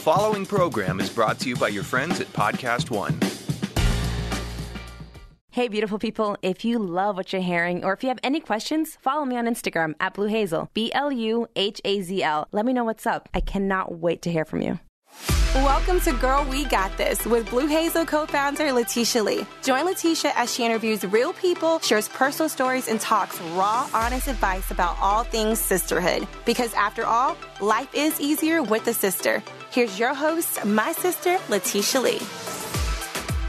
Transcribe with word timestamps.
The 0.00 0.04
following 0.04 0.46
program 0.46 0.98
is 0.98 1.10
brought 1.10 1.38
to 1.40 1.50
you 1.50 1.56
by 1.56 1.68
your 1.68 1.82
friends 1.82 2.22
at 2.22 2.32
Podcast 2.32 2.88
One. 2.88 3.20
Hey, 5.50 5.68
beautiful 5.68 5.98
people. 5.98 6.38
If 6.40 6.64
you 6.64 6.78
love 6.78 7.18
what 7.18 7.34
you're 7.34 7.42
hearing 7.42 7.84
or 7.84 7.92
if 7.92 8.02
you 8.02 8.08
have 8.08 8.18
any 8.22 8.40
questions, 8.40 8.96
follow 9.02 9.26
me 9.26 9.36
on 9.36 9.44
Instagram 9.44 9.92
at 10.00 10.14
Blue 10.14 10.28
Hazel, 10.28 10.70
B 10.72 10.90
L 10.94 11.12
U 11.12 11.48
H 11.54 11.82
A 11.84 12.00
Z 12.00 12.22
L. 12.22 12.48
Let 12.50 12.64
me 12.64 12.72
know 12.72 12.84
what's 12.84 13.06
up. 13.06 13.28
I 13.34 13.40
cannot 13.40 13.98
wait 13.98 14.22
to 14.22 14.32
hear 14.32 14.46
from 14.46 14.62
you. 14.62 14.80
Welcome 15.56 16.00
to 16.02 16.12
Girl 16.12 16.46
We 16.48 16.64
Got 16.64 16.96
This 16.96 17.26
with 17.26 17.50
Blue 17.50 17.66
Hazel 17.66 18.06
co 18.06 18.24
founder 18.24 18.72
Letitia 18.72 19.22
Lee. 19.22 19.44
Join 19.62 19.84
Letitia 19.84 20.32
as 20.34 20.54
she 20.54 20.64
interviews 20.64 21.04
real 21.04 21.34
people, 21.34 21.78
shares 21.80 22.08
personal 22.08 22.48
stories, 22.48 22.88
and 22.88 22.98
talks 23.00 23.38
raw, 23.52 23.86
honest 23.92 24.28
advice 24.28 24.70
about 24.70 24.96
all 24.98 25.24
things 25.24 25.58
sisterhood. 25.58 26.26
Because 26.46 26.72
after 26.72 27.04
all, 27.04 27.36
life 27.60 27.94
is 27.94 28.18
easier 28.18 28.62
with 28.62 28.86
a 28.86 28.94
sister. 28.94 29.42
Here's 29.72 30.00
your 30.00 30.14
host, 30.14 30.64
my 30.64 30.90
sister, 30.90 31.38
Letitia 31.48 32.00
Lee. 32.00 32.18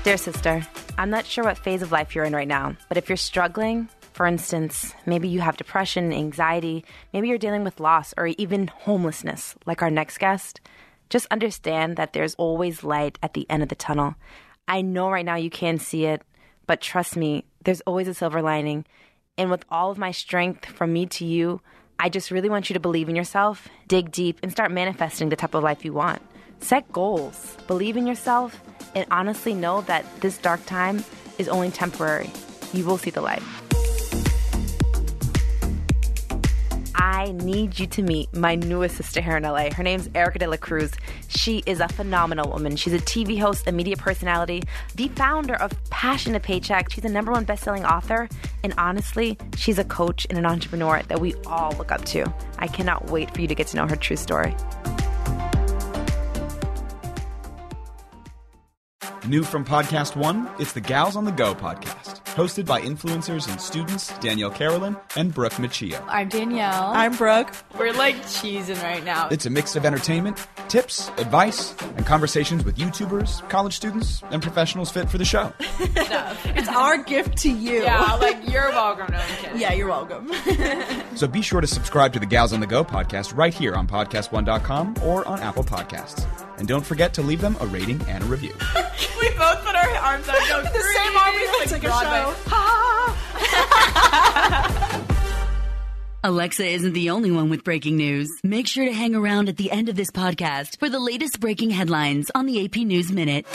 Dear 0.04 0.18
sister, 0.18 0.62
I'm 0.96 1.10
not 1.10 1.26
sure 1.26 1.44
what 1.44 1.58
phase 1.58 1.82
of 1.82 1.92
life 1.92 2.14
you're 2.14 2.26
in 2.26 2.36
right 2.36 2.48
now, 2.48 2.78
but 2.90 2.98
if 2.98 3.10
you're 3.10 3.18
struggling, 3.18 3.90
for 4.14 4.28
instance, 4.28 4.94
maybe 5.08 5.28
you 5.28 5.40
have 5.40 5.58
depression, 5.58 6.14
anxiety, 6.14 6.86
maybe 7.12 7.28
you're 7.28 7.40
dealing 7.40 7.64
with 7.64 7.80
loss 7.80 8.14
or 8.18 8.28
even 8.28 8.68
homelessness, 8.68 9.56
like 9.66 9.82
our 9.82 9.90
next 9.90 10.20
guest, 10.20 10.62
just 11.10 11.26
understand 11.32 11.98
that 11.98 12.14
there's 12.14 12.36
always 12.36 12.84
light 12.84 13.18
at 13.24 13.34
the 13.34 13.50
end 13.50 13.64
of 13.64 13.70
the 13.70 13.76
tunnel. 13.76 14.14
I 14.68 14.84
know 14.84 15.10
right 15.10 15.26
now 15.26 15.38
you 15.38 15.50
can't 15.50 15.82
see 15.82 16.06
it, 16.06 16.22
but 16.68 16.82
trust 16.82 17.18
me, 17.18 17.46
there's 17.64 17.82
always 17.82 18.08
a 18.08 18.14
silver 18.14 18.44
lining. 18.44 18.86
And 19.40 19.50
with 19.50 19.66
all 19.70 19.90
of 19.90 19.98
my 19.98 20.12
strength 20.12 20.68
from 20.68 20.94
me 20.94 21.08
to 21.08 21.26
you, 21.26 21.62
I 22.02 22.10
just 22.10 22.32
really 22.32 22.50
want 22.50 22.68
you 22.68 22.74
to 22.74 22.80
believe 22.80 23.10
in 23.10 23.16
yourself, 23.16 23.70
dig 23.88 24.12
deep, 24.12 24.40
and 24.42 24.52
start 24.52 24.72
manifesting 24.72 25.30
the 25.30 25.36
type 25.36 25.54
of 25.54 25.62
life 25.62 25.86
you 25.86 25.94
want. 25.94 26.20
Set 26.60 26.92
goals, 26.92 27.56
believe 27.68 27.96
in 27.96 28.08
yourself, 28.08 28.60
and 28.96 29.06
honestly 29.12 29.54
know 29.54 29.82
that 29.82 30.04
this 30.20 30.40
dark 30.40 30.66
time 30.66 31.04
is 31.38 31.48
only 31.48 31.70
temporary. 31.70 32.32
You 32.74 32.88
will 32.88 32.98
see 32.98 33.12
the 33.12 33.22
light. 33.22 33.44
I 37.22 37.34
need 37.34 37.78
you 37.78 37.86
to 37.86 38.02
meet 38.02 38.36
my 38.36 38.56
newest 38.56 38.98
sister 38.98 39.22
here 39.22 39.38
in 39.38 39.44
LA. 39.44 39.70
Her 39.70 39.84
name's 39.84 40.10
Erica 40.16 40.40
De 40.40 40.48
La 40.48 40.58
Cruz. 40.58 40.92
She 41.28 41.62
is 41.68 41.80
a 41.80 41.88
phenomenal 41.88 42.50
woman. 42.50 42.76
She's 42.76 42.94
a 42.94 42.98
TV 42.98 43.40
host, 43.40 43.68
a 43.68 43.72
media 43.72 43.96
personality, 43.96 44.64
the 44.96 45.08
founder 45.10 45.54
of 45.54 45.72
Passion 45.92 46.34
to 46.34 46.40
Paycheck. 46.40 46.92
She's 46.92 47.06
a 47.06 47.10
number 47.10 47.32
one 47.32 47.44
best-selling 47.44 47.86
author, 47.86 48.28
and 48.64 48.74
honestly, 48.80 49.38
she's 49.56 49.78
a 49.78 49.84
coach 49.84 50.26
and 50.32 50.40
an 50.40 50.48
entrepreneur 50.48 51.04
that 51.10 51.22
we 51.22 51.36
all 51.46 51.74
look 51.78 51.92
up 51.92 52.04
to. 52.06 52.26
I 52.58 52.66
cannot 52.66 53.12
wait 53.12 53.32
for 53.36 53.42
you 53.42 53.48
to 53.48 53.54
get 53.54 53.68
to 53.68 53.78
know 53.78 53.86
her 53.86 53.96
true 53.96 54.18
story. 54.18 54.56
New 59.28 59.44
from 59.44 59.64
Podcast 59.64 60.16
One, 60.16 60.50
it's 60.58 60.74
the 60.74 60.82
Gals 60.82 61.16
on 61.16 61.26
the 61.26 61.32
Go 61.32 61.54
podcast, 61.54 62.21
hosted 62.32 62.66
by 62.66 62.82
influencers 62.82 63.50
and 63.50 63.60
students 63.60 64.18
Danielle 64.20 64.52
Carolyn 64.52 64.96
and 65.16 65.34
Brooke 65.34 65.54
Machia. 65.54 66.04
I'm 66.08 66.30
Danielle. 66.30 66.92
I'm 66.94 67.16
Brooke. 67.16 67.52
We're 67.78 67.94
like 67.94 68.16
cheesing 68.24 68.82
right 68.82 69.04
now. 69.04 69.28
It's 69.30 69.46
a 69.46 69.50
mix 69.50 69.76
of 69.76 69.86
entertainment, 69.86 70.46
tips, 70.70 71.10
advice, 71.18 71.76
and 71.98 72.06
conversations 72.06 72.64
with 72.64 72.78
YouTubers, 72.78 73.48
college 73.50 73.76
students, 73.76 74.24
and 74.32 74.42
professionals 74.42 74.90
fit 74.90 75.10
for 75.10 75.18
the 75.18 75.26
show. 75.26 75.54
no. 75.80 76.36
it's 76.46 76.70
our 76.70 76.98
gift 77.04 77.38
to 77.40 77.50
you. 77.50 77.84
Yeah, 77.84 78.16
like 78.16 78.48
you're 78.50 78.70
welcome. 78.70 79.12
No, 79.12 79.22
Yeah, 79.56 79.74
you're 79.74 79.90
welcome. 79.90 80.32
so 81.16 81.28
be 81.28 81.42
sure 81.42 81.62
to 81.62 81.68
subscribe 81.68 82.14
to 82.14 82.20
the 82.20 82.26
Gals 82.26 82.54
on 82.54 82.60
the 82.60 82.68
Go 82.68 82.84
podcast 82.84 83.36
right 83.36 83.54
here 83.54 83.76
on 83.76 83.88
podcastone.com 83.88 84.96
or 85.04 85.28
on 85.28 85.40
Apple 85.40 85.64
Podcasts. 85.64 86.26
And 86.62 86.68
don't 86.68 86.86
forget 86.86 87.16
to 87.16 87.24
leave 87.24 87.42
them 87.42 87.58
a 87.60 87.66
rating 87.66 88.00
and 88.04 88.24
a 88.24 88.28
review. 88.28 88.54
we 89.20 89.30
both 89.30 89.66
put 89.66 89.76
our 89.76 89.90
arms 89.96 90.30
out. 90.30 90.38
Go 90.48 90.62
the 90.72 90.94
same 90.94 91.18
arm. 91.18 91.34
It's 91.34 91.72
like, 91.72 91.82
like 91.82 91.92
a 91.92 92.36
show. 94.94 95.16
Alexa 96.24 96.64
isn't 96.64 96.94
the 96.94 97.10
only 97.10 97.32
one 97.32 97.50
with 97.50 97.64
breaking 97.64 97.98
news. 97.98 98.30
Make 98.44 98.68
sure 98.68 98.86
to 98.86 98.94
hang 98.94 99.16
around 99.16 99.50
at 99.50 99.58
the 99.58 99.72
end 99.72 99.90
of 99.90 99.96
this 99.96 100.12
podcast 100.12 100.78
for 100.78 100.88
the 100.88 101.00
latest 101.00 101.40
breaking 101.40 101.72
headlines 101.72 102.30
on 102.36 102.46
the 102.46 102.64
AP 102.64 102.76
News 102.76 103.12
Minute. 103.12 103.48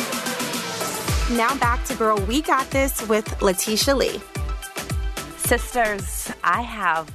Now 1.31 1.56
back 1.61 1.84
to 1.84 1.94
Girl 1.94 2.19
We 2.19 2.43
Got 2.43 2.69
This 2.71 3.06
with 3.06 3.41
Letitia 3.41 3.94
Lee. 3.94 4.21
Sisters, 5.37 6.33
I 6.43 6.62
have 6.62 7.09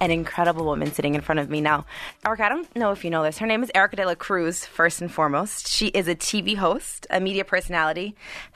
an 0.00 0.10
incredible 0.10 0.64
woman 0.64 0.92
sitting 0.92 1.14
in 1.14 1.20
front 1.20 1.38
of 1.40 1.50
me 1.50 1.60
now. 1.60 1.84
Erica, 2.24 2.44
I 2.44 2.48
don't 2.48 2.76
know 2.76 2.92
if 2.92 3.04
you 3.04 3.10
know 3.10 3.22
this. 3.22 3.38
Her 3.38 3.46
name 3.46 3.62
is 3.62 3.70
Erica 3.74 3.96
De 3.96 4.06
La 4.06 4.14
Cruz, 4.14 4.64
first 4.64 5.00
and 5.00 5.12
foremost. 5.12 5.68
She 5.68 5.88
is 5.88 6.08
a 6.08 6.14
TV 6.14 6.56
host, 6.56 7.06
a 7.10 7.20
media 7.20 7.44
personality, 7.44 8.14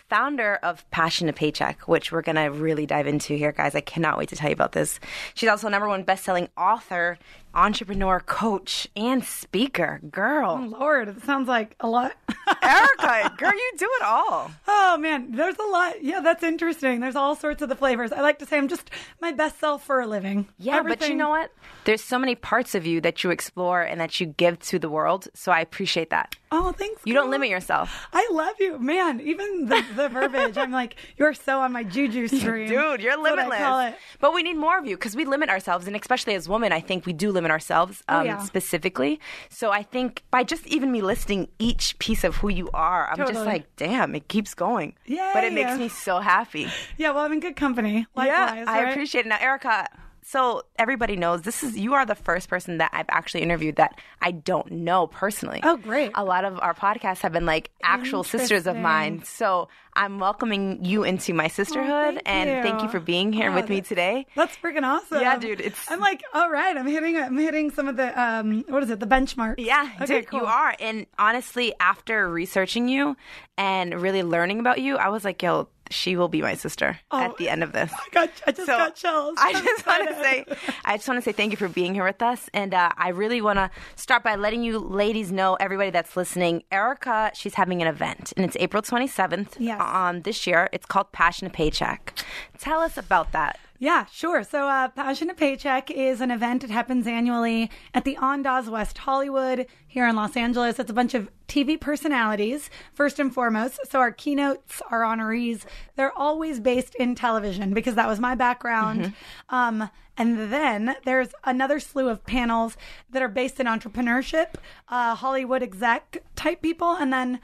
founder 0.09 0.57
of 0.63 0.89
Passion 0.91 1.27
to 1.27 1.33
Paycheck, 1.33 1.89
which 1.89 2.13
we're 2.13 2.23
going 2.23 2.37
to 2.37 2.49
really 2.51 2.87
dive 2.87 3.07
into 3.07 3.35
here, 3.35 3.53
guys. 3.53 3.75
I 3.75 3.81
cannot 3.81 4.19
wait 4.19 4.29
to 4.29 4.37
tell 4.37 4.51
you 4.51 4.55
about 4.55 4.73
this. 4.73 5.01
She's 5.35 5.49
also 5.49 5.69
number 5.69 5.89
one 5.89 6.03
best-selling 6.03 6.49
author, 6.57 7.19
entrepreneur, 7.55 8.21
coach, 8.21 8.89
and 8.97 9.25
speaker. 9.25 10.01
Girl. 10.11 10.61
Oh, 10.63 10.67
Lord, 10.79 11.09
it 11.09 11.23
sounds 11.25 11.49
like 11.49 11.77
a 11.81 11.89
lot. 11.89 12.13
Erica, 12.63 13.35
girl, 13.37 13.53
you 13.53 13.73
do 13.79 13.89
it 14.01 14.03
all. 14.05 14.51
Oh, 14.69 14.97
man, 14.99 15.33
there's 15.33 15.57
a 15.59 15.63
lot. 15.71 16.03
Yeah, 16.03 16.21
that's 16.21 16.43
interesting. 16.43 17.01
There's 17.01 17.17
all 17.17 17.35
sorts 17.37 17.63
of 17.63 17.69
the 17.69 17.77
flavors. 17.77 18.13
I 18.13 18.21
like 18.21 18.39
to 18.41 18.47
say 18.47 18.59
I'm 18.59 18.69
just 18.69 18.91
my 19.21 19.33
best 19.33 19.59
self 19.59 19.85
for 19.85 20.01
a 20.01 20.07
living. 20.07 20.49
Yeah, 20.59 20.77
Everything. 20.77 20.99
but 20.99 21.09
you 21.11 21.15
know 21.17 21.29
what? 21.31 21.51
There's 21.85 22.03
so 22.03 22.19
many 22.19 22.35
parts 22.35 22.75
of 22.75 22.87
you 22.87 23.01
that 23.01 23.25
you 23.25 23.31
explore 23.31 23.83
and 23.83 24.01
that 24.01 24.21
you 24.21 24.27
give 24.27 24.59
to 24.61 24.79
the 24.79 24.89
world. 24.91 25.29
So 25.35 25.53
I 25.53 25.61
appreciate 25.61 26.11
that. 26.11 26.37
Oh, 26.55 26.71
thanks. 26.71 27.01
You 27.07 27.15
don't 27.15 27.31
limit 27.31 27.49
yourself. 27.49 28.07
I 28.13 28.29
love 28.31 28.57
you, 28.61 28.79
man. 28.79 29.21
Even 29.23 29.67
the, 29.67 29.83
the 29.97 30.11
verbiage, 30.11 30.59
I'm 30.59 30.71
like, 30.71 30.97
you're 31.17 31.33
so 31.33 31.61
on 31.61 31.73
my 31.73 31.83
juju 31.83 32.29
stream, 32.29 32.69
dude. 32.69 33.01
You're 33.01 33.17
limitless. 33.17 33.95
But 34.21 34.35
we 34.35 34.43
need 34.43 34.59
more 34.59 34.79
of 34.79 34.85
you 34.85 34.97
because 34.97 35.17
we 35.17 35.25
limit 35.25 35.49
ourselves, 35.49 35.87
and 35.87 35.97
especially 35.97 36.35
as 36.35 36.51
women, 36.51 36.71
I 36.71 36.81
think 36.81 37.07
we 37.07 37.15
do 37.15 37.33
limit 37.33 37.51
ourselves 37.51 38.03
um, 38.07 38.21
oh, 38.21 38.25
yeah. 38.25 38.39
specifically. 38.43 39.19
So 39.49 39.71
I 39.71 39.83
think 39.83 40.23
by 40.31 40.45
just 40.45 40.67
even 40.67 40.93
me 40.93 41.01
listing 41.01 41.49
each 41.59 41.99
piece 41.99 42.23
of 42.23 42.37
who 42.37 42.51
you 42.51 42.69
are, 42.75 43.09
I'm 43.09 43.17
totally. 43.17 43.35
just 43.35 43.47
like, 43.47 43.77
damn, 43.77 44.15
it 44.15 44.29
keeps 44.29 44.53
going. 44.55 44.95
Yeah. 45.07 45.31
But 45.33 45.45
it 45.45 45.55
makes 45.55 45.79
me 45.79 45.89
so 45.89 46.21
happy. 46.21 46.69
Yeah. 46.99 47.13
Well, 47.13 47.25
I'm 47.25 47.33
in 47.33 47.41
good 47.41 47.57
company. 47.57 48.07
Likewise, 48.15 48.29
yeah, 48.29 48.65
I 48.67 48.91
appreciate 48.91 49.25
it. 49.25 49.29
Now, 49.29 49.39
Erica, 49.41 49.89
so 50.25 50.63
everybody 50.79 51.17
knows 51.17 51.43
this 51.43 51.63
is 51.63 51.77
you 51.77 51.95
are 51.95 52.07
the 52.07 52.15
first 52.15 52.49
person 52.49 52.79
that 52.79 52.91
I've 52.93 53.07
actually 53.09 53.43
interviewed 53.43 53.77
that 53.77 53.99
I 54.21 54.31
don't 54.31 54.71
know 54.71 55.09
personally. 55.09 55.61
Oh, 55.63 55.77
great. 55.77 56.13
A 56.15 56.25
lot 56.25 56.45
of 56.45 56.61
our 56.61 56.75
podcasts 56.75 57.21
have 57.21 57.33
been 57.33 57.47
like 57.47 57.71
actual 57.83 58.23
sisters 58.25 58.67
of 58.67 58.77
mine. 58.77 59.23
So 59.25 59.69
I'm 59.95 60.19
welcoming 60.19 60.85
you 60.85 61.05
into 61.05 61.35
my 61.35 61.49
sisterhood 61.49 61.91
oh, 61.91 62.13
thank 62.15 62.23
and 62.29 62.51
you. 62.51 62.63
thank 62.63 62.83
you 62.83 62.89
for 62.89 63.01
being 63.01 63.33
here 63.33 63.51
oh, 63.51 63.55
with 63.55 63.69
me 63.69 63.81
today. 63.81 64.27
That's 64.37 64.57
freaking 64.57 64.85
awesome. 64.85 65.21
Yeah, 65.21 65.37
dude. 65.39 65.61
It's 65.61 65.91
I'm 65.91 66.01
like, 66.01 66.23
all 66.33 66.51
right, 66.51 66.77
I'm 66.77 66.87
hitting 66.87 67.17
I'm 67.17 67.37
hitting 67.37 67.71
some 67.71 67.89
of 67.89 67.97
the 67.97 68.21
um 68.21 68.65
what 68.69 68.83
is 68.83 68.91
it, 68.91 69.01
the 69.01 69.07
benchmark. 69.07 69.57
Yeah, 69.59 69.91
okay, 70.01 70.21
dude, 70.21 70.29
cool. 70.29 70.41
you 70.41 70.47
are. 70.47 70.75
And 70.79 71.07
honestly, 71.19 71.75
after 71.81 72.29
researching 72.29 72.89
you 72.89 73.17
and 73.59 74.01
really 74.01 74.23
learning 74.23 74.61
about 74.61 74.81
you, 74.81 74.97
I 74.97 75.09
was 75.09 75.25
like, 75.25 75.43
yo, 75.43 75.69
she 75.93 76.17
will 76.17 76.29
be 76.29 76.43
my 76.43 76.55
sister 76.55 76.99
oh, 77.11 77.21
at 77.21 77.37
the 77.37 77.49
end 77.49 77.63
of 77.63 77.73
this. 77.73 77.93
I 77.93 78.09
got, 78.11 78.31
I 78.47 78.53
just 78.53 78.67
so 78.67 78.77
got 78.77 78.95
chills. 78.95 79.37
I 79.39 79.53
just 79.53 79.87
want 79.87 80.09
to 80.09 80.15
say, 80.15 80.45
I 80.85 80.97
just 80.97 81.09
want 81.09 81.19
to 81.19 81.23
say 81.23 81.33
thank 81.33 81.53
you 81.53 81.57
for 81.57 81.69
being 81.69 81.95
here 81.95 82.05
with 82.05 82.23
us, 82.23 82.49
and 82.55 82.75
uh, 82.75 82.91
I 82.97 83.09
really 83.09 83.41
want 83.41 83.59
to 83.59 83.71
start 83.97 84.23
by 84.23 84.37
letting 84.37 84.63
you 84.63 84.79
ladies 84.79 85.33
know, 85.33 85.55
everybody 85.55 85.91
that's 85.91 86.17
listening, 86.17 86.63
Erica, 86.71 87.31
she's 87.35 87.55
having 87.55 87.83
an 87.83 87.89
event, 87.89 88.33
and 88.37 88.45
it's 88.45 88.57
April 88.59 88.83
27th 88.83 89.57
yes. 89.59 89.81
um, 89.81 90.23
this 90.23 90.47
year. 90.47 90.69
It's 90.73 90.87
called 90.87 91.13
Passion 91.13 91.49
to 91.49 91.55
Paycheck. 91.55 92.15
Tell 92.59 92.81
us 92.81 92.97
about 92.97 93.33
that. 93.33 93.59
Yeah, 93.83 94.07
sure. 94.13 94.45
So, 94.45 94.69
uh, 94.69 94.91
Passion 94.91 95.27
to 95.27 95.35
Paycheck 95.35 95.91
is 95.91 96.21
an 96.21 96.31
event. 96.31 96.63
It 96.63 96.71
happens 96.71 97.05
annually 97.05 97.69
at 97.93 98.05
the 98.05 98.15
Andaz 98.15 98.69
West 98.69 98.97
Hollywood 98.97 99.67
here 99.89 100.07
in 100.07 100.15
Los 100.15 100.37
Angeles. 100.37 100.79
It's 100.79 100.89
a 100.89 100.95
bunch 100.95 101.15
of 101.15 101.29
TV 101.49 101.81
personalities, 101.81 102.71
first 102.95 103.19
and 103.19 103.35
foremost. 103.35 103.81
So, 103.91 103.99
our 103.99 104.13
keynotes, 104.13 104.83
our 104.93 105.01
honorees, 105.01 105.65
they're 105.97 106.17
always 106.17 106.61
based 106.61 106.95
in 106.95 107.17
television 107.17 107.75
because 107.75 107.97
that 107.97 108.07
was 108.07 108.21
my 108.21 108.37
background. 108.37 109.15
Um, 109.49 109.91
and 110.17 110.53
then 110.53 110.95
there's 111.05 111.31
another 111.43 111.81
slew 111.81 112.09
of 112.09 112.25
panels 112.25 112.77
that 113.11 113.21
are 113.21 113.27
based 113.29 113.59
in 113.59 113.67
entrepreneurship, 113.67 114.55
uh, 114.91 115.17
Hollywood 115.17 115.61
exec 115.61 116.23
type 116.37 116.63
people, 116.63 116.93
and 116.93 117.13
then 117.13 117.41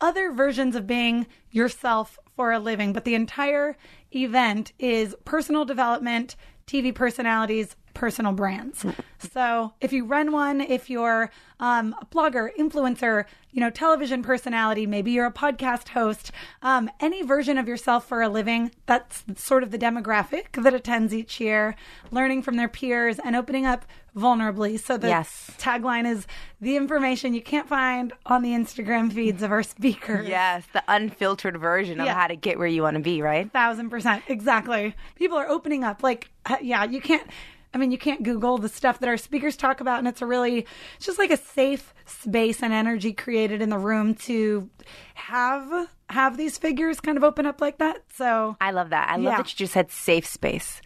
other 0.00 0.32
versions 0.32 0.74
of 0.74 0.88
being 0.88 1.28
yourself 1.52 2.18
for 2.34 2.52
a 2.52 2.58
living. 2.58 2.92
But 2.92 3.04
the 3.04 3.14
entire 3.14 3.76
event 4.14 4.72
is 4.78 5.14
personal 5.24 5.64
development, 5.64 6.36
TV 6.66 6.94
personalities, 6.94 7.76
personal 7.94 8.32
brands. 8.32 8.84
So 9.18 9.72
if 9.80 9.92
you 9.92 10.04
run 10.04 10.30
one, 10.30 10.60
if 10.60 10.90
you're 10.90 11.30
um, 11.58 11.94
a 12.00 12.06
blogger, 12.06 12.50
influencer, 12.58 13.24
you 13.50 13.60
know, 13.60 13.70
television 13.70 14.22
personality, 14.22 14.86
maybe 14.86 15.10
you're 15.12 15.26
a 15.26 15.32
podcast 15.32 15.88
host, 15.88 16.30
um, 16.62 16.90
any 17.00 17.22
version 17.22 17.56
of 17.56 17.66
yourself 17.66 18.06
for 18.06 18.20
a 18.20 18.28
living, 18.28 18.70
that's 18.84 19.24
sort 19.36 19.62
of 19.62 19.70
the 19.70 19.78
demographic 19.78 20.62
that 20.62 20.74
attends 20.74 21.14
each 21.14 21.40
year, 21.40 21.74
learning 22.10 22.42
from 22.42 22.56
their 22.56 22.68
peers 22.68 23.18
and 23.18 23.34
opening 23.34 23.64
up 23.64 23.86
vulnerably. 24.16 24.80
So 24.80 24.96
the 24.96 25.08
Yes. 25.08 25.50
tagline 25.58 26.06
is 26.10 26.26
the 26.60 26.76
information 26.76 27.34
you 27.34 27.42
can't 27.42 27.68
find 27.68 28.12
on 28.24 28.42
the 28.42 28.50
Instagram 28.50 29.12
feeds 29.12 29.42
of 29.42 29.52
our 29.52 29.62
speakers. 29.62 30.26
Yes, 30.26 30.64
the 30.72 30.82
unfiltered 30.88 31.58
version 31.58 32.00
of 32.00 32.06
Yeah. 32.06 32.14
how 32.14 32.26
to 32.26 32.36
get 32.36 32.58
where 32.58 32.66
you 32.66 32.82
want 32.82 32.96
to 32.96 33.02
be, 33.02 33.20
right? 33.22 33.50
thousand 33.52 33.90
percent 33.90 34.22
exactly 34.28 34.94
people 35.16 35.36
are 35.38 35.48
opening 35.48 35.84
up 35.84 36.02
like 36.02 36.30
uh, 36.46 36.56
yeah 36.60 36.84
you 36.84 37.00
can't 37.00 37.26
i 37.74 37.78
mean 37.78 37.90
you 37.90 37.98
can't 37.98 38.22
google 38.22 38.58
the 38.58 38.68
stuff 38.68 38.98
that 39.00 39.08
our 39.08 39.16
speakers 39.16 39.56
talk 39.56 39.80
about 39.80 39.98
and 39.98 40.08
it's 40.08 40.22
a 40.22 40.26
really 40.26 40.66
it's 40.96 41.06
just 41.06 41.18
like 41.18 41.30
a 41.30 41.36
safe 41.36 41.92
space 42.06 42.62
and 42.62 42.72
energy 42.72 43.12
created 43.12 43.60
in 43.62 43.68
the 43.70 43.78
room 43.78 44.14
to 44.14 44.68
have 45.14 45.88
have 46.08 46.36
these 46.36 46.56
figures 46.58 47.00
kind 47.00 47.16
of 47.18 47.24
open 47.24 47.46
up 47.46 47.60
like 47.60 47.78
that 47.78 48.02
so 48.14 48.56
I 48.60 48.70
love 48.70 48.90
that. 48.90 49.08
I 49.08 49.16
love 49.16 49.24
Yeah. 49.24 49.36
that 49.38 49.52
you 49.52 49.56
just 49.56 49.72
said 49.72 49.90
safe 49.90 50.26
space. 50.26 50.80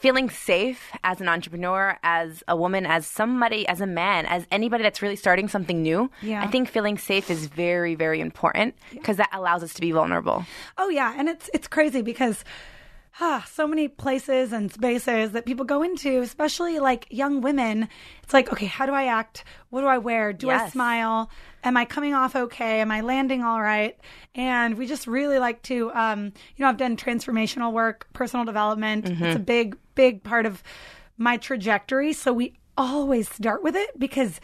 Feeling 0.00 0.30
safe 0.30 0.90
as 1.04 1.20
an 1.20 1.28
entrepreneur, 1.28 1.98
as 2.02 2.42
a 2.48 2.56
woman, 2.56 2.86
as 2.86 3.06
somebody, 3.06 3.68
as 3.68 3.80
a 3.80 3.86
man, 3.86 4.26
as 4.26 4.46
anybody 4.50 4.82
that's 4.82 5.02
really 5.02 5.16
starting 5.16 5.46
something 5.46 5.82
new. 5.82 6.10
Yeah. 6.22 6.42
I 6.42 6.46
think 6.46 6.68
feeling 6.68 6.96
safe 6.96 7.30
is 7.30 7.46
very, 7.46 7.94
very 7.94 8.20
important 8.20 8.74
because 8.92 9.18
that 9.18 9.28
allows 9.32 9.62
us 9.62 9.74
to 9.74 9.80
be 9.80 9.92
vulnerable. 9.92 10.44
Oh 10.78 10.88
yeah, 10.88 11.14
and 11.16 11.28
it's 11.28 11.50
it's 11.52 11.68
crazy 11.68 12.00
because 12.00 12.44
ah, 13.20 13.44
so 13.50 13.66
many 13.66 13.88
places 13.88 14.52
and 14.52 14.72
spaces 14.72 15.32
that 15.32 15.44
people 15.44 15.64
go 15.64 15.82
into, 15.82 16.20
especially 16.20 16.78
like 16.78 17.06
young 17.10 17.40
women. 17.40 17.88
It's 18.22 18.32
like, 18.32 18.52
okay, 18.52 18.66
how 18.66 18.86
do 18.86 18.92
I 18.92 19.06
act? 19.06 19.44
What 19.70 19.82
do 19.82 19.86
I 19.86 19.98
wear? 19.98 20.32
Do 20.32 20.50
I 20.50 20.68
smile? 20.68 21.30
Am 21.62 21.76
I 21.76 21.84
coming 21.84 22.14
off 22.14 22.34
okay? 22.34 22.80
Am 22.80 22.90
I 22.90 23.02
landing 23.02 23.42
all 23.42 23.60
right? 23.60 23.98
And 24.34 24.78
we 24.78 24.86
just 24.86 25.06
really 25.06 25.38
like 25.38 25.62
to, 25.64 25.92
um, 25.92 26.24
you 26.56 26.64
know, 26.64 26.68
I've 26.68 26.78
done 26.78 26.96
transformational 26.96 27.72
work, 27.72 28.08
personal 28.12 28.46
development. 28.46 29.06
It's 29.06 29.36
a 29.36 29.38
big, 29.38 29.76
big 30.00 30.22
part 30.22 30.46
of 30.46 30.62
my 31.18 31.36
trajectory. 31.36 32.14
So 32.14 32.32
we 32.32 32.54
always 32.74 33.28
start 33.28 33.62
with 33.62 33.76
it 33.76 33.98
because 33.98 34.40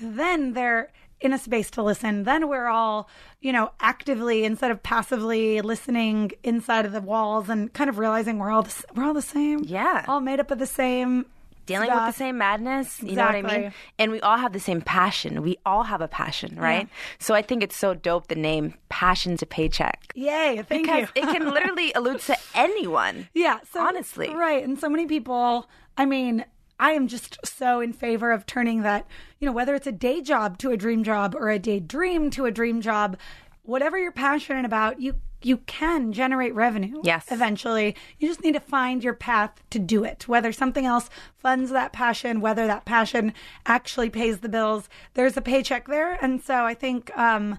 then 0.00 0.52
they're 0.52 0.92
in 1.20 1.32
a 1.32 1.38
space 1.38 1.68
to 1.72 1.82
listen. 1.82 2.22
Then 2.22 2.48
we're 2.48 2.68
all, 2.68 3.08
you 3.40 3.52
know, 3.52 3.72
actively 3.80 4.44
instead 4.44 4.70
of 4.70 4.84
passively 4.84 5.60
listening 5.62 6.30
inside 6.44 6.86
of 6.86 6.92
the 6.92 7.00
walls 7.00 7.48
and 7.48 7.72
kind 7.72 7.90
of 7.90 7.98
realizing 7.98 8.38
we're 8.38 8.52
all 8.52 8.62
the, 8.62 8.84
we're 8.94 9.02
all 9.04 9.12
the 9.12 9.20
same. 9.20 9.64
Yeah. 9.64 10.04
all 10.06 10.20
made 10.20 10.38
up 10.38 10.52
of 10.52 10.60
the 10.60 10.66
same. 10.66 11.26
Dealing 11.70 11.90
with 11.90 12.06
the 12.06 12.12
same 12.12 12.38
madness, 12.38 13.02
you 13.02 13.16
know 13.16 13.24
what 13.26 13.34
I 13.34 13.42
mean? 13.42 13.72
And 13.98 14.12
we 14.12 14.20
all 14.20 14.36
have 14.36 14.52
the 14.52 14.60
same 14.60 14.80
passion. 14.80 15.42
We 15.42 15.58
all 15.64 15.84
have 15.84 16.00
a 16.00 16.08
passion, 16.08 16.56
right? 16.56 16.88
So 17.18 17.34
I 17.34 17.42
think 17.42 17.62
it's 17.62 17.76
so 17.76 17.94
dope 17.94 18.28
the 18.28 18.34
name 18.34 18.74
Passion 18.88 19.36
to 19.38 19.46
Paycheck. 19.46 20.12
Yay! 20.14 20.62
Thank 20.68 20.86
Because 20.86 21.08
you. 21.14 21.22
it 21.22 21.26
can 21.32 21.50
literally 21.54 21.92
allude 21.94 22.20
to 22.20 22.36
anyone. 22.54 23.28
Yeah, 23.34 23.60
so 23.72 23.80
Honestly. 23.80 24.34
right. 24.34 24.62
And 24.64 24.78
so 24.78 24.88
many 24.88 25.06
people. 25.06 25.68
I 25.96 26.06
mean, 26.06 26.44
I 26.78 26.92
am 26.92 27.08
just 27.08 27.38
so 27.44 27.80
in 27.80 27.92
favor 27.92 28.32
of 28.32 28.46
turning 28.46 28.82
that, 28.82 29.06
you 29.38 29.46
know, 29.46 29.52
whether 29.52 29.74
it's 29.74 29.86
a 29.86 29.92
day 29.92 30.22
job 30.22 30.58
to 30.58 30.70
a 30.70 30.76
dream 30.76 31.04
job 31.04 31.34
or 31.34 31.50
a 31.50 31.58
day 31.58 31.78
dream 31.80 32.30
to 32.30 32.46
a 32.46 32.50
dream 32.50 32.80
job, 32.80 33.18
whatever 33.62 33.98
you're 33.98 34.12
passionate 34.12 34.64
about, 34.64 35.00
you 35.00 35.14
you 35.42 35.58
can 35.66 36.12
generate 36.12 36.54
revenue. 36.54 37.00
Yes. 37.02 37.26
Eventually, 37.30 37.96
you 38.18 38.28
just 38.28 38.42
need 38.44 38.52
to 38.54 38.60
find 38.60 39.02
your 39.02 39.14
path 39.14 39.62
to 39.70 39.78
do 39.78 40.04
it. 40.04 40.28
Whether 40.28 40.52
something 40.52 40.84
else 40.86 41.08
funds 41.38 41.70
that 41.70 41.92
passion, 41.92 42.40
whether 42.40 42.66
that 42.66 42.84
passion 42.84 43.32
actually 43.66 44.10
pays 44.10 44.38
the 44.40 44.48
bills, 44.48 44.88
there's 45.14 45.36
a 45.36 45.42
paycheck 45.42 45.86
there. 45.88 46.18
And 46.22 46.42
so 46.42 46.64
I 46.64 46.74
think. 46.74 47.10
um 47.16 47.58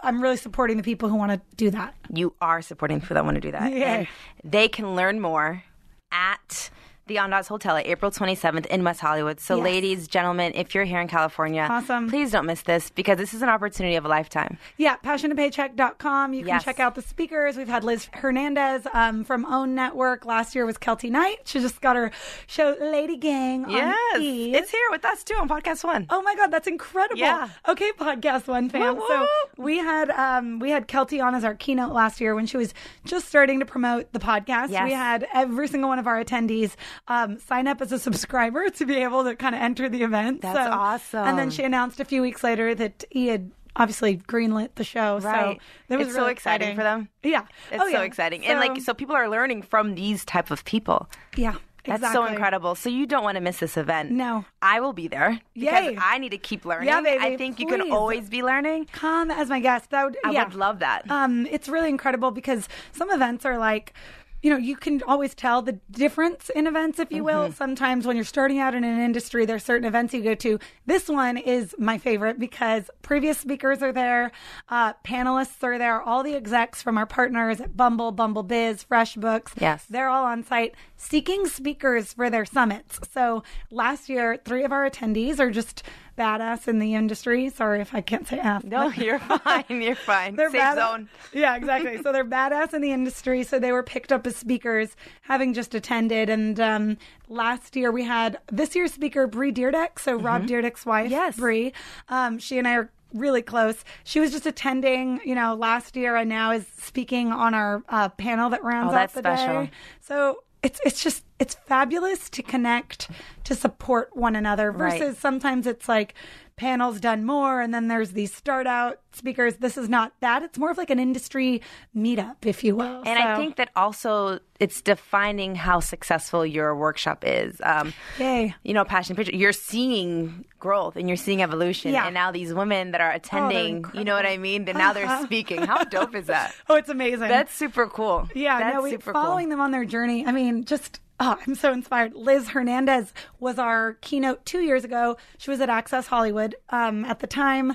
I'm 0.00 0.22
really 0.22 0.36
supporting 0.36 0.76
the 0.76 0.84
people 0.84 1.08
who 1.08 1.16
want 1.16 1.32
to 1.32 1.40
do 1.56 1.70
that. 1.70 1.92
you 2.14 2.32
are 2.40 2.62
supporting 2.62 3.00
people 3.00 3.14
that 3.14 3.24
want 3.24 3.34
to 3.34 3.40
do 3.40 3.50
that. 3.50 3.72
Yeah. 3.84 3.94
And 3.94 4.08
they 4.44 4.68
can 4.68 4.94
learn 4.94 5.20
more 5.20 5.64
at 6.12 6.70
the 7.08 7.16
Andaz 7.16 7.48
Hotel 7.48 7.76
at 7.76 7.86
April 7.86 8.10
27th 8.10 8.66
in 8.66 8.84
West 8.84 9.00
Hollywood. 9.00 9.40
So, 9.40 9.56
Yes. 9.56 9.64
ladies, 9.64 10.08
gentlemen, 10.08 10.52
if 10.54 10.74
you're 10.74 10.84
here 10.84 11.00
in 11.00 11.08
California, 11.08 11.66
Awesome. 11.68 12.08
please 12.08 12.30
don't 12.30 12.46
miss 12.46 12.62
this 12.62 12.90
because 12.90 13.16
this 13.18 13.34
is 13.34 13.42
an 13.42 13.48
opportunity 13.48 13.96
of 13.96 14.04
a 14.04 14.08
lifetime. 14.08 14.58
Yeah, 14.76 14.96
passiontopaycheck.com. 15.04 16.34
You 16.34 16.40
can 16.40 16.48
Yes. 16.48 16.64
check 16.64 16.80
out 16.80 16.94
the 16.94 17.02
speakers. 17.02 17.56
We've 17.56 17.68
had 17.68 17.84
Liz 17.84 18.08
Hernandez 18.12 18.86
um, 18.92 19.24
from 19.24 19.44
Own 19.46 19.74
Network. 19.74 20.24
Last 20.24 20.54
year 20.54 20.66
was 20.66 20.78
Keltie 20.78 21.10
Knight. 21.10 21.38
She 21.44 21.60
just 21.60 21.80
got 21.80 21.96
her 21.96 22.10
show 22.46 22.76
Lady 22.80 23.16
Gang 23.16 23.64
on 23.64 23.94
E! 24.20 24.54
it's 24.54 24.70
here 24.70 24.80
with 24.90 25.04
us 25.04 25.24
too 25.24 25.34
on 25.34 25.48
Podcast 25.48 25.84
One. 25.84 26.06
Oh 26.10 26.22
my 26.22 26.34
god, 26.36 26.50
that's 26.50 26.66
incredible! 26.68 27.18
Yeah. 27.18 27.48
Okay, 27.68 27.90
podcast 27.98 28.46
one 28.48 28.68
fam. 28.68 28.96
Woo, 28.96 29.04
So 29.08 29.26
we 29.56 29.78
had 29.78 30.10
um, 30.10 30.58
we 30.58 30.70
had 30.70 30.88
Keltie 30.88 31.22
on 31.24 31.34
as 31.34 31.44
our 31.44 31.54
keynote 31.54 31.92
last 31.92 32.20
year 32.20 32.34
when 32.34 32.46
she 32.46 32.56
was 32.56 32.74
just 33.04 33.28
starting 33.28 33.60
to 33.60 33.66
promote 33.66 34.12
the 34.12 34.18
podcast. 34.18 34.70
Yes. 34.70 34.84
We 34.84 34.92
had 34.92 35.26
every 35.32 35.68
single 35.68 35.88
one 35.88 35.98
of 35.98 36.06
our 36.06 36.22
attendees 36.22 36.74
um, 37.06 37.38
sign 37.38 37.66
up 37.68 37.80
as 37.80 37.92
a 37.92 37.98
subscriber 37.98 38.68
to 38.70 38.86
be 38.86 38.96
able 38.96 39.24
to 39.24 39.36
kind 39.36 39.54
of 39.54 39.60
enter 39.60 39.88
the 39.88 40.02
event. 40.02 40.42
That's 40.42 40.58
So- 40.58 40.70
awesome. 40.72 41.26
And 41.28 41.38
then 41.38 41.50
she 41.50 41.62
announced 41.62 42.00
a 42.00 42.04
few 42.04 42.20
weeks 42.22 42.42
later 42.42 42.74
that 42.74 43.04
he 43.10 43.28
had 43.28 43.50
obviously 43.76 44.16
greenlit 44.16 44.70
the 44.74 44.84
show. 44.84 45.20
Right. 45.20 45.56
So 45.56 45.62
that 45.88 45.98
was 45.98 46.08
It's 46.08 46.16
so 46.16 46.22
really 46.22 46.32
exciting 46.32 46.74
for 46.74 46.82
them. 46.82 47.08
Yeah. 47.22 47.42
It's 47.70 47.80
Oh, 47.80 47.86
so 47.86 47.98
yeah. 47.98 48.02
exciting. 48.02 48.44
and 48.44 48.58
like 48.58 48.80
so 48.80 48.92
people 48.94 49.14
are 49.14 49.28
learning 49.28 49.62
from 49.62 49.94
these 49.94 50.24
type 50.24 50.50
of 50.50 50.64
people. 50.64 51.08
yeah. 51.36 51.54
That's 51.84 52.12
so 52.12 52.26
incredible. 52.26 52.74
So 52.74 52.90
you 52.90 53.06
don't 53.06 53.24
want 53.24 53.36
to 53.36 53.40
miss 53.40 53.60
this 53.60 53.78
event. 53.78 54.10
No. 54.10 54.44
I 54.60 54.78
will 54.80 54.92
be 54.92 55.08
there 55.08 55.40
because 55.54 55.84
Yay. 55.92 55.98
I 55.98 56.18
need 56.18 56.32
to 56.32 56.36
keep 56.38 56.66
learning. 56.66 56.88
Yeah, 56.88 57.00
baby, 57.00 57.24
I 57.24 57.36
think 57.38 57.58
you 57.58 57.66
can 57.66 57.90
always 57.90 58.28
be 58.28 58.42
learning. 58.42 58.88
Come 58.92 59.30
as 59.30 59.48
my 59.48 59.58
guest. 59.58 59.88
That 59.88 60.04
would, 60.04 60.18
I 60.22 60.32
yeah. 60.32 60.44
would 60.44 60.54
love 60.54 60.80
that. 60.80 61.10
Um, 61.10 61.46
it's 61.46 61.66
really 61.66 61.88
incredible 61.88 62.30
because 62.30 62.68
some 62.92 63.10
events 63.10 63.46
are 63.46 63.56
like, 63.56 63.94
you 64.42 64.50
know, 64.50 64.56
you 64.56 64.76
can 64.76 65.02
always 65.02 65.34
tell 65.34 65.62
the 65.62 65.78
difference 65.90 66.48
in 66.50 66.66
events, 66.66 66.98
if 66.98 67.10
you 67.10 67.24
will. 67.24 67.44
Mm-hmm. 67.44 67.54
Sometimes 67.54 68.06
when 68.06 68.16
you're 68.16 68.24
starting 68.24 68.58
out 68.58 68.74
in 68.74 68.84
an 68.84 69.00
industry, 69.00 69.44
there's 69.46 69.64
certain 69.64 69.86
events 69.86 70.14
you 70.14 70.22
go 70.22 70.34
to. 70.36 70.58
This 70.86 71.08
one 71.08 71.36
is 71.36 71.74
my 71.78 71.98
favorite 71.98 72.38
because 72.38 72.90
previous 73.02 73.38
speakers 73.38 73.82
are 73.82 73.92
there, 73.92 74.30
uh, 74.68 74.92
panelists 75.04 75.62
are 75.62 75.78
there, 75.78 76.00
all 76.00 76.22
the 76.22 76.34
execs 76.34 76.82
from 76.82 76.96
our 76.96 77.06
partners 77.06 77.60
at 77.60 77.76
Bumble, 77.76 78.12
Bumble 78.12 78.44
Biz, 78.44 78.84
FreshBooks. 78.84 79.52
Yes. 79.60 79.84
They're 79.90 80.08
all 80.08 80.24
on 80.24 80.44
site 80.44 80.74
seeking 80.96 81.46
speakers 81.46 82.12
for 82.12 82.30
their 82.30 82.44
summits. 82.44 83.00
So 83.12 83.42
last 83.70 84.08
year, 84.08 84.38
three 84.44 84.64
of 84.64 84.72
our 84.72 84.88
attendees 84.88 85.40
are 85.40 85.50
just 85.50 85.82
badass 86.18 86.68
in 86.68 86.78
the 86.80 86.94
industry. 86.94 87.48
Sorry 87.48 87.80
if 87.80 87.94
I 87.94 88.00
can't 88.02 88.26
say 88.26 88.38
F. 88.38 88.64
no, 88.64 88.90
you're 88.90 89.18
fine. 89.44 89.64
You're 89.68 89.94
fine. 89.94 90.36
They're 90.36 90.50
Safe 90.50 90.60
bad- 90.60 90.76
zone. 90.76 91.08
Yeah, 91.32 91.56
exactly. 91.56 92.02
so 92.02 92.12
they're 92.12 92.24
badass 92.24 92.74
in 92.74 92.82
the 92.82 92.92
industry. 92.92 93.42
So 93.44 93.58
they 93.58 93.72
were 93.72 93.82
picked 93.82 94.12
up 94.12 94.26
as 94.26 94.36
speakers, 94.36 94.96
having 95.22 95.54
just 95.54 95.74
attended. 95.74 96.28
And 96.28 96.58
um, 96.60 96.98
last 97.28 97.76
year 97.76 97.90
we 97.92 98.04
had 98.04 98.38
this 98.52 98.74
year's 98.76 98.92
speaker 98.92 99.26
Bree 99.26 99.52
Dyrdek. 99.52 99.98
So 99.98 100.16
Rob 100.16 100.46
Dyrdek's 100.46 100.84
wife, 100.84 101.06
Mm-hmm. 101.06 101.12
Yes. 101.12 101.36
Bree. 101.36 101.72
Um, 102.08 102.38
she 102.38 102.58
and 102.58 102.66
I 102.68 102.74
are 102.74 102.90
really 103.14 103.40
close. 103.40 103.84
She 104.04 104.20
was 104.20 104.32
just 104.32 104.44
attending, 104.46 105.20
you 105.24 105.34
know, 105.34 105.54
last 105.54 105.96
year 105.96 106.16
and 106.16 106.28
now 106.28 106.50
is 106.52 106.66
speaking 106.78 107.32
on 107.32 107.54
our 107.54 107.82
uh, 107.88 108.08
panel 108.10 108.50
that 108.50 108.62
rounds 108.62 108.92
Oh, 108.92 108.96
out 108.96 109.00
that's 109.00 109.14
the 109.14 109.20
special. 109.20 109.62
day. 109.64 109.70
So 110.02 110.42
it's 110.62 110.80
it's 110.84 111.02
just 111.02 111.24
it's 111.38 111.54
fabulous 111.54 112.28
to 112.30 112.42
connect 112.42 113.10
to 113.44 113.54
support 113.54 114.16
one 114.16 114.34
another 114.36 114.70
Right. 114.72 114.98
versus 114.98 115.18
sometimes 115.18 115.66
it's 115.66 115.88
like 115.88 116.14
panels 116.56 116.98
done 116.98 117.24
more 117.24 117.60
and 117.60 117.72
then 117.72 117.86
there's 117.86 118.10
these 118.10 118.34
start 118.34 118.66
out 118.66 118.98
speakers 119.12 119.58
this 119.58 119.78
is 119.78 119.88
not 119.88 120.12
that 120.18 120.42
it's 120.42 120.58
more 120.58 120.72
of 120.72 120.76
like 120.76 120.90
an 120.90 120.98
industry 120.98 121.62
meetup 121.96 122.34
if 122.44 122.64
you 122.64 122.74
will 122.74 123.00
And 123.06 123.16
I 123.16 123.36
think 123.36 123.54
that 123.56 123.70
also 123.76 124.40
it's 124.58 124.82
defining 124.82 125.54
how 125.54 125.78
successful 125.78 126.44
your 126.44 126.74
workshop 126.74 127.22
is. 127.24 127.60
Um, 127.62 127.92
yay 128.18 128.56
you 128.64 128.74
know, 128.74 128.84
passion 128.84 129.14
picture. 129.14 129.36
You're 129.36 129.52
seeing 129.52 130.44
growth 130.58 130.96
and 130.96 131.06
you're 131.08 131.16
seeing 131.16 131.42
evolution. 131.42 131.92
Yeah. 131.92 132.02
Oh, 132.02 132.06
And 132.06 132.14
now 132.14 132.32
these 132.32 132.52
women 132.52 132.90
that 132.90 133.00
are 133.00 133.12
attending, 133.12 133.84
you 133.94 134.02
know 134.02 134.14
what 134.16 134.26
I 134.26 134.36
mean? 134.36 134.64
Then 134.64 134.76
now 134.78 134.92
they're 134.92 135.22
speaking. 135.22 135.62
How 135.62 135.84
dope 135.84 136.16
is 136.16 136.26
that? 136.26 136.52
oh 136.68 136.74
it's 136.74 136.88
amazing 136.88 137.28
That's 137.28 137.54
super 137.54 137.86
cool. 137.86 138.28
yeah 138.34 138.58
That's 138.58 138.74
no 138.74 138.82
we 138.82 138.90
super 138.90 139.12
following 139.12 139.44
cool. 139.46 139.50
them 139.50 139.60
on 139.60 139.70
their 139.70 139.84
journey 139.84 140.26
i 140.26 140.32
mean 140.32 140.64
just 140.64 141.00
oh, 141.20 141.36
I'm 141.46 141.54
so 141.54 141.72
inspired. 141.72 142.14
Liz 142.14 142.48
Hernandez 142.48 143.12
was 143.40 143.58
our 143.58 143.94
keynote 144.00 144.44
two 144.46 144.60
years 144.60 144.84
ago. 144.84 145.16
She 145.38 145.50
was 145.50 145.60
at 145.60 145.68
Access 145.68 146.06
Hollywood 146.06 146.54
um, 146.70 147.04
at 147.04 147.18
the 147.18 147.26
time, 147.26 147.74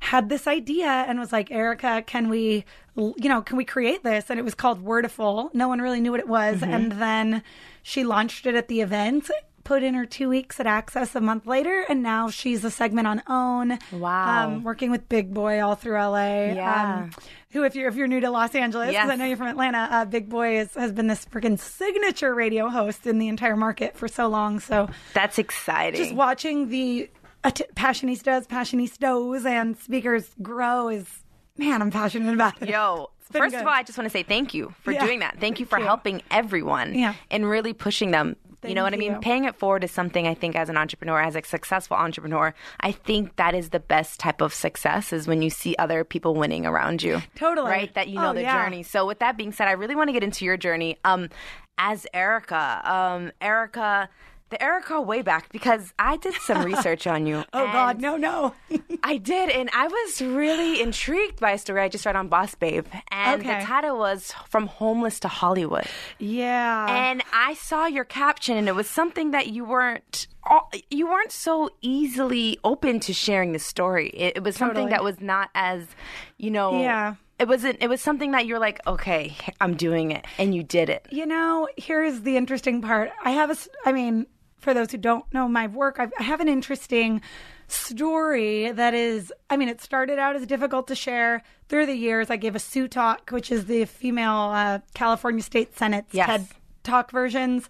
had 0.00 0.28
this 0.28 0.46
idea 0.46 0.88
and 0.88 1.18
was 1.18 1.32
like, 1.32 1.50
Erica, 1.50 2.02
can 2.06 2.28
we, 2.28 2.64
you 2.96 3.28
know, 3.28 3.40
can 3.40 3.56
we 3.56 3.64
create 3.64 4.02
this? 4.02 4.28
And 4.28 4.38
it 4.38 4.42
was 4.42 4.54
called 4.54 4.84
Wordaful. 4.84 5.54
No 5.54 5.68
one 5.68 5.80
really 5.80 6.00
knew 6.00 6.10
what 6.10 6.20
it 6.20 6.28
was. 6.28 6.60
Mm-hmm. 6.60 6.72
And 6.72 6.92
then 6.92 7.42
she 7.82 8.04
launched 8.04 8.46
it 8.46 8.54
at 8.54 8.68
the 8.68 8.80
event. 8.80 9.30
Put 9.64 9.82
in 9.84 9.94
her 9.94 10.06
two 10.06 10.28
weeks 10.28 10.58
at 10.58 10.66
Access 10.66 11.14
a 11.14 11.20
month 11.20 11.46
later, 11.46 11.84
and 11.88 12.02
now 12.02 12.28
she's 12.30 12.64
a 12.64 12.70
segment 12.70 13.06
on 13.06 13.22
OWN. 13.28 13.78
Wow. 13.92 14.46
Um, 14.46 14.64
working 14.64 14.90
with 14.90 15.08
Big 15.08 15.32
Boy 15.32 15.60
all 15.62 15.76
through 15.76 15.94
LA. 15.94 16.46
Yeah. 16.54 16.96
Um, 17.04 17.10
who, 17.50 17.62
if 17.64 17.74
you're 17.76 17.88
if 17.88 17.94
you're 17.94 18.08
new 18.08 18.18
to 18.20 18.30
Los 18.30 18.54
Angeles, 18.54 18.88
because 18.90 19.08
I 19.10 19.14
know 19.16 19.24
you're 19.24 19.36
from 19.36 19.46
Atlanta, 19.48 19.86
uh, 19.90 20.04
Big 20.04 20.28
Boy 20.28 20.58
is, 20.58 20.74
has 20.74 20.90
been 20.92 21.06
this 21.06 21.24
freaking 21.26 21.58
signature 21.58 22.34
radio 22.34 22.68
host 22.68 23.06
in 23.06 23.18
the 23.18 23.28
entire 23.28 23.56
market 23.56 23.96
for 23.96 24.08
so 24.08 24.26
long. 24.26 24.58
So 24.58 24.88
That's 25.14 25.38
exciting. 25.38 26.00
just 26.00 26.14
watching 26.14 26.68
the 26.68 27.08
uh, 27.44 27.50
t- 27.50 27.64
passionistas, 27.76 28.46
passionistas, 28.48 29.44
and 29.44 29.76
speakers 29.78 30.28
grow 30.42 30.88
is 30.88 31.06
man, 31.56 31.82
I'm 31.82 31.90
passionate 31.90 32.32
about 32.34 32.60
it. 32.62 32.70
Yo, 32.70 33.10
first 33.30 33.52
good. 33.52 33.60
of 33.60 33.66
all, 33.66 33.72
I 33.74 33.82
just 33.82 33.98
want 33.98 34.06
to 34.06 34.10
say 34.12 34.22
thank 34.22 34.54
you 34.54 34.74
for 34.82 34.90
Yeah, 34.90 35.04
doing 35.04 35.20
that. 35.20 35.38
Thank 35.38 35.60
you 35.60 35.66
thank 35.66 35.70
for 35.70 35.78
you. 35.78 35.84
helping 35.84 36.22
everyone 36.30 36.94
Yeah. 36.94 37.14
and 37.30 37.48
really 37.48 37.74
pushing 37.74 38.10
them. 38.10 38.36
You 38.64 38.74
know 38.74 38.82
what 38.82 38.94
I 38.94 38.96
mean? 38.96 39.20
Paying 39.20 39.44
it 39.44 39.56
forward 39.56 39.84
is 39.84 39.90
something 39.90 40.26
I 40.26 40.34
think 40.34 40.54
as 40.56 40.68
an 40.68 40.76
entrepreneur, 40.76 41.20
as 41.20 41.34
a 41.36 41.42
successful 41.42 41.96
entrepreneur, 41.96 42.54
I 42.80 42.92
think 42.92 43.36
that 43.36 43.54
is 43.54 43.70
the 43.70 43.80
best 43.80 44.20
type 44.20 44.40
of 44.40 44.54
success 44.54 45.12
is 45.12 45.26
when 45.26 45.42
you 45.42 45.50
see 45.50 45.74
other 45.78 46.04
people 46.04 46.34
winning 46.34 46.64
around 46.66 47.02
you. 47.02 47.22
Totally. 47.34 47.70
Right? 47.70 47.94
That 47.94 48.08
you 48.08 48.16
know 48.16 48.30
Oh, 48.30 48.34
the 48.34 48.42
yeah. 48.42 48.62
journey. 48.64 48.82
So 48.82 49.06
with 49.06 49.18
that 49.18 49.36
being 49.36 49.52
said, 49.52 49.68
I 49.68 49.72
really 49.72 49.94
want 49.96 50.08
to 50.08 50.12
get 50.12 50.22
into 50.22 50.44
your 50.44 50.56
journey. 50.56 50.96
Um, 51.04 51.28
as 51.78 52.06
Erica, 52.14 52.80
um, 52.84 53.32
Erica, 53.40 54.08
the 54.52 54.62
Erica 54.62 55.00
way 55.00 55.22
back 55.22 55.50
because 55.50 55.92
I 55.98 56.16
did 56.16 56.34
some 56.34 56.62
research 56.72 57.06
on 57.08 57.26
you. 57.26 57.42
Oh 57.52 57.66
God, 57.66 58.00
no, 58.00 58.16
no. 58.16 58.54
I 59.02 59.16
did, 59.16 59.50
and 59.50 59.68
I 59.74 59.88
was 59.88 60.22
really 60.22 60.80
intrigued 60.80 61.40
by 61.40 61.50
a 61.52 61.58
story 61.58 61.82
I 61.82 61.88
just 61.88 62.06
read 62.06 62.14
on 62.16 62.28
Boss 62.28 62.54
Babe, 62.54 62.86
and 63.10 63.40
Okay. 63.42 63.58
the 63.58 63.64
title 63.66 63.98
was 63.98 64.32
"From 64.48 64.66
Homeless 64.68 65.18
to 65.20 65.28
Hollywood." 65.28 65.86
yeah. 66.18 66.86
And 67.10 67.22
I 67.32 67.54
saw 67.54 67.86
your 67.86 68.04
caption, 68.04 68.56
and 68.56 68.68
it 68.68 68.74
was 68.76 68.88
something 68.88 69.32
that 69.32 69.48
you 69.48 69.64
weren't 69.64 70.28
you 70.90 71.06
weren't 71.08 71.32
so 71.32 71.70
easily 71.82 72.58
open 72.64 73.00
to 73.00 73.12
sharing 73.12 73.52
the 73.52 73.58
story. 73.58 74.08
It, 74.10 74.36
it 74.36 74.42
was 74.42 74.56
something 74.56 74.88
Totally. 74.88 74.90
that 74.90 75.04
was 75.04 75.20
not 75.20 75.50
as, 75.54 75.86
you 76.36 76.50
know, 76.50 76.80
Yeah. 76.80 77.14
It 77.38 77.48
wasn't. 77.48 77.78
It 77.80 77.88
was 77.88 78.00
something 78.00 78.32
that 78.32 78.46
you're 78.46 78.60
like, 78.60 78.78
okay, 78.86 79.34
I'm 79.60 79.74
doing 79.74 80.12
it, 80.12 80.24
and 80.38 80.54
you 80.54 80.62
did 80.62 80.88
it. 80.88 81.06
You 81.10 81.26
know, 81.26 81.66
here's 81.76 82.20
the 82.20 82.36
interesting 82.36 82.80
part. 82.82 83.10
I 83.24 83.32
have 83.32 83.50
a 83.50 83.56
i 83.84 83.90
mean, 83.90 84.26
for 84.62 84.72
those 84.72 84.90
who 84.92 84.98
don't 84.98 85.24
know 85.34 85.48
my 85.48 85.66
work, 85.66 85.96
I've, 85.98 86.12
I 86.18 86.22
have 86.22 86.40
an 86.40 86.48
interesting 86.48 87.20
story 87.68 88.70
that 88.70 88.94
is, 88.94 89.32
I 89.50 89.56
mean, 89.56 89.68
it 89.68 89.80
started 89.80 90.18
out 90.18 90.36
as 90.36 90.46
difficult 90.46 90.86
to 90.88 90.94
share 90.94 91.42
through 91.68 91.86
the 91.86 91.94
years. 91.94 92.30
I 92.30 92.36
gave 92.36 92.54
a 92.54 92.58
Sue 92.58 92.86
Talk, 92.88 93.30
which 93.30 93.50
is 93.50 93.66
the 93.66 93.84
female 93.86 94.50
uh, 94.54 94.78
California 94.94 95.42
State 95.42 95.76
Senate's 95.76 96.14
Yes. 96.14 96.26
TED 96.28 96.46
Talk 96.84 97.10
versions. 97.10 97.68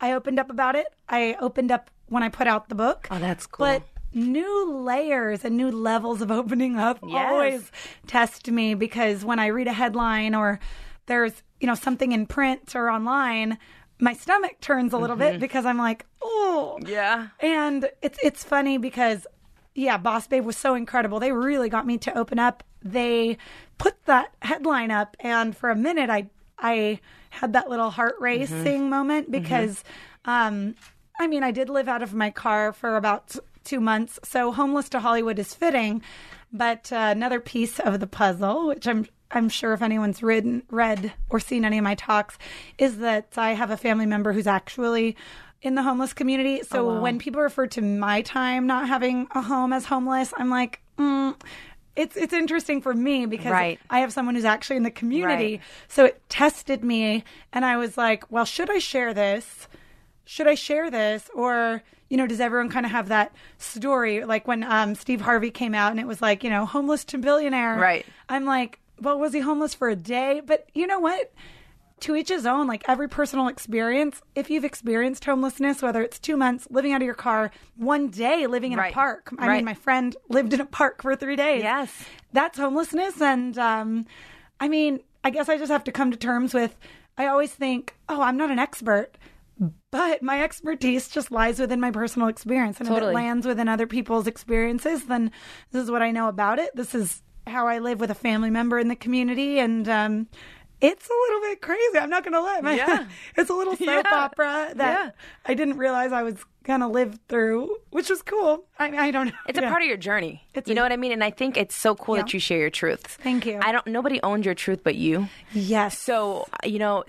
I 0.00 0.12
opened 0.12 0.38
up 0.38 0.50
about 0.50 0.76
it. 0.76 0.86
I 1.08 1.36
opened 1.40 1.70
up 1.70 1.90
when 2.08 2.22
I 2.22 2.28
put 2.28 2.46
out 2.46 2.68
the 2.68 2.74
book. 2.74 3.06
Oh, 3.10 3.18
that's 3.18 3.46
cool. 3.46 3.66
But 3.66 3.82
new 4.14 4.72
layers 4.72 5.44
and 5.44 5.56
new 5.56 5.70
levels 5.70 6.20
of 6.22 6.30
opening 6.30 6.76
up 6.76 6.98
Yes. 7.06 7.30
always 7.30 7.72
test 8.06 8.50
me 8.50 8.74
because 8.74 9.24
when 9.24 9.38
I 9.38 9.46
read 9.48 9.66
a 9.68 9.72
headline 9.72 10.34
or 10.34 10.58
there's, 11.06 11.42
you 11.60 11.66
know, 11.66 11.74
something 11.74 12.12
in 12.12 12.26
print 12.26 12.74
or 12.74 12.88
online, 12.90 13.58
my 14.00 14.14
stomach 14.14 14.60
turns 14.60 14.92
a 14.92 14.98
little 14.98 15.16
bit 15.16 15.40
because 15.40 15.66
I'm 15.66 15.78
like, 15.78 16.06
oh. 16.22 16.78
Mm-hmm. 16.80 16.88
Yeah. 16.88 17.28
And 17.40 17.90
it's 18.02 18.18
it's 18.22 18.44
funny 18.44 18.78
because 18.78 19.26
yeah, 19.74 19.96
Boss 19.98 20.26
Babe 20.26 20.44
was 20.44 20.56
so 20.56 20.74
incredible. 20.74 21.20
They 21.20 21.32
really 21.32 21.68
got 21.68 21.86
me 21.86 21.98
to 21.98 22.18
open 22.18 22.38
up. 22.38 22.64
They 22.82 23.38
put 23.78 24.04
that 24.06 24.32
headline 24.42 24.90
up 24.90 25.16
and 25.20 25.56
for 25.56 25.70
a 25.70 25.76
minute 25.76 26.10
I 26.10 26.30
I 26.58 27.00
had 27.30 27.52
that 27.52 27.70
little 27.70 27.90
heart 27.90 28.16
racing 28.20 28.90
moment 28.90 29.30
because 29.30 29.84
um 30.24 30.74
I 31.20 31.26
mean, 31.26 31.44
I 31.44 31.50
did 31.50 31.68
live 31.68 31.86
out 31.86 32.02
of 32.02 32.14
my 32.14 32.30
car 32.30 32.72
for 32.72 32.96
about 32.96 33.36
two 33.62 33.78
months, 33.78 34.18
so 34.24 34.52
homeless 34.52 34.88
to 34.88 35.00
Hollywood 35.00 35.38
is 35.38 35.52
fitting. 35.52 36.00
But 36.50 36.90
uh, 36.90 37.12
another 37.14 37.40
piece 37.40 37.78
of 37.78 38.00
the 38.00 38.06
puzzle, 38.06 38.68
which 38.68 38.88
I'm 38.88 39.06
I'm 39.30 39.48
sure 39.48 39.72
if 39.72 39.82
anyone's 39.82 40.22
read 40.22 40.62
read 40.70 41.12
or 41.28 41.40
seen 41.40 41.64
any 41.64 41.78
of 41.78 41.84
my 41.84 41.94
talks, 41.94 42.36
is 42.78 42.98
that 42.98 43.28
I 43.36 43.52
have 43.52 43.70
a 43.70 43.76
family 43.76 44.06
member 44.06 44.32
who's 44.32 44.46
actually 44.46 45.16
in 45.62 45.74
the 45.74 45.82
homeless 45.82 46.12
community. 46.12 46.62
So 46.62 47.00
when 47.00 47.18
people 47.18 47.40
refer 47.42 47.66
to 47.68 47.82
my 47.82 48.22
time 48.22 48.66
not 48.66 48.88
having 48.88 49.28
a 49.34 49.42
home 49.42 49.72
as 49.72 49.84
homeless, 49.84 50.32
I'm 50.36 50.48
like, 50.50 50.80
mm, 50.98 51.38
it's 51.96 52.16
it's 52.16 52.32
interesting 52.32 52.80
for 52.80 52.94
me 52.94 53.26
because 53.26 53.52
Right. 53.52 53.78
I 53.90 54.00
have 54.00 54.12
someone 54.12 54.34
who's 54.34 54.44
actually 54.44 54.76
in 54.76 54.84
the 54.84 54.90
community. 54.90 55.52
Right. 55.56 55.60
So 55.88 56.06
it 56.06 56.22
tested 56.28 56.82
me, 56.82 57.24
and 57.52 57.64
I 57.64 57.76
was 57.76 57.98
like, 57.98 58.30
well, 58.30 58.44
should 58.44 58.70
I 58.70 58.78
share 58.78 59.12
this? 59.14 59.68
should 60.26 60.46
I 60.46 60.54
share 60.54 60.92
this 60.92 61.28
or 61.34 61.82
you 62.08 62.16
know 62.16 62.24
does 62.24 62.38
everyone 62.38 62.68
kind 62.68 62.86
of 62.86 62.92
have 62.92 63.08
that 63.08 63.34
story 63.58 64.24
like 64.24 64.46
when 64.46 64.62
um, 64.62 64.94
Steve 64.94 65.20
Harvey 65.20 65.50
came 65.50 65.74
out 65.74 65.90
and 65.90 65.98
it 65.98 66.06
was 66.06 66.22
like 66.22 66.44
you 66.44 66.50
know 66.50 66.64
homeless 66.66 67.04
to 67.06 67.18
billionaire 67.18 67.76
Right. 67.76 68.06
I'm 68.28 68.44
like 68.44 68.78
well 69.00 69.18
was 69.18 69.32
he 69.32 69.40
homeless 69.40 69.74
for 69.74 69.88
a 69.88 69.96
day 69.96 70.40
but 70.44 70.66
you 70.74 70.86
know 70.86 70.98
what 71.00 71.32
to 72.00 72.16
each 72.16 72.28
his 72.28 72.46
own 72.46 72.66
like 72.66 72.82
every 72.88 73.08
personal 73.08 73.46
experience 73.48 74.22
if 74.34 74.48
you've 74.50 74.64
experienced 74.64 75.24
homelessness 75.24 75.82
whether 75.82 76.02
it's 76.02 76.18
2 76.18 76.36
months 76.36 76.66
living 76.70 76.92
out 76.92 77.02
of 77.02 77.06
your 77.06 77.14
car 77.14 77.50
one 77.76 78.08
day 78.08 78.46
living 78.46 78.72
in 78.72 78.78
Right. 78.78 78.90
a 78.92 78.94
park 78.94 79.28
I 79.38 79.46
Right. 79.48 79.56
mean 79.56 79.64
my 79.66 79.74
friend 79.74 80.16
lived 80.28 80.52
in 80.54 80.60
a 80.60 80.66
park 80.66 81.02
for 81.02 81.14
3 81.14 81.36
days 81.36 81.62
Yes. 81.62 82.04
that's 82.32 82.58
homelessness 82.58 83.20
and 83.20 83.58
um 83.58 84.06
i 84.60 84.68
mean 84.68 85.00
i 85.24 85.30
guess 85.30 85.48
i 85.48 85.58
just 85.58 85.70
have 85.72 85.84
to 85.84 85.92
come 85.92 86.10
to 86.10 86.16
terms 86.16 86.54
with 86.54 86.76
i 87.18 87.26
always 87.26 87.52
think 87.52 87.96
oh 88.08 88.22
i'm 88.22 88.36
not 88.38 88.50
an 88.50 88.58
expert 88.58 89.10
but 89.90 90.22
my 90.22 90.42
expertise 90.42 91.08
just 91.08 91.30
lies 91.30 91.58
within 91.58 91.80
my 91.80 91.90
personal 91.90 92.28
experience 92.28 92.80
and 92.80 92.88
if 92.88 92.94
it 92.96 93.04
lands 93.14 93.46
within 93.46 93.68
other 93.68 93.86
people's 93.86 94.26
experiences 94.26 95.04
then 95.06 95.30
this 95.72 95.82
is 95.82 95.90
what 95.90 96.00
i 96.00 96.10
know 96.10 96.28
about 96.28 96.58
it 96.58 96.74
this 96.74 96.94
is 96.94 97.20
how 97.46 97.66
i 97.66 97.78
live 97.78 98.00
with 98.00 98.10
a 98.10 98.14
family 98.14 98.50
member 98.50 98.78
in 98.78 98.88
the 98.88 98.96
community 98.96 99.58
and 99.58 99.88
um 99.88 100.26
it's 100.82 101.06
a 101.06 101.12
little 101.12 101.40
bit 101.42 101.60
crazy. 101.60 101.98
I'm 101.98 102.08
not 102.08 102.24
going 102.24 102.32
to 102.32 102.40
lie. 102.40 102.60
My, 102.62 102.72
Yeah. 102.76 103.04
it's 103.36 103.50
a 103.50 103.52
little 103.54 103.76
soap 103.76 103.86
Yeah. 103.86 104.02
opera 104.14 104.72
that 104.76 104.98
Yeah. 104.98 105.10
I 105.44 105.52
didn't 105.52 105.76
realize 105.76 106.10
I 106.10 106.22
was 106.22 106.36
going 106.64 106.80
to 106.80 106.88
live 106.88 107.18
through, 107.28 107.76
which 107.90 108.08
was 108.08 108.22
cool. 108.22 108.64
I, 108.78 109.08
I 109.08 109.10
don't 109.10 109.26
know. 109.26 109.32
It's 109.46 109.58
a 109.58 109.62
part 109.62 109.82
of 109.82 109.88
your 109.88 109.98
journey. 109.98 110.42
It's 110.54 110.68
you 110.68 110.72
a- 110.72 110.76
know 110.76 110.82
what 110.82 110.90
I 110.90 110.96
mean? 110.96 111.12
And 111.12 111.22
I 111.22 111.32
think 111.32 111.58
it's 111.58 111.74
so 111.74 111.94
cool 111.94 112.14
that 112.14 112.32
you 112.32 112.40
share 112.40 112.56
your 112.58 112.70
truths. 112.70 113.14
Thank 113.16 113.44
you. 113.44 113.58
I 113.60 113.72
don't. 113.72 113.86
Nobody 113.88 114.22
owns 114.22 114.46
your 114.46 114.54
truth 114.54 114.80
but 114.82 114.94
you. 114.94 115.28
Yes. 115.52 115.98
So 115.98 116.48
you 116.64 116.78
know, 116.78 117.04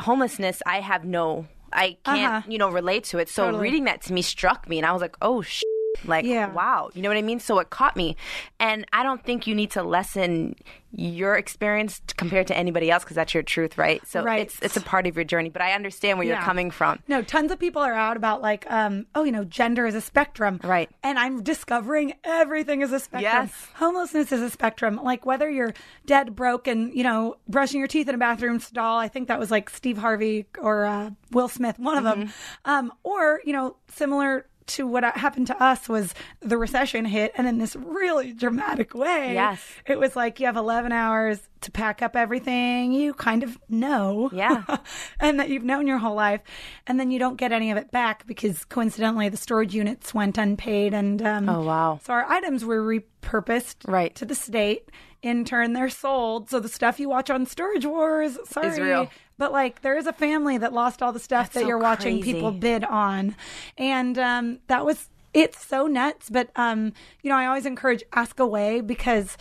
homelessness. 0.00 0.62
I 0.64 0.78
have 0.80 1.04
no. 1.04 1.46
I 1.72 1.96
can't. 2.04 2.24
Uh-huh. 2.34 2.42
You 2.48 2.58
know, 2.58 2.70
relate 2.70 3.02
to 3.10 3.18
it. 3.18 3.28
So 3.28 3.46
Totally. 3.46 3.64
reading 3.64 3.84
that 3.86 4.02
to 4.02 4.12
me 4.12 4.22
struck 4.22 4.68
me, 4.68 4.78
and 4.78 4.86
I 4.86 4.92
was 4.92 5.02
like, 5.02 5.16
oh. 5.20 5.42
Sh-. 5.42 5.62
Like 6.04 6.24
Yeah. 6.24 6.52
wow, 6.52 6.90
you 6.94 7.02
know 7.02 7.08
what 7.08 7.16
I 7.18 7.22
mean? 7.22 7.40
So 7.40 7.58
it 7.58 7.70
caught 7.70 7.96
me, 7.96 8.16
and 8.60 8.84
I 8.92 9.02
don't 9.02 9.22
think 9.24 9.46
you 9.46 9.54
need 9.54 9.70
to 9.72 9.82
lessen 9.82 10.54
your 10.90 11.34
experience 11.34 12.00
compared 12.16 12.46
to 12.46 12.56
anybody 12.56 12.90
else 12.90 13.04
because 13.04 13.14
that's 13.16 13.34
your 13.34 13.42
truth, 13.42 13.76
right? 13.76 14.00
So 14.06 14.22
Right. 14.22 14.40
it's 14.40 14.58
it's 14.62 14.76
a 14.76 14.80
part 14.80 15.06
of 15.06 15.16
your 15.16 15.24
journey. 15.24 15.50
But 15.50 15.60
I 15.60 15.72
understand 15.72 16.18
where 16.18 16.26
you're 16.26 16.36
coming 16.38 16.70
from. 16.70 17.00
No, 17.08 17.20
tons 17.20 17.52
of 17.52 17.58
people 17.58 17.82
are 17.82 17.92
out 17.92 18.16
about 18.16 18.40
like, 18.40 18.64
um, 18.70 19.04
oh, 19.14 19.22
you 19.24 19.32
know, 19.32 19.44
gender 19.44 19.86
is 19.86 19.94
a 19.94 20.00
spectrum. 20.00 20.60
Right. 20.64 20.88
And 21.02 21.18
I'm 21.18 21.42
discovering 21.42 22.14
everything 22.24 22.80
is 22.80 22.90
a 22.92 23.00
spectrum. 23.00 23.22
Yes. 23.22 23.66
Homelessness 23.74 24.32
is 24.32 24.40
a 24.40 24.48
spectrum. 24.48 24.98
Like 25.02 25.26
whether 25.26 25.50
you're 25.50 25.74
dead 26.06 26.34
broke 26.34 26.66
and, 26.66 26.94
you 26.94 27.02
know, 27.02 27.36
brushing 27.48 27.80
your 27.80 27.88
teeth 27.88 28.08
in 28.08 28.14
a 28.14 28.18
bathroom 28.18 28.58
stall, 28.58 28.98
I 28.98 29.08
think 29.08 29.28
that 29.28 29.38
was 29.38 29.50
like 29.50 29.68
Steve 29.68 29.98
Harvey 29.98 30.46
or 30.58 30.86
uh, 30.86 31.10
Will 31.32 31.48
Smith, 31.48 31.78
one 31.78 31.98
of 31.98 32.04
them. 32.04 32.22
Mm-hmm. 32.28 32.70
Um, 32.70 32.92
or, 33.02 33.42
you 33.44 33.52
know, 33.52 33.76
similar 33.88 34.46
to 34.68 34.86
what 34.86 35.02
happened 35.04 35.46
to 35.48 35.62
us 35.62 35.88
was 35.88 36.14
the 36.40 36.56
recession 36.56 37.04
hit 37.04 37.32
and 37.36 37.46
in 37.46 37.58
this 37.58 37.74
really 37.76 38.32
dramatic 38.32 38.94
way. 38.94 39.34
Yes. 39.34 39.60
It 39.86 39.98
was 39.98 40.14
like 40.16 40.40
you 40.40 40.46
have 40.46 40.56
11 40.56 40.92
hours 40.92 41.40
to 41.62 41.70
pack 41.70 42.02
up 42.02 42.14
everything 42.14 42.92
you 42.92 43.12
kind 43.14 43.42
of 43.42 43.58
know. 43.68 44.30
Yeah. 44.32 44.62
and 45.20 45.40
that 45.40 45.48
you've 45.48 45.64
known 45.64 45.86
your 45.86 45.98
whole 45.98 46.14
life. 46.14 46.40
And 46.86 47.00
then 47.00 47.10
you 47.10 47.18
don't 47.18 47.36
get 47.36 47.50
any 47.52 47.70
of 47.70 47.76
it 47.76 47.90
back 47.90 48.26
because 48.26 48.64
coincidentally 48.64 49.28
the 49.28 49.36
storage 49.36 49.74
units 49.74 50.14
went 50.14 50.38
unpaid. 50.38 50.94
And 50.94 51.20
um, 51.22 51.48
Oh, 51.48 51.62
wow. 51.62 52.00
So 52.04 52.12
our 52.12 52.24
items 52.26 52.64
were 52.64 52.82
repurposed 52.82 53.88
Right. 53.90 54.14
to 54.16 54.24
the 54.24 54.34
state. 54.34 54.90
In 55.20 55.44
turn, 55.44 55.72
they're 55.72 55.88
sold. 55.90 56.48
So 56.48 56.60
the 56.60 56.68
stuff 56.68 57.00
you 57.00 57.08
watch 57.08 57.28
on 57.28 57.44
Storage 57.44 57.84
Wars, 57.84 58.38
sorry. 58.44 59.08
But 59.38 59.52
like, 59.52 59.82
there 59.82 59.96
is 59.96 60.06
a 60.06 60.12
family 60.12 60.58
that 60.58 60.72
lost 60.72 61.00
all 61.02 61.12
the 61.12 61.20
stuff 61.20 61.46
That's 61.46 61.54
that 61.54 61.60
so 61.60 61.66
you're 61.68 61.78
watching 61.78 62.20
crazy. 62.20 62.32
people 62.34 62.50
bid 62.50 62.84
on. 62.84 63.36
And 63.76 64.18
um, 64.18 64.58
that 64.66 64.84
was, 64.84 65.08
it's 65.32 65.64
so 65.64 65.86
nuts. 65.86 66.28
But, 66.28 66.50
um, 66.56 66.92
you 67.22 67.30
know, 67.30 67.36
I 67.36 67.46
always 67.46 67.64
encourage 67.66 68.02
ask 68.12 68.40
away 68.40 68.80
because 68.80 69.36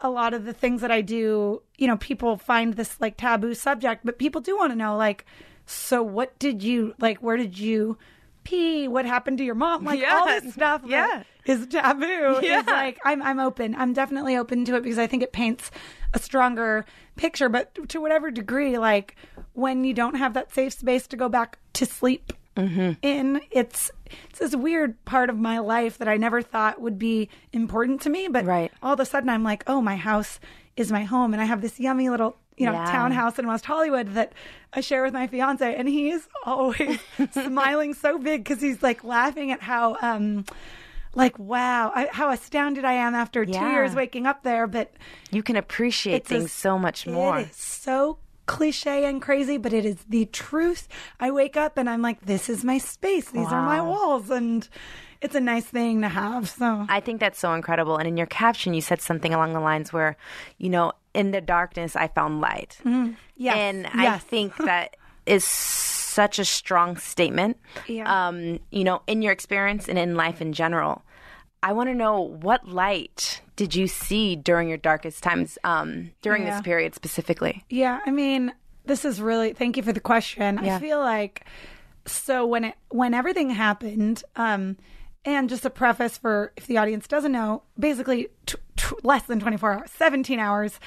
a 0.00 0.10
lot 0.10 0.34
of 0.34 0.44
the 0.44 0.52
things 0.52 0.82
that 0.82 0.90
I 0.90 1.00
do, 1.00 1.62
you 1.78 1.86
know, 1.86 1.96
people 1.96 2.36
find 2.36 2.74
this 2.74 3.00
like 3.00 3.16
taboo 3.16 3.54
subject, 3.54 4.02
but 4.04 4.18
people 4.18 4.40
do 4.42 4.56
want 4.56 4.72
to 4.72 4.76
know, 4.76 4.96
like, 4.96 5.24
so 5.66 6.02
what 6.02 6.38
did 6.38 6.62
you 6.62 6.94
like? 7.00 7.18
Where 7.22 7.38
did 7.38 7.58
you 7.58 7.96
pee? 8.42 8.86
What 8.86 9.06
happened 9.06 9.38
to 9.38 9.44
your 9.44 9.54
mom? 9.54 9.84
Like 9.84 10.00
Yeah. 10.00 10.18
all 10.18 10.26
this 10.26 10.52
stuff 10.52 10.82
Yeah. 10.84 11.22
is 11.46 11.66
taboo. 11.68 12.40
Yeah. 12.42 12.60
Is 12.60 12.66
like 12.66 13.00
I'm 13.06 13.22
I'm 13.22 13.38
open. 13.38 13.74
I'm 13.74 13.94
definitely 13.94 14.36
open 14.36 14.66
to 14.66 14.76
it 14.76 14.82
because 14.82 14.98
I 14.98 15.06
think 15.06 15.22
it 15.22 15.32
paints 15.32 15.70
a 16.14 16.18
stronger 16.18 16.86
picture. 17.16 17.48
But 17.50 17.88
to 17.90 18.00
whatever 18.00 18.30
degree, 18.30 18.78
like 18.78 19.16
when 19.52 19.84
you 19.84 19.92
don't 19.92 20.14
have 20.16 20.32
that 20.34 20.52
safe 20.54 20.72
space 20.72 21.06
to 21.08 21.16
go 21.16 21.28
back 21.28 21.58
to 21.74 21.84
sleep 21.84 22.32
in, 23.02 23.40
it's 23.50 23.90
it's 24.30 24.38
this 24.38 24.54
weird 24.54 25.04
part 25.04 25.28
of 25.28 25.36
my 25.38 25.58
life 25.58 25.98
that 25.98 26.06
I 26.08 26.16
never 26.16 26.40
thought 26.40 26.80
would 26.80 26.98
be 26.98 27.28
important 27.52 28.00
to 28.02 28.10
me. 28.10 28.28
But 28.28 28.44
Right. 28.46 28.70
all 28.82 28.94
of 28.94 29.00
a 29.00 29.04
sudden, 29.04 29.28
I'm 29.28 29.42
like, 29.42 29.64
oh, 29.66 29.80
my 29.82 29.96
house 29.96 30.38
is 30.76 30.90
my 30.92 31.02
home, 31.02 31.32
and 31.32 31.42
I 31.42 31.46
have 31.46 31.60
this 31.60 31.78
yummy 31.80 32.08
little. 32.08 32.36
You 32.56 32.66
know, 32.66 32.72
Yeah. 32.74 32.84
townhouse 32.92 33.40
in 33.40 33.48
West 33.48 33.64
Hollywood 33.64 34.14
that 34.14 34.32
I 34.72 34.80
share 34.80 35.02
with 35.02 35.12
my 35.12 35.26
fiance, 35.26 35.74
and 35.74 35.88
he's 35.88 36.28
always 36.46 37.00
smiling 37.32 37.94
so 37.94 38.16
big 38.18 38.44
because 38.44 38.60
he's 38.60 38.80
like 38.80 39.02
laughing 39.02 39.50
at 39.50 39.60
how 39.60 39.96
um, 40.00 40.44
like 41.14 41.38
wow 41.38 41.92
I, 41.94 42.08
how 42.12 42.30
astounded 42.30 42.84
i 42.84 42.92
am 42.92 43.14
after 43.14 43.44
two 43.44 43.52
years 43.52 43.94
waking 43.94 44.26
up 44.26 44.42
there 44.42 44.66
but 44.66 44.92
You 45.30 45.42
can 45.42 45.56
appreciate 45.56 46.14
it's 46.16 46.30
a- 46.30 46.34
things 46.38 46.52
so 46.52 46.78
much 46.78 47.06
more. 47.06 47.38
it 47.38 47.48
is 47.50 47.56
so 47.56 48.18
cliche 48.46 49.06
and 49.06 49.22
crazy 49.22 49.56
but 49.56 49.72
it 49.72 49.86
is 49.86 49.96
the 50.08 50.26
truth 50.26 50.86
i 51.18 51.30
wake 51.30 51.56
up 51.56 51.78
and 51.78 51.88
i'm 51.88 52.02
like 52.02 52.20
this 52.26 52.50
is 52.50 52.62
my 52.62 52.76
space 52.76 53.30
these 53.30 53.50
are 53.50 53.62
my 53.62 53.80
walls 53.80 54.28
and 54.28 54.68
it's 55.22 55.34
a 55.34 55.40
nice 55.40 55.64
thing 55.64 56.02
to 56.02 56.08
have 56.08 56.50
so 56.50 56.84
I 56.88 57.00
think 57.00 57.18
that's 57.20 57.38
so 57.38 57.54
incredible. 57.54 57.96
And 57.96 58.06
in 58.06 58.18
your 58.18 58.26
caption, 58.26 58.74
you 58.74 58.82
said 58.82 59.00
something 59.00 59.32
along 59.32 59.54
the 59.54 59.60
lines 59.60 59.90
where, 59.90 60.18
you 60.58 60.68
know, 60.68 60.92
in 61.14 61.30
the 61.30 61.40
darkness, 61.40 61.96
I 61.96 62.08
found 62.08 62.42
light. 62.42 62.76
Mm, 62.84 63.16
yes 63.34 63.56
And 63.56 63.86
I 63.86 64.18
think 64.18 64.54
that 64.66 64.96
is 65.24 65.42
such 66.14 66.38
a 66.38 66.44
strong 66.44 66.96
statement. 66.96 67.56
Yeah. 67.88 68.28
Um, 68.28 68.60
you 68.70 68.84
know, 68.84 69.02
in 69.06 69.20
your 69.22 69.32
experience 69.32 69.88
and 69.88 69.98
in 69.98 70.14
life 70.14 70.40
in 70.40 70.52
general, 70.52 71.02
I 71.62 71.72
want 71.72 71.88
to 71.88 71.94
know 71.94 72.20
what 72.20 72.68
light 72.68 73.40
did 73.56 73.74
you 73.74 73.86
see 73.86 74.36
during 74.36 74.68
your 74.68 74.78
darkest 74.78 75.22
times, 75.22 75.58
um, 75.64 76.10
during 76.22 76.42
Yeah. 76.44 76.50
this 76.56 76.62
period 76.62 76.94
specifically? 76.94 77.64
Yeah, 77.68 78.00
I 78.06 78.10
mean, 78.10 78.52
this 78.84 79.04
is 79.04 79.20
really 79.20 79.52
thank 79.54 79.76
you 79.76 79.82
for 79.82 79.92
the 79.92 80.00
question. 80.00 80.60
Yeah. 80.62 80.76
I 80.76 80.80
feel 80.80 81.00
like 81.00 81.44
so 82.06 82.46
when 82.46 82.64
it 82.64 82.74
when 82.90 83.14
everything 83.14 83.50
happened, 83.50 84.22
um, 84.36 84.76
and 85.24 85.48
just 85.48 85.64
a 85.64 85.70
preface 85.70 86.18
for 86.18 86.52
if 86.56 86.66
the 86.66 86.76
audience 86.76 87.08
doesn't 87.08 87.32
know, 87.32 87.62
basically 87.78 88.28
t- 88.44 88.58
t- 88.76 88.94
less 89.02 89.22
than 89.22 89.40
twenty 89.40 89.56
four 89.56 89.72
hours, 89.72 89.90
seventeen 89.90 90.38
hours, 90.38 90.78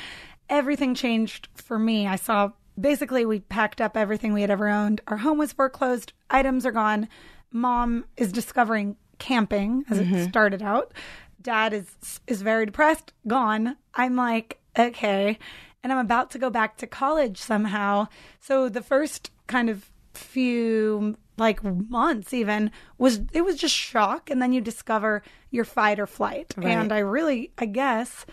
everything 0.47 0.93
changed 0.93 1.47
for 1.55 1.79
me. 1.79 2.05
I 2.07 2.17
saw 2.17 2.51
basically 2.79 3.25
we 3.25 3.39
packed 3.41 3.81
up 3.81 3.97
everything 3.97 4.33
we 4.33 4.41
had 4.41 4.51
ever 4.51 4.67
owned. 4.67 5.01
Our 5.07 5.17
home 5.17 5.37
was 5.37 5.53
foreclosed. 5.53 6.13
Items 6.29 6.65
are 6.65 6.71
gone. 6.71 7.07
Mom 7.51 8.05
is 8.17 8.31
discovering 8.31 8.97
camping 9.19 9.83
as 9.89 9.99
it 9.99 10.07
mm-hmm. 10.07 10.23
started 10.25 10.61
out. 10.61 10.93
Dad 11.41 11.73
is 11.73 12.19
is 12.27 12.41
very 12.41 12.65
depressed, 12.65 13.13
gone. 13.27 13.77
I'm 13.93 14.15
like, 14.15 14.59
okay, 14.77 15.37
and 15.83 15.93
I'm 15.93 15.99
about 15.99 16.31
to 16.31 16.39
go 16.39 16.49
back 16.49 16.77
to 16.77 16.87
college 16.87 17.37
somehow. 17.37 18.07
So 18.39 18.69
the 18.69 18.81
first 18.81 19.31
kind 19.47 19.69
of 19.69 19.89
few 20.13 21.15
like 21.37 21.63
months 21.63 22.33
even 22.33 22.71
was 22.97 23.21
it 23.31 23.45
was 23.45 23.55
just 23.55 23.75
shock 23.75 24.29
and 24.29 24.41
then 24.41 24.51
you 24.51 24.59
discover 24.59 25.21
your 25.51 25.65
fight 25.65 25.99
or 25.99 26.07
flight. 26.07 26.53
And 26.61 26.91
I 26.91 26.99
really 26.99 27.51
I 27.57 27.65
guess 27.65 28.25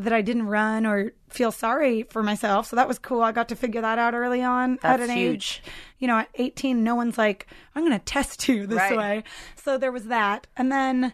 that 0.00 0.12
I 0.12 0.22
didn't 0.22 0.46
run 0.46 0.86
or 0.86 1.12
feel 1.28 1.52
sorry 1.52 2.04
for 2.04 2.22
myself. 2.22 2.66
So 2.66 2.76
that 2.76 2.88
was 2.88 2.98
cool. 2.98 3.22
I 3.22 3.32
got 3.32 3.48
to 3.50 3.56
figure 3.56 3.80
that 3.82 3.98
out 3.98 4.14
early 4.14 4.42
on 4.42 4.78
at 4.82 4.98
an 5.00 5.10
huge. 5.10 5.62
age. 5.64 5.72
You 5.98 6.08
know, 6.08 6.18
at 6.18 6.28
18, 6.36 6.82
no 6.82 6.94
one's 6.94 7.18
like, 7.18 7.46
I'm 7.74 7.84
going 7.84 7.96
to 7.98 8.04
test 8.04 8.48
you 8.48 8.66
this 8.66 8.78
Right. 8.78 8.96
way. 8.96 9.24
So 9.56 9.76
there 9.78 9.92
was 9.92 10.06
that. 10.06 10.46
And 10.56 10.72
then 10.72 11.12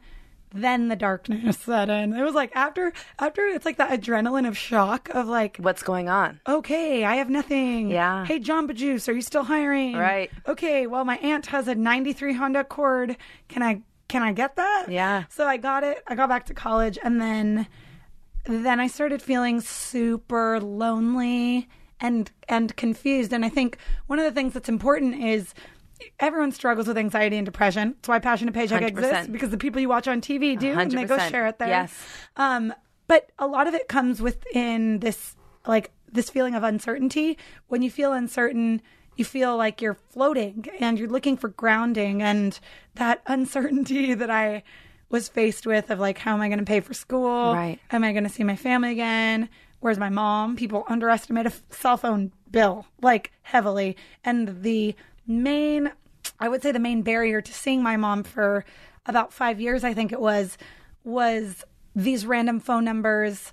then 0.55 0.89
the 0.89 0.97
darkness 0.97 1.59
set 1.59 1.91
in. 1.91 2.15
It 2.15 2.23
was 2.23 2.35
like 2.35 2.55
after 2.55 2.93
after 3.19 3.45
it's 3.47 3.67
like 3.67 3.77
that 3.79 3.91
adrenaline 4.01 4.47
of 4.49 4.57
shock 4.57 5.11
of 5.11 5.27
like 5.27 5.57
What's 5.59 5.83
going 5.83 6.09
on? 6.09 6.41
okay, 6.49 7.05
I 7.05 7.17
have 7.17 7.29
nothing. 7.29 7.91
Yeah. 7.91 8.25
Hey, 8.25 8.39
Jamba 8.41 8.73
Juice, 8.75 9.09
are 9.09 9.13
you 9.13 9.21
still 9.23 9.43
hiring? 9.43 9.97
Right. 9.97 10.31
Okay. 10.47 10.87
Well, 10.87 11.05
my 11.05 11.17
aunt 11.19 11.47
has 11.47 11.67
a 11.69 11.75
'93 11.75 12.35
Honda 12.35 12.61
Accord. 12.61 13.17
Can 13.49 13.63
I 13.65 13.83
can 14.09 14.23
I 14.23 14.33
get 14.33 14.55
that? 14.57 14.87
Yeah. 14.89 15.25
So 15.29 15.47
I 15.47 15.57
got 15.57 15.83
it. 15.83 16.03
I 16.07 16.15
got 16.15 16.29
back 16.29 16.47
to 16.47 16.55
college, 16.55 16.97
and 17.03 17.21
then 17.21 17.67
then 18.47 18.81
I 18.81 18.87
started 18.87 19.23
feeling 19.23 19.61
super 19.61 20.61
lonely 20.61 21.69
and 22.01 22.31
and 22.49 22.75
confused. 22.77 23.33
And 23.33 23.45
I 23.45 23.49
think 23.49 23.79
one 24.07 24.19
of 24.19 24.25
the 24.25 24.33
things 24.33 24.55
that's 24.55 24.69
important 24.69 25.23
is. 25.23 25.55
Everyone 26.21 26.53
struggles 26.53 26.87
with 26.87 26.99
anxiety 26.99 27.39
and 27.39 27.47
depression. 27.47 27.95
That's 27.95 28.09
why 28.09 28.19
Passion 28.19 28.49
to 28.49 28.53
Paycheck 28.53 28.83
100%. 28.83 28.89
exists 28.89 29.29
because 29.29 29.49
the 29.49 29.57
people 29.57 29.81
you 29.81 29.89
watch 29.89 30.07
on 30.07 30.21
TV 30.21 30.59
do, 30.59 30.79
and 30.79 30.91
they 30.93 31.05
go 31.05 31.17
share 31.17 31.47
it 31.47 31.59
there. 31.59 31.69
Yes. 31.69 31.95
Um, 32.37 32.75
but 33.07 33.31
a 33.39 33.47
lot 33.47 33.67
of 33.67 33.73
it 33.73 33.89
comes 33.89 34.21
within 34.21 34.99
this, 34.99 35.37
like 35.67 35.93
this 36.13 36.29
feeling 36.29 36.55
of 36.55 36.63
uncertainty. 36.63 37.39
When 37.69 37.81
you 37.81 37.91
feel 37.91 38.13
uncertain, 38.13 38.83
you 39.17 39.25
feel 39.25 39.57
like 39.57 39.81
you're 39.81 39.95
floating 39.95 40.67
and 40.81 40.99
you're 40.99 41.09
looking 41.09 41.37
for 41.37 41.49
grounding. 41.49 42.23
And 42.23 42.59
that 42.97 43.23
uncertainty 43.27 44.15
that 44.15 44.31
I 44.31 44.63
was 45.09 45.29
faced 45.29 45.67
with 45.67 45.91
of 45.91 45.99
like, 45.99 46.19
how 46.19 46.35
am 46.35 46.41
I 46.41 46.49
going 46.49 46.59
to 46.59 46.65
pay 46.65 46.81
for 46.81 46.95
school? 46.95 47.55
Right. 47.55 47.79
Am 47.91 48.05
I 48.05 48.13
going 48.13 48.25
to 48.25 48.31
see 48.31 48.45
my 48.45 48.57
family 48.57 48.93
again? 48.93 49.49
Where's 49.81 49.99
my 49.99 50.09
mom? 50.09 50.57
People 50.57 50.85
underestimate 50.89 51.47
a 51.47 51.51
f- 51.51 51.63
cell 51.71 51.97
phone 51.97 52.33
bill 52.51 52.87
like 53.01 53.33
heavily. 53.43 53.97
And 54.25 54.63
the 54.63 54.95
main, 55.27 55.93
I 56.41 56.49
would 56.49 56.63
say 56.63 56.73
the 56.73 56.79
main 56.79 57.03
barrier 57.03 57.41
to 57.41 57.53
seeing 57.53 57.83
my 57.83 57.97
mom 57.97 58.25
for 58.25 58.65
about 59.07 59.33
five 59.33 59.61
years, 59.61 59.85
I 59.85 59.95
think 59.95 60.13
it 60.13 60.21
was, 60.21 60.59
was 61.05 61.65
these 61.95 62.27
random 62.27 62.59
phone 62.59 62.85
numbers 62.85 63.53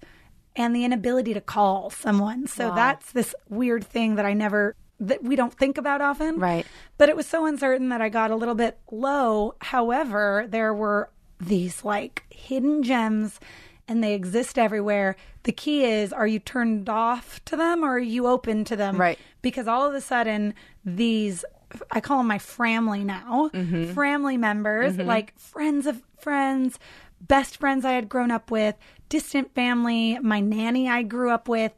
and 0.55 0.75
the 0.75 0.85
inability 0.85 1.33
to 1.33 1.41
call 1.41 1.89
someone. 1.89 2.47
So 2.47 2.73
that's 2.73 3.11
this 3.11 3.35
weird 3.49 3.85
thing 3.85 4.15
that 4.15 4.25
I 4.25 4.33
never 4.33 4.75
that 4.99 5.23
we 5.23 5.35
don't 5.35 5.53
think 5.53 5.77
about 5.77 6.01
often. 6.01 6.39
Right. 6.39 6.65
But 6.97 7.09
it 7.09 7.15
was 7.15 7.27
so 7.27 7.45
uncertain 7.45 7.89
that 7.89 8.01
I 8.01 8.09
got 8.09 8.31
a 8.31 8.35
little 8.35 8.55
bit 8.55 8.77
low. 8.89 9.55
However, 9.59 10.45
there 10.47 10.73
were 10.73 11.09
these 11.45 11.83
like 11.83 12.23
hidden 12.29 12.83
gems 12.83 13.39
and 13.87 14.03
they 14.03 14.13
exist 14.13 14.57
everywhere. 14.57 15.15
The 15.43 15.51
key 15.51 15.83
is 15.85 16.13
are 16.13 16.27
you 16.27 16.39
turned 16.39 16.87
off 16.89 17.43
to 17.45 17.55
them 17.57 17.83
or 17.83 17.93
are 17.95 17.99
you 17.99 18.27
open 18.27 18.63
to 18.65 18.75
them? 18.75 18.97
Right. 18.97 19.19
Because 19.41 19.67
all 19.67 19.87
of 19.87 19.93
a 19.93 20.01
sudden 20.01 20.53
these 20.85 21.43
I 21.91 22.01
call 22.01 22.19
them 22.19 22.27
my 22.27 22.37
family 22.39 23.03
now. 23.03 23.49
Family 23.93 24.37
members, 24.37 24.95
like 25.07 25.37
friends 25.39 25.87
of 25.87 26.03
friends, 26.19 26.77
best 27.19 27.57
friends 27.57 27.83
I 27.83 27.93
had 27.93 28.07
grown 28.07 28.29
up 28.29 28.51
with, 28.51 28.75
distant 29.09 29.53
family, 29.55 30.19
my 30.19 30.39
nanny 30.39 30.87
I 30.87 31.01
grew 31.03 31.31
up 31.31 31.47
with. 31.49 31.71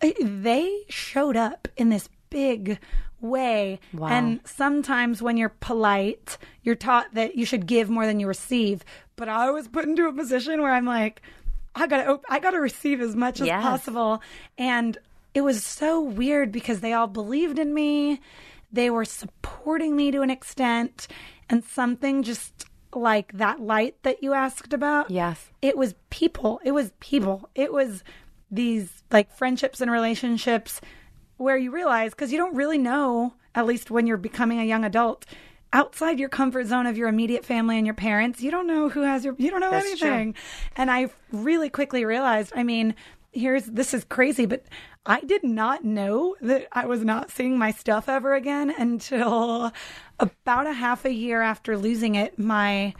eh, 0.00 0.12
They 0.20 0.84
showed 0.88 1.36
up 1.36 1.66
in 1.76 1.88
this 1.88 2.08
big 2.30 2.78
way. 3.22 3.80
Wow. 3.94 4.08
And 4.08 4.40
sometimes 4.44 5.22
when 5.22 5.36
you're 5.36 5.48
polite, 5.60 6.36
you're 6.62 6.74
taught 6.74 7.14
that 7.14 7.36
you 7.36 7.46
should 7.46 7.66
give 7.66 7.88
more 7.88 8.06
than 8.06 8.20
you 8.20 8.26
receive. 8.26 8.84
But 9.16 9.28
I 9.28 9.50
was 9.50 9.68
put 9.68 9.84
into 9.86 10.06
a 10.06 10.12
position 10.12 10.60
where 10.60 10.72
I'm 10.72 10.84
like, 10.84 11.22
I 11.74 11.86
gotta, 11.86 12.10
op- 12.10 12.24
I 12.28 12.38
gotta 12.38 12.60
receive 12.60 13.00
as 13.00 13.16
much 13.16 13.40
as 13.40 13.46
Yes. 13.46 13.62
possible. 13.62 14.20
And 14.58 14.98
it 15.34 15.40
was 15.40 15.64
so 15.64 16.00
weird 16.00 16.52
because 16.52 16.80
they 16.80 16.92
all 16.92 17.06
believed 17.06 17.58
in 17.58 17.72
me. 17.72 18.20
They 18.72 18.90
were 18.90 19.04
supporting 19.06 19.96
me 19.96 20.10
to 20.10 20.20
an 20.22 20.30
extent. 20.30 21.08
And 21.48 21.64
something 21.64 22.22
just 22.22 22.66
like 22.94 23.32
that 23.32 23.60
light 23.60 23.96
that 24.02 24.22
you 24.22 24.34
asked 24.34 24.72
about. 24.74 25.10
Yes. 25.10 25.50
It 25.62 25.76
was 25.78 25.94
people. 26.10 26.60
It 26.64 26.72
was 26.72 26.92
people. 27.00 27.48
It 27.54 27.72
was 27.72 28.04
these 28.50 29.02
like 29.10 29.34
friendships 29.34 29.80
and 29.80 29.90
relationships 29.90 30.80
where 31.42 31.56
you 31.56 31.70
realize 31.70 32.12
because 32.12 32.32
you 32.32 32.38
don't 32.38 32.54
really 32.54 32.78
know, 32.78 33.34
at 33.54 33.66
least 33.66 33.90
when 33.90 34.06
you're 34.06 34.16
becoming 34.16 34.60
a 34.60 34.64
young 34.64 34.84
adult, 34.84 35.26
outside 35.72 36.18
your 36.18 36.28
comfort 36.28 36.66
zone 36.66 36.86
of 36.86 36.96
your 36.96 37.08
immediate 37.08 37.44
family 37.44 37.76
and 37.76 37.86
your 37.86 37.94
parents, 37.94 38.40
you 38.40 38.50
don't 38.50 38.66
know 38.66 38.88
who 38.88 39.02
has 39.02 39.24
your, 39.24 39.34
you 39.38 39.50
don't 39.50 39.60
know 39.60 39.70
That's 39.70 39.98
true. 39.98 40.08
anything. 40.08 40.34
And 40.76 40.90
I 40.90 41.08
really 41.32 41.70
quickly 41.70 42.04
realized, 42.04 42.52
I 42.54 42.62
mean, 42.62 42.94
here's 43.32 43.64
this 43.64 43.94
is 43.94 44.04
crazy, 44.04 44.46
but 44.46 44.64
I 45.04 45.20
did 45.20 45.42
not 45.42 45.84
know 45.84 46.36
that 46.42 46.68
I 46.72 46.86
was 46.86 47.04
not 47.04 47.30
seeing 47.30 47.58
my 47.58 47.72
stuff 47.72 48.08
ever 48.08 48.34
again 48.34 48.72
until 48.78 49.72
about 50.20 50.66
a 50.66 50.72
half 50.72 51.04
a 51.04 51.12
year 51.12 51.42
after 51.42 51.76
losing 51.76 52.14
it. 52.14 52.38
My 52.38 52.94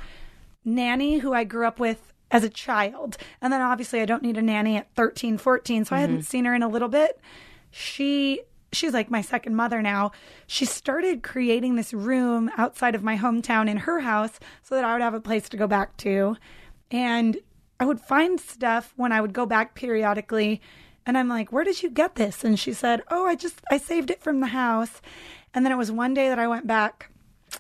nanny, 0.64 1.18
who 1.18 1.33
I 1.33 1.44
grew 1.44 1.66
up 1.66 1.78
with 1.78 2.12
as 2.31 2.42
a 2.42 2.48
child, 2.48 3.18
and 3.40 3.52
then 3.52 3.61
obviously 3.61 4.00
I 4.00 4.07
don't 4.07 4.22
need 4.22 4.38
a 4.38 4.42
nanny 4.42 4.76
at 4.78 4.92
13, 4.94 5.38
14, 5.38 5.85
so 5.85 5.94
I 5.94 6.00
hadn't 6.00 6.16
mm-hmm. 6.16 6.22
seen 6.22 6.44
her 6.46 6.55
in 6.55 6.62
a 6.62 6.68
little 6.68 6.88
bit. 6.88 7.20
She 7.72 8.42
she's 8.72 8.92
like 8.92 9.11
my 9.11 9.20
second 9.20 9.54
mother 9.54 9.82
now. 9.82 10.12
She 10.46 10.64
started 10.64 11.22
creating 11.22 11.76
this 11.76 11.92
room 11.92 12.50
outside 12.56 12.94
of 12.94 13.02
my 13.02 13.16
hometown 13.16 13.68
in 13.68 13.78
her 13.78 14.00
house 14.00 14.40
so 14.62 14.74
that 14.74 14.85
I 14.85 14.92
would 14.92 15.02
have 15.02 15.14
a 15.14 15.20
place 15.20 15.48
to 15.50 15.56
go 15.56 15.66
back 15.66 15.96
to. 15.98 16.37
And 16.90 17.37
I 17.78 17.85
would 17.85 18.00
find 18.00 18.40
stuff 18.40 18.92
when 18.96 19.12
I 19.12 19.20
would 19.20 19.32
go 19.32 19.46
back 19.46 19.74
periodically. 19.74 20.61
And 21.04 21.18
I'm 21.18 21.28
like, 21.28 21.52
where 21.52 21.64
did 21.64 21.82
you 21.82 21.90
get 21.90 22.14
this? 22.14 22.44
And 22.44 22.58
she 22.58 22.72
said, 22.72 23.02
oh, 23.11 23.26
I 23.26 23.35
just, 23.35 23.61
I 23.70 23.78
saved 23.78 24.11
it 24.11 24.22
from 24.22 24.40
the 24.40 24.46
house. 24.48 25.02
And 25.52 25.64
then 25.64 25.72
it 25.72 25.76
was 25.78 25.90
one 25.90 26.14
day 26.14 26.28
that 26.28 26.38
I 26.38 26.48
went 26.48 26.66
back 26.66 27.11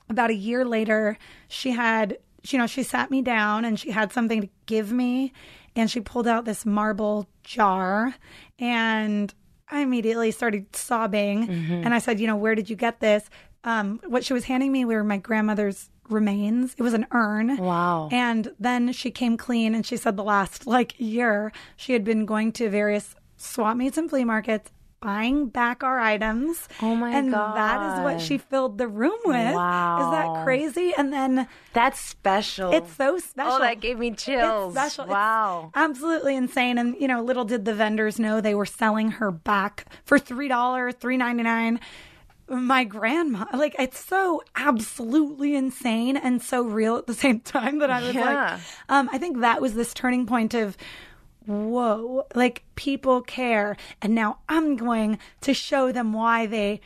about 0.08 0.30
a 0.30 0.34
year 0.34 0.64
later. 0.64 1.18
She 1.48 1.72
had, 1.72 2.18
you 2.44 2.58
know, 2.58 2.66
she 2.66 2.82
sat 2.82 3.10
me 3.10 3.20
down 3.20 3.64
and 3.64 3.78
she 3.78 3.90
had 3.90 4.12
something 4.12 4.42
to 4.42 4.48
give 4.66 4.92
me. 4.92 5.32
And 5.74 5.90
she 5.90 6.00
pulled 6.00 6.28
out 6.28 6.44
this 6.44 6.64
marble 6.64 7.26
jar. 7.42 8.14
And 8.58 9.34
I 9.72 9.80
immediately 9.80 10.30
started 10.30 10.76
sobbing. 10.76 11.48
And 11.84 11.94
I 11.94 11.98
said, 11.98 12.20
you 12.20 12.26
know, 12.26 12.36
where 12.36 12.54
did 12.54 12.70
you 12.70 12.76
get 12.76 13.00
this? 13.00 13.28
Um, 13.64 14.00
what 14.06 14.24
she 14.24 14.32
was 14.32 14.44
handing 14.44 14.70
me 14.70 14.84
were 14.84 15.02
my 15.02 15.16
grandmother's 15.16 15.88
remains. 16.08 16.74
It 16.76 16.82
was 16.82 16.94
an 16.94 17.06
urn. 17.12 17.56
Wow. 17.56 18.08
And 18.12 18.52
then 18.60 18.92
she 18.92 19.10
came 19.10 19.36
clean 19.36 19.74
and 19.74 19.86
she 19.86 19.96
said 19.96 20.16
the 20.16 20.24
last 20.24 20.66
like 20.66 20.94
year 20.98 21.52
she 21.76 21.92
had 21.92 22.04
been 22.04 22.26
going 22.26 22.52
to 22.52 22.68
various 22.68 23.14
swap 23.36 23.76
meets 23.76 23.96
and 23.96 24.10
flea 24.10 24.24
markets 24.24 24.70
buying 25.02 25.48
back 25.48 25.82
our 25.82 25.98
items. 26.00 26.68
Oh 26.80 26.94
my 26.94 27.10
and 27.10 27.32
that 27.32 27.82
is 27.82 28.00
what 28.00 28.20
she 28.20 28.38
filled 28.38 28.78
the 28.78 28.88
room 28.88 29.18
with. 29.26 29.54
Is 29.54 30.10
that 30.10 30.30
crazy? 30.44 30.94
And 30.96 31.12
then 31.12 31.46
That's 31.74 32.00
special. 32.00 32.72
it's 32.72 32.94
so 32.94 33.18
special. 33.18 33.52
Oh, 33.52 33.58
that 33.58 33.80
gave 33.80 33.98
me 33.98 34.12
chills. 34.12 34.74
It's 34.74 34.80
special. 34.94 35.04
It's 35.04 35.10
Wow. 35.12 35.70
absolutely 35.74 36.36
insane. 36.36 36.78
And 36.78 36.96
you 36.98 37.08
know, 37.08 37.20
little 37.22 37.44
did 37.44 37.64
the 37.66 37.74
vendors 37.74 38.18
know 38.18 38.40
they 38.40 38.54
were 38.54 38.64
selling 38.64 39.10
her 39.12 39.30
back 39.30 39.86
for 40.04 40.18
three 40.18 40.48
dollars, 40.48 40.94
three 40.98 41.16
ninety 41.18 41.42
nine. 41.42 41.80
My 42.48 42.84
grandma, 42.84 43.46
like 43.54 43.74
it's 43.78 43.98
so 44.04 44.42
absolutely 44.56 45.54
insane 45.54 46.16
and 46.16 46.42
so 46.42 46.62
real 46.62 46.96
at 46.96 47.06
the 47.06 47.14
same 47.14 47.40
time 47.40 47.78
that 47.78 47.90
I 47.90 48.00
was 48.02 48.14
Yeah. 48.14 48.20
like, 48.52 48.60
um, 48.88 49.08
I 49.12 49.18
think 49.18 49.40
that 49.40 49.60
was 49.62 49.74
this 49.74 49.94
turning 49.94 50.26
point 50.26 50.52
of, 50.52 50.76
whoa, 51.46 52.26
like 52.34 52.64
people 52.74 53.20
care, 53.22 53.76
and 54.00 54.14
now 54.14 54.38
I'm 54.48 54.76
going 54.76 55.18
to 55.42 55.54
show 55.54 55.92
them 55.92 56.12
why 56.12 56.46
they 56.46 56.80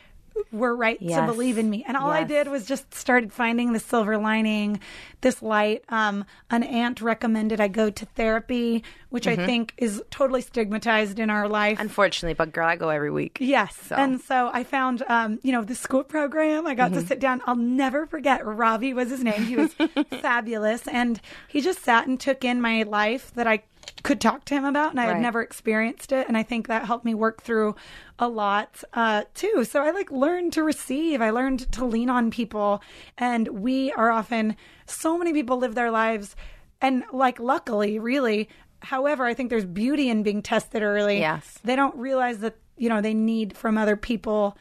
were 0.51 0.75
right 0.75 0.99
to 0.99 1.25
believe 1.25 1.57
in 1.57 1.67
me. 1.67 1.83
And 1.87 1.97
all 1.97 2.11
I 2.11 2.23
did 2.23 2.47
was 2.47 2.67
just 2.67 2.93
started 2.93 3.33
finding 3.33 3.73
the 3.73 3.79
silver 3.79 4.19
lining, 4.19 4.79
this 5.21 5.41
light. 5.41 5.83
Um, 5.89 6.25
an 6.51 6.61
aunt 6.61 7.01
recommended 7.01 7.59
I 7.59 7.67
go 7.69 7.89
to 7.89 8.05
therapy, 8.05 8.83
which 9.09 9.25
Mm-hmm. 9.25 9.41
I 9.41 9.45
think 9.47 9.73
is 9.77 9.99
totally 10.11 10.41
stigmatized 10.41 11.17
in 11.17 11.31
our 11.31 11.47
life. 11.49 11.79
Unfortunately, 11.79 12.35
but 12.35 12.51
girl, 12.53 12.67
I 12.67 12.75
go 12.75 12.89
every 12.89 13.09
week. 13.09 13.37
Yes. 13.41 13.91
And 13.91 14.21
so 14.21 14.51
I 14.53 14.63
found, 14.63 15.01
um, 15.07 15.39
you 15.41 15.51
know, 15.51 15.63
the 15.63 15.73
school 15.73 16.03
program. 16.03 16.67
I 16.67 16.75
got 16.75 16.91
Mm-hmm. 16.91 16.99
to 17.01 17.07
sit 17.07 17.19
down. 17.19 17.41
I'll 17.47 17.55
never 17.55 18.05
forget. 18.05 18.45
Ravi 18.45 18.93
was 18.93 19.09
his 19.09 19.23
name. 19.23 19.41
He 19.41 19.55
was 19.55 19.73
fabulous. 20.21 20.87
And 20.87 21.19
he 21.47 21.61
just 21.61 21.83
sat 21.83 22.05
and 22.07 22.19
took 22.19 22.45
in 22.45 22.61
my 22.61 22.83
life 22.83 23.31
that 23.33 23.47
I 23.47 23.63
could 24.03 24.21
talk 24.21 24.45
to 24.45 24.53
him 24.53 24.65
about. 24.65 24.91
And 24.91 24.99
I 24.99 25.05
had 25.05 25.21
never 25.21 25.41
experienced 25.41 26.11
it. 26.11 26.27
And 26.27 26.37
I 26.37 26.43
think 26.43 26.67
that 26.67 26.85
helped 26.85 27.05
me 27.05 27.13
work 27.13 27.41
through 27.41 27.75
a 28.19 28.27
lot, 28.27 28.83
uh, 28.93 29.23
too. 29.33 29.63
So 29.63 29.83
I 29.83 29.91
like 29.91 30.11
learned 30.11 30.53
to 30.53 30.63
receive. 30.63 31.21
I 31.21 31.29
learned 31.29 31.71
to 31.73 31.85
lean 31.85 32.09
on 32.09 32.31
people. 32.31 32.81
And 33.17 33.47
we 33.49 33.91
are 33.93 34.11
often, 34.11 34.55
so 34.85 35.17
many 35.17 35.33
people 35.33 35.57
live 35.57 35.75
their 35.75 35.91
lives. 35.91 36.35
And 36.81 37.03
like, 37.11 37.39
luckily, 37.39 37.99
really, 37.99 38.49
However, 38.79 39.25
I 39.25 39.33
think 39.33 39.49
there's 39.49 39.65
beauty 39.65 40.07
in 40.07 40.21
being 40.21 40.43
tested 40.43 40.83
early 40.83 41.17
Yes. 41.19 41.57
they 41.63 41.75
don't 41.75 41.95
realize 41.95 42.39
that 42.39 42.57
you 42.77 42.89
know 42.89 43.01
they 43.01 43.15
need 43.15 43.57
from 43.57 43.75
other 43.75 43.95
people 43.95 44.55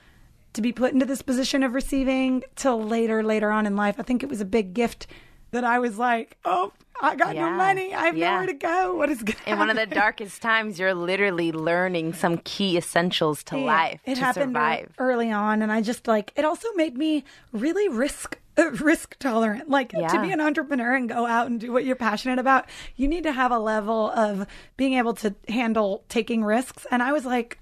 to 0.55 0.63
be 0.63 0.73
put 0.73 0.95
into 0.95 1.05
this 1.05 1.21
position 1.21 1.63
of 1.63 1.75
receiving 1.75 2.43
till 2.57 2.83
later 2.83 3.23
later 3.23 3.51
on 3.51 3.67
in 3.67 3.77
life 3.77 3.97
i 3.99 4.03
think 4.03 4.23
it 4.23 4.31
was 4.31 4.41
a 4.41 4.47
big 4.47 4.73
gift 4.73 5.07
that 5.57 5.65
i 5.65 5.79
was 5.81 5.99
like 5.99 6.37
oh 6.45 6.73
i 7.03 7.15
got 7.15 7.35
no 7.37 7.51
money. 7.51 7.93
I 7.93 8.07
have 8.07 8.17
Yeah. 8.17 8.31
nowhere 8.31 8.47
to 8.47 8.55
go. 8.55 8.95
What 9.01 9.11
is 9.11 9.23
going 9.23 9.37
In 9.47 9.59
one 9.59 9.69
of 9.69 9.77
the 9.77 9.85
darkest 9.85 10.41
times, 10.41 10.79
you're 10.79 10.95
literally 10.95 11.53
learning 11.53 12.15
some 12.15 12.39
key 12.39 12.79
essentials 12.79 13.43
to 13.45 13.59
life 13.59 14.01
it 14.07 14.15
to 14.15 14.21
happened 14.21 14.53
survive. 14.55 14.93
early 14.99 15.31
on 15.31 15.61
and 15.61 15.71
i 15.71 15.83
just 15.83 16.09
like 16.09 16.33
it 16.37 16.45
also 16.47 16.69
made 16.75 16.97
me 16.97 17.23
really 17.53 17.89
risk 17.91 18.39
uh, 18.59 18.71
risk 18.93 19.19
tolerant. 19.19 19.69
Like 19.69 19.91
to 19.91 20.19
be 20.23 20.33
an 20.33 20.41
entrepreneur 20.41 20.95
and 20.95 21.07
go 21.07 21.27
out 21.27 21.49
and 21.49 21.61
do 21.61 21.71
what 21.71 21.85
you're 21.85 21.97
passionate 21.97 22.39
about 22.39 22.65
you 22.97 23.07
need 23.09 23.25
to 23.25 23.33
have 23.33 23.53
a 23.53 23.59
level 23.59 24.11
of 24.13 24.47
being 24.79 24.95
able 24.95 25.13
to 25.17 25.35
handle 25.49 26.03
taking 26.09 26.43
risks. 26.45 26.87
And 26.91 27.03
i 27.03 27.13
was 27.13 27.27
like 27.27 27.59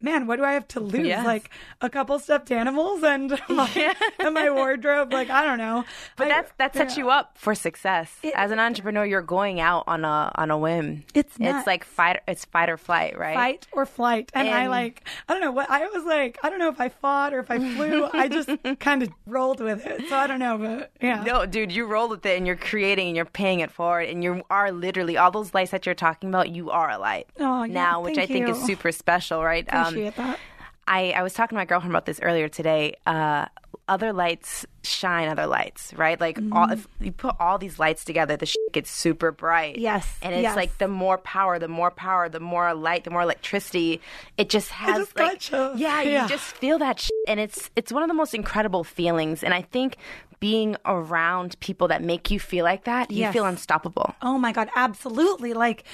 man 0.00 0.26
what 0.26 0.36
do 0.36 0.44
i 0.44 0.52
have 0.52 0.66
to 0.68 0.80
lose 0.80 1.06
Yes. 1.06 1.24
like 1.24 1.50
a 1.80 1.88
couple 1.88 2.18
stuffed 2.18 2.50
animals 2.52 3.02
and 3.02 3.40
my, 3.48 3.94
and 4.18 4.34
my 4.34 4.50
wardrobe 4.50 5.12
like 5.12 5.30
i 5.30 5.44
don't 5.44 5.58
know 5.58 5.84
But 6.16 6.26
I- 6.26 6.28
that's 6.30 6.52
that 6.58 6.74
sets 6.74 6.96
yeah. 6.96 7.04
you 7.04 7.10
up 7.10 7.36
for 7.38 7.54
success. 7.54 8.12
It- 8.22 8.34
As 8.36 8.50
an 8.50 8.58
entrepreneur, 8.58 9.04
you're 9.04 9.22
going 9.22 9.60
out 9.60 9.84
on 9.86 10.04
a 10.04 10.30
on 10.34 10.50
a 10.50 10.58
whim. 10.58 11.04
It's 11.14 11.38
nuts. 11.38 11.58
it's 11.58 11.66
like 11.66 11.84
fight 11.84 12.20
it's 12.28 12.44
fight 12.44 12.68
or 12.70 12.76
flight, 12.76 13.18
right? 13.18 13.34
fight 13.34 13.66
or 13.72 13.86
flight. 13.86 14.30
And, 14.34 14.48
I 14.48 14.66
like, 14.68 15.06
I 15.28 15.32
don't 15.32 15.40
know 15.42 15.52
what, 15.52 15.68
I 15.70 15.86
was 15.88 16.04
like, 16.04 16.38
I 16.42 16.50
don't 16.50 16.58
know 16.58 16.68
if 16.68 16.80
I 16.80 16.88
fought 16.88 17.32
or 17.34 17.40
if 17.40 17.50
I 17.50 17.58
flew. 17.58 18.08
I 18.12 18.28
just 18.28 18.48
kind 18.80 19.02
of 19.02 19.10
rolled 19.26 19.60
with 19.60 19.84
it. 19.86 20.08
So 20.08 20.16
I 20.16 20.26
don't 20.26 20.38
know, 20.38 20.58
but 20.58 20.90
yeah. 21.00 21.22
No, 21.24 21.44
dude, 21.46 21.72
you 21.72 21.86
roll 21.86 22.08
with 22.08 22.24
it 22.26 22.36
and 22.36 22.46
you're 22.46 22.56
creating 22.56 23.08
and 23.08 23.16
you're 23.16 23.24
paying 23.24 23.60
it 23.60 23.70
forward 23.70 24.08
and 24.08 24.22
you 24.24 24.42
are 24.50 24.70
literally 24.72 25.16
all 25.16 25.30
those 25.30 25.54
lights 25.54 25.70
that 25.72 25.86
you're 25.86 25.94
talking 25.94 26.28
about. 26.28 26.50
You 26.50 26.70
are 26.70 26.90
a 26.90 26.98
light 26.98 27.26
Oh, 27.38 27.64
yeah, 27.64 27.72
now, 27.74 28.00
which 28.02 28.18
I 28.18 28.26
think 28.26 28.48
is 28.48 28.60
super 28.62 28.92
special, 28.92 29.42
right? 29.42 29.66
Um, 29.72 29.83
Appreciate 29.88 30.16
that. 30.16 30.38
I, 30.86 31.12
I 31.12 31.22
was 31.22 31.32
talking 31.32 31.56
to 31.56 31.60
my 31.60 31.64
girlfriend 31.64 31.92
about 31.92 32.06
this 32.06 32.20
earlier 32.20 32.48
today. 32.48 32.96
Uh, 33.06 33.46
other 33.88 34.12
lights 34.12 34.64
shine 34.82 35.28
other 35.28 35.46
lights, 35.46 35.92
right? 35.94 36.18
Like 36.20 36.38
all, 36.52 36.70
if 36.70 36.88
you 37.00 37.12
put 37.12 37.34
all 37.38 37.58
these 37.58 37.78
lights 37.78 38.04
together, 38.04 38.36
the 38.36 38.46
shit 38.46 38.72
gets 38.72 38.90
super 38.90 39.30
bright. 39.30 39.78
Yes, 39.78 40.18
and 40.22 40.34
it's 40.34 40.42
yes. 40.42 40.56
like 40.56 40.78
the 40.78 40.88
more 40.88 41.18
power, 41.18 41.58
the 41.58 41.68
more 41.68 41.90
power, 41.90 42.28
the 42.28 42.40
more 42.40 42.72
light, 42.74 43.04
the 43.04 43.10
more 43.10 43.22
electricity. 43.22 44.00
It 44.38 44.48
just 44.48 44.70
has 44.70 44.98
just 44.98 45.18
like 45.18 45.50
yeah, 45.50 46.02
Yeah. 46.02 46.22
you 46.22 46.28
just 46.28 46.44
feel 46.56 46.78
that, 46.78 47.00
shit. 47.00 47.12
and 47.28 47.40
it's 47.40 47.70
it's 47.76 47.92
one 47.92 48.02
of 48.02 48.08
the 48.08 48.14
most 48.14 48.34
incredible 48.34 48.84
feelings. 48.84 49.42
And 49.42 49.52
I 49.52 49.62
think 49.62 49.96
being 50.40 50.76
around 50.84 51.58
people 51.60 51.88
that 51.88 52.02
make 52.02 52.30
you 52.30 52.38
feel 52.40 52.64
like 52.64 52.84
that, 52.84 53.10
you 53.10 53.20
Yes. 53.20 53.32
feel 53.32 53.44
unstoppable. 53.46 54.14
Oh 54.22 54.38
my 54.38 54.52
God, 54.52 54.68
absolutely. 54.76 55.54
Like, 55.54 55.84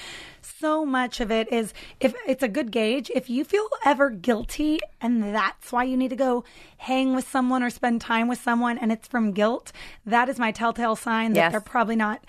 so 0.41 0.85
much 0.85 1.19
of 1.19 1.31
it 1.31 1.51
is 1.51 1.73
if 1.99 2.13
it's 2.27 2.41
a 2.43 2.47
good 2.47 2.71
gauge, 2.71 3.11
if 3.13 3.29
you 3.29 3.43
feel 3.43 3.67
ever 3.85 4.09
guilty 4.09 4.79
and 4.99 5.35
that's 5.35 5.71
why 5.71 5.83
you 5.83 5.95
need 5.95 6.09
to 6.09 6.15
go 6.15 6.43
hang 6.77 7.13
with 7.15 7.27
someone 7.27 7.61
or 7.63 7.69
spend 7.69 8.01
time 8.01 8.27
with 8.27 8.41
someone 8.41 8.77
and 8.77 8.91
it's 8.91 9.07
from 9.07 9.31
guilt, 9.33 9.71
that 10.05 10.29
is 10.29 10.39
my 10.39 10.51
telltale 10.51 10.95
sign 10.95 11.33
that 11.33 11.39
Yes. 11.39 11.51
they're 11.51 11.61
probably 11.61 11.95
not. 11.95 12.23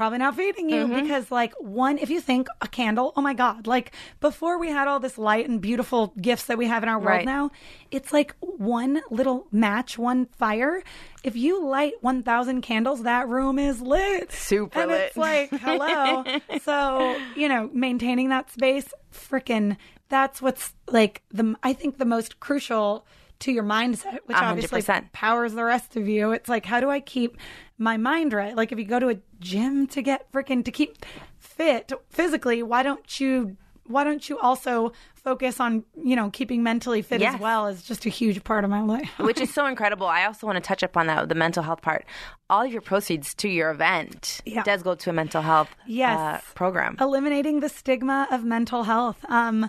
Probably 0.00 0.16
not 0.16 0.34
feeding 0.34 0.70
you 0.70 0.86
Mm-hmm. 0.86 1.02
because, 1.02 1.30
like, 1.30 1.52
one, 1.60 1.98
if 1.98 2.08
you 2.08 2.22
think 2.22 2.48
a 2.62 2.66
candle, 2.68 3.12
oh 3.16 3.20
my 3.20 3.34
God, 3.34 3.66
like 3.66 3.92
before 4.20 4.58
we 4.58 4.68
had 4.70 4.88
all 4.88 4.98
this 4.98 5.18
light 5.18 5.46
and 5.46 5.60
beautiful 5.60 6.14
gifts 6.18 6.44
that 6.46 6.56
we 6.56 6.66
have 6.68 6.82
in 6.82 6.88
our 6.88 6.96
world 6.98 7.18
Right. 7.18 7.26
now, 7.26 7.50
it's 7.90 8.10
like 8.10 8.34
one 8.40 9.02
little 9.10 9.46
match, 9.52 9.98
one 9.98 10.24
fire. 10.38 10.82
If 11.22 11.36
you 11.36 11.62
light 11.62 11.92
1,000 12.00 12.62
candles, 12.62 13.02
that 13.02 13.28
room 13.28 13.58
is 13.58 13.82
lit. 13.82 14.32
Super 14.32 14.80
and 14.80 14.90
lit. 14.90 15.00
It's 15.08 15.16
like, 15.18 15.50
hello. 15.50 16.24
so, 16.62 17.18
you 17.36 17.50
know, 17.50 17.68
maintaining 17.74 18.30
that 18.30 18.50
space, 18.50 18.88
freaking, 19.12 19.76
that's 20.08 20.40
what's 20.40 20.72
like 20.88 21.20
the, 21.30 21.54
I 21.62 21.74
think 21.74 21.98
the 21.98 22.06
most 22.06 22.40
crucial 22.40 23.04
to 23.40 23.52
your 23.52 23.64
mindset, 23.64 24.18
which 24.26 24.36
A 24.36 24.40
hundred 24.44 24.64
obviously 24.64 24.82
powers 25.12 25.54
the 25.54 25.64
rest 25.64 25.96
of 25.96 26.08
you. 26.08 26.32
It's 26.32 26.48
like, 26.48 26.64
how 26.66 26.80
do 26.80 26.88
I 26.90 27.00
keep 27.00 27.36
my 27.78 27.96
mind 27.96 28.32
right? 28.32 28.54
Like, 28.54 28.72
if 28.72 28.78
you 28.78 28.84
go 28.84 28.98
to 28.98 29.08
a 29.08 29.16
gym 29.40 29.86
to 29.88 30.02
get 30.02 30.30
freaking, 30.32 30.64
to 30.64 30.70
keep 30.70 31.04
fit 31.38 31.92
physically, 32.10 32.62
why 32.62 32.82
don't 32.82 33.18
you, 33.20 33.56
why 33.86 34.04
don't 34.04 34.28
you 34.28 34.38
also 34.38 34.92
focus 35.14 35.60
on, 35.60 35.84
you 36.02 36.16
know, 36.16 36.30
keeping 36.30 36.62
mentally 36.62 37.02
fit 37.02 37.20
Yes. 37.20 37.34
as 37.34 37.40
well 37.40 37.66
Is 37.66 37.82
just 37.82 38.06
a 38.06 38.08
huge 38.08 38.42
part 38.44 38.64
of 38.64 38.70
my 38.70 38.80
life? 38.82 39.10
which 39.18 39.40
is 39.40 39.52
so 39.58 39.66
incredible. 39.66 40.06
I 40.06 40.24
also 40.24 40.46
want 40.46 40.56
to 40.56 40.60
touch 40.66 40.82
upon 40.82 41.08
that 41.08 41.28
the 41.28 41.34
mental 41.34 41.62
health 41.62 41.82
part. 41.82 42.04
All 42.48 42.62
of 42.64 42.72
your 42.72 42.80
proceeds 42.82 43.34
to 43.36 43.48
your 43.48 43.70
event 43.70 44.40
Yeah. 44.46 44.62
does 44.62 44.82
go 44.82 44.94
to 44.94 45.10
a 45.10 45.12
mental 45.12 45.42
health 45.42 45.68
Yes. 45.86 46.18
uh, 46.18 46.40
program. 46.54 46.96
eliminating 47.00 47.60
the 47.60 47.68
stigma 47.68 48.28
of 48.30 48.44
mental 48.44 48.84
health. 48.84 49.18
Um, 49.28 49.68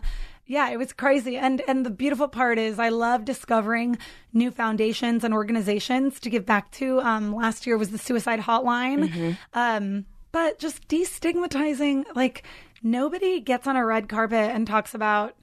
yeah, 0.52 0.70
it 0.70 0.78
was 0.78 0.92
crazy, 0.92 1.38
and 1.38 1.62
and 1.68 1.86
the 1.86 1.90
beautiful 1.90 2.28
part 2.28 2.58
is 2.60 2.78
I 2.78 2.90
love 2.90 3.24
discovering 3.24 3.98
new 4.34 4.52
foundations 4.52 5.24
and 5.24 5.34
organizations 5.34 6.20
to 6.20 6.30
give 6.30 6.46
back 6.46 6.70
to. 6.72 7.00
Um, 7.00 7.34
last 7.34 7.66
year 7.66 7.78
was 7.78 7.92
the 7.92 7.98
suicide 7.98 8.42
hotline, 8.42 9.36
um, 9.54 10.06
but 10.34 10.60
just 10.60 10.88
destigmatizing. 10.90 12.04
Like 12.16 12.44
nobody 12.84 13.40
gets 13.40 13.66
on 13.68 13.76
a 13.76 13.86
red 13.86 14.10
carpet 14.10 14.52
and 14.54 14.68
talks 14.68 14.94
about. 14.94 15.36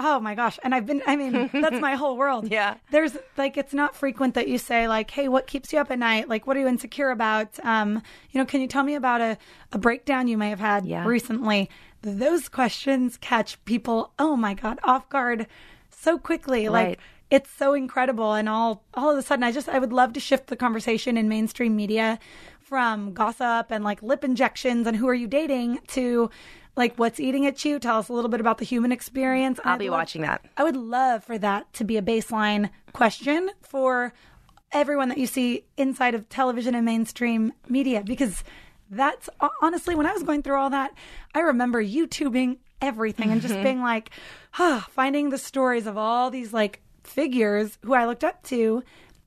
Oh 0.00 0.20
my 0.20 0.36
gosh. 0.36 0.60
And 0.62 0.76
I've 0.76 0.86
been, 0.86 1.02
I 1.08 1.16
mean, 1.16 1.50
that's 1.64 1.80
my 1.80 1.96
whole 1.96 2.16
world. 2.16 2.52
Yeah. 2.52 2.76
There's 2.92 3.16
like, 3.36 3.56
it's 3.56 3.74
not 3.74 3.96
frequent 3.96 4.34
that 4.34 4.46
you 4.46 4.56
say, 4.56 4.86
like, 4.86 5.10
hey, 5.10 5.26
what 5.26 5.48
keeps 5.48 5.72
you 5.72 5.80
up 5.80 5.90
at 5.90 5.98
night? 5.98 6.28
Like, 6.28 6.46
what 6.46 6.56
are 6.56 6.60
you 6.60 6.68
insecure 6.68 7.10
about? 7.10 7.58
Um, 7.64 8.00
you 8.30 8.38
know, 8.38 8.44
can 8.46 8.60
you 8.60 8.68
tell 8.68 8.84
me 8.84 8.94
about 8.94 9.20
a, 9.20 9.36
a 9.72 9.78
breakdown 9.78 10.28
you 10.28 10.38
may 10.38 10.50
have 10.50 10.60
had 10.60 10.86
Yeah. 10.86 11.04
recently? 11.04 11.68
Those 12.02 12.48
questions 12.48 13.16
catch 13.20 13.62
people, 13.64 14.12
oh 14.18 14.36
my 14.36 14.54
God, 14.54 14.78
off 14.84 15.08
guard 15.08 15.46
so 15.90 16.18
quickly. 16.18 16.68
Like, 16.68 16.98
it's 17.30 17.50
so 17.50 17.74
incredible. 17.74 18.34
And 18.34 18.48
all, 18.48 18.84
all 18.94 19.10
of 19.10 19.18
a 19.18 19.22
sudden, 19.22 19.42
I 19.42 19.52
just, 19.52 19.68
I 19.68 19.78
would 19.78 19.92
love 19.92 20.12
to 20.14 20.20
shift 20.20 20.46
the 20.46 20.56
conversation 20.56 21.16
in 21.16 21.28
mainstream 21.28 21.74
media 21.76 22.18
from 22.60 23.12
gossip 23.14 23.66
and 23.70 23.82
like 23.82 24.02
lip 24.02 24.24
injections 24.24 24.86
and 24.86 24.96
who 24.96 25.08
are 25.08 25.14
you 25.14 25.26
dating 25.26 25.80
to, 25.88 26.30
like 26.76 26.94
what's 26.96 27.18
eating 27.18 27.44
at 27.46 27.64
you. 27.64 27.78
Tell 27.78 27.98
us 27.98 28.08
a 28.08 28.12
little 28.12 28.30
bit 28.30 28.40
about 28.40 28.58
the 28.58 28.64
human 28.64 28.92
experience. 28.92 29.58
I'll 29.64 29.74
I'd 29.74 29.78
be 29.80 29.90
love- 29.90 29.98
watching 29.98 30.22
that. 30.22 30.44
I 30.56 30.64
would 30.64 30.76
love 30.76 31.24
for 31.24 31.36
that 31.38 31.72
to 31.74 31.84
be 31.84 31.96
a 31.96 32.02
baseline 32.02 32.70
question 32.92 33.50
for 33.62 34.12
everyone 34.70 35.08
that 35.08 35.18
you 35.18 35.26
see 35.26 35.64
inside 35.76 36.14
of 36.14 36.28
television 36.28 36.74
and 36.74 36.84
mainstream 36.84 37.52
media 37.68 38.02
because 38.04 38.44
that's 38.90 39.28
honestly 39.62 39.94
when 39.94 40.06
I 40.06 40.12
was 40.12 40.22
going 40.22 40.42
through 40.42 40.56
all 40.56 40.70
that, 40.70 40.94
I 41.34 41.40
remember 41.40 41.82
YouTubing 41.82 42.58
everything 42.80 43.30
and 43.30 43.42
just 43.42 43.54
being 43.62 43.82
like, 43.82 44.10
ah, 44.58 44.86
finding 44.90 45.30
the 45.30 45.38
stories 45.38 45.86
of 45.86 45.98
all 45.98 46.30
these 46.30 46.52
like 46.52 46.80
figures 47.04 47.78
who 47.82 47.94
I 47.94 48.06
looked 48.06 48.24
up 48.24 48.42
to. 48.44 48.82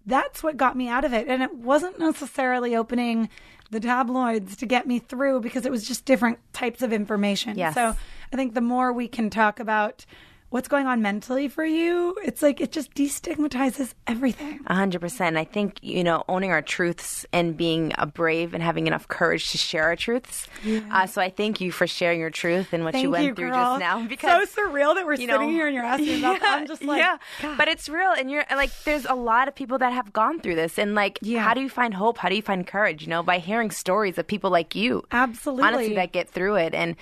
That's 0.05 0.41
what 0.41 0.57
got 0.57 0.75
me 0.75 0.87
out 0.87 1.05
of 1.05 1.13
it. 1.13 1.27
And 1.27 1.43
it 1.43 1.53
wasn't 1.53 1.99
necessarily 1.99 2.75
opening 2.75 3.29
the 3.69 3.79
tabloids 3.79 4.55
to 4.57 4.65
get 4.65 4.87
me 4.87 4.99
through 4.99 5.41
because 5.41 5.65
it 5.65 5.71
was 5.71 5.87
just 5.87 6.05
different 6.05 6.39
types 6.53 6.81
of 6.81 6.91
information. 6.91 7.57
Yes. 7.57 7.73
So 7.73 7.95
I 8.31 8.35
think 8.35 8.53
the 8.53 8.61
more 8.61 8.91
we 8.91 9.07
can 9.07 9.29
talk 9.29 9.59
about 9.59 10.05
what's 10.51 10.67
going 10.67 10.85
on 10.85 11.01
mentally 11.01 11.47
for 11.47 11.65
you, 11.65 12.15
it's 12.23 12.41
like 12.43 12.61
it 12.61 12.71
just 12.71 12.93
destigmatizes 12.93 13.93
everything. 14.05 14.59
A 14.67 14.75
hundred 14.75 15.01
percent. 15.01 15.35
I 15.37 15.43
think 15.45 15.79
you 15.81 16.03
know 16.03 16.23
owning 16.27 16.51
our 16.51 16.61
truths 16.61 17.25
and 17.33 17.57
being 17.57 17.93
a 17.97 18.05
brave 18.05 18.53
and 18.53 18.61
having 18.61 18.85
enough 18.85 19.07
courage 19.07 19.49
to 19.51 19.57
share 19.57 19.83
our 19.85 19.95
truths. 19.95 20.47
Uh, 20.91 21.07
so 21.07 21.21
I 21.21 21.29
thank 21.29 21.59
you 21.61 21.71
for 21.71 21.87
sharing 21.87 22.19
your 22.19 22.29
truth 22.29 22.73
and 22.73 22.83
what 22.83 22.91
Thank 22.93 23.03
you 23.03 23.09
went 23.11 23.25
you, 23.25 23.33
through 23.33 23.49
girl. 23.49 23.79
just 23.79 23.79
now. 23.79 24.05
Because 24.07 24.49
so 24.51 24.61
surreal 24.67 24.93
that 24.95 25.05
we're 25.05 25.13
you 25.15 25.27
sitting 25.27 25.49
here 25.49 25.65
and 25.67 25.73
you're 25.75 25.83
asking 25.85 26.19
about 26.19 26.41
that. 26.41 26.59
I'm 26.59 26.67
just 26.67 26.83
like, 26.83 26.99
yeah, 26.99 27.17
God. 27.41 27.57
but 27.57 27.67
it's 27.67 27.89
real, 27.89 28.11
and 28.11 28.29
you're 28.29 28.45
like, 28.51 28.71
there's 28.83 29.05
a 29.05 29.15
lot 29.15 29.47
of 29.47 29.55
people 29.55 29.77
that 29.79 29.93
have 29.93 30.13
gone 30.13 30.39
through 30.39 30.55
this, 30.55 30.77
and 30.77 30.93
like, 30.93 31.17
Yeah. 31.21 31.41
how 31.43 31.53
do 31.53 31.61
you 31.61 31.69
find 31.69 31.93
hope? 31.93 32.17
How 32.17 32.29
do 32.29 32.35
you 32.35 32.41
find 32.41 32.67
courage? 32.67 33.01
You 33.01 33.07
know, 33.07 33.23
by 33.23 33.39
hearing 33.39 33.71
stories 33.71 34.17
of 34.17 34.27
people 34.27 34.49
like 34.51 34.75
you, 34.75 35.03
Absolutely. 35.11 35.63
honestly, 35.63 35.95
that 35.95 36.11
get 36.11 36.29
through 36.29 36.55
it, 36.55 36.73
and 36.73 36.95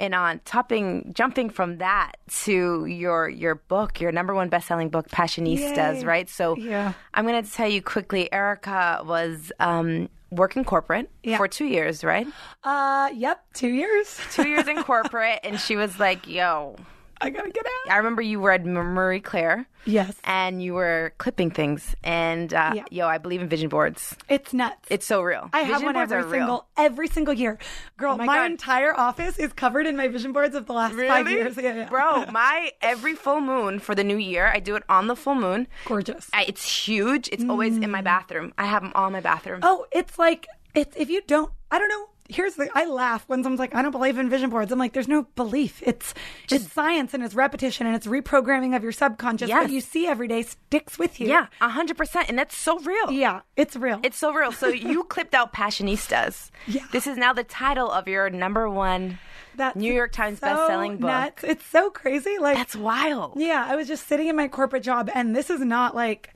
and 0.00 0.14
on 0.14 0.40
topping, 0.44 1.12
jumping 1.14 1.50
from 1.50 1.78
that 1.78 2.12
to 2.44 2.86
your 2.86 3.28
your 3.28 3.54
book, 3.54 4.00
your 4.00 4.10
number 4.10 4.34
one 4.34 4.48
best-selling 4.48 4.88
book, 4.88 5.08
Passionistas, 5.08 6.00
Yay. 6.00 6.04
right? 6.04 6.28
So, 6.28 6.56
Yeah. 6.56 6.94
I'm 7.14 7.26
going 7.26 7.40
to 7.44 7.48
tell 7.48 7.68
you 7.68 7.82
quickly. 7.82 8.32
Erica 8.32 9.02
was 9.04 9.52
um, 9.60 10.08
working 10.30 10.64
corporate 10.64 11.10
Yeah. 11.22 11.36
for 11.36 11.46
two 11.46 11.66
years, 11.66 12.02
right? 12.02 12.26
uh, 12.64 13.10
yep, 13.14 13.44
two 13.54 13.68
years. 13.68 14.18
Two 14.32 14.48
years 14.48 14.66
in 14.66 14.82
corporate, 14.90 15.40
and 15.44 15.60
she 15.60 15.76
was 15.76 16.00
like, 16.00 16.26
"Yo." 16.26 16.76
I 17.20 17.30
gotta 17.30 17.50
get 17.50 17.64
out. 17.66 17.92
I 17.92 17.96
remember 17.96 18.22
you 18.22 18.40
were 18.40 18.50
at 18.50 18.64
Marie 18.64 19.20
Claire. 19.20 19.66
Yes. 19.86 20.14
and 20.24 20.62
you 20.62 20.74
were 20.74 21.14
clipping 21.18 21.50
things. 21.50 21.94
And 22.04 22.52
uh, 22.52 22.72
Yeah. 22.74 22.84
yo, 22.90 23.06
I 23.06 23.18
believe 23.18 23.40
in 23.40 23.48
vision 23.48 23.68
boards. 23.68 24.14
It's 24.28 24.52
nuts. 24.52 24.86
It's 24.90 25.06
so 25.06 25.22
real. 25.22 25.48
I 25.52 25.60
have 25.62 25.82
one 25.82 25.96
every 25.96 26.18
real. 26.18 26.30
single 26.30 26.66
every 26.76 27.08
single 27.08 27.34
year. 27.34 27.58
Girl, 27.96 28.16
my 28.16 28.26
my, 28.26 28.46
entire 28.46 28.98
office 28.98 29.38
is 29.38 29.52
covered 29.52 29.86
in 29.86 29.96
my 29.96 30.08
vision 30.08 30.32
boards 30.32 30.54
of 30.54 30.66
the 30.66 30.72
last 30.72 30.94
five 30.94 31.30
years. 31.30 31.56
Yeah, 31.56 31.74
yeah. 31.74 31.88
Bro, 31.88 32.26
my 32.30 32.72
every 32.82 33.14
full 33.14 33.40
moon 33.40 33.78
for 33.78 33.94
the 33.94 34.04
new 34.04 34.16
year, 34.18 34.46
I 34.46 34.60
do 34.60 34.76
it 34.76 34.82
on 34.88 35.06
the 35.06 35.16
full 35.16 35.34
moon. 35.34 35.66
Gorgeous. 35.86 36.28
I, 36.32 36.44
it's 36.44 36.86
huge. 36.86 37.28
It's 37.32 37.44
always 37.44 37.76
in 37.76 37.90
my 37.90 38.02
bathroom. 38.02 38.52
I 38.58 38.66
have 38.66 38.82
them 38.82 38.92
all 38.94 39.06
in 39.06 39.12
my 39.12 39.20
bathroom. 39.20 39.60
Oh, 39.62 39.86
it's 39.92 40.18
like 40.18 40.46
it's 40.74 40.94
if 40.96 41.08
you 41.10 41.22
don't 41.26 41.52
I 41.70 41.78
don't 41.78 41.88
know. 41.88 42.06
Here's 42.30 42.54
the 42.54 42.70
I 42.74 42.84
laugh 42.86 43.24
when 43.26 43.42
someone's 43.42 43.58
like, 43.60 43.74
I 43.74 43.82
don't 43.82 43.90
believe 43.90 44.18
in 44.18 44.30
vision 44.30 44.50
boards. 44.50 44.70
I'm 44.72 44.78
like, 44.78 44.92
there's 44.92 45.08
no 45.08 45.24
belief. 45.36 45.82
It's 45.84 46.14
it's 46.50 46.70
science 46.72 47.12
and 47.14 47.22
it's 47.22 47.34
repetition 47.34 47.86
and 47.86 47.96
it's 47.96 48.06
reprogramming 48.06 48.76
of 48.76 48.82
your 48.82 48.92
subconscious. 48.92 49.48
Yes. 49.48 49.64
What 49.64 49.70
you 49.72 49.80
see 49.80 50.06
every 50.06 50.28
day 50.28 50.42
sticks 50.42 50.98
with 50.98 51.20
you. 51.20 51.28
Yeah, 51.28 51.46
a 51.60 51.68
hundred 51.68 51.96
percent, 51.96 52.28
and 52.28 52.38
that's 52.38 52.56
so 52.56 52.78
real. 52.80 53.10
Yeah, 53.10 53.40
it's 53.56 53.76
real. 53.76 54.00
It's 54.02 54.16
so 54.16 54.32
real. 54.32 54.52
So 54.52 54.68
you 54.68 55.04
clipped 55.14 55.34
out 55.34 55.52
Passionistas. 55.52 56.50
Yeah. 56.66 56.84
This 56.92 57.06
is 57.06 57.16
now 57.16 57.32
the 57.32 57.44
title 57.44 57.90
of 57.90 58.08
your 58.08 58.30
number 58.30 58.68
one 58.68 59.18
That's 59.56 59.76
New 59.76 59.92
York 59.92 60.12
Times 60.12 60.38
so 60.40 60.46
best-selling 60.46 60.92
book. 60.98 61.08
nuts. 61.10 61.44
It's 61.44 61.66
so 61.66 61.90
crazy. 61.90 62.38
Like 62.38 62.56
That's 62.56 62.76
wild. 62.76 63.32
Yeah, 63.36 63.66
I 63.68 63.76
was 63.76 63.88
just 63.88 64.06
sitting 64.06 64.28
in 64.28 64.36
my 64.36 64.48
corporate 64.48 64.82
job, 64.82 65.10
and 65.14 65.34
this 65.34 65.50
is 65.50 65.60
not 65.60 65.94
like 65.94 66.32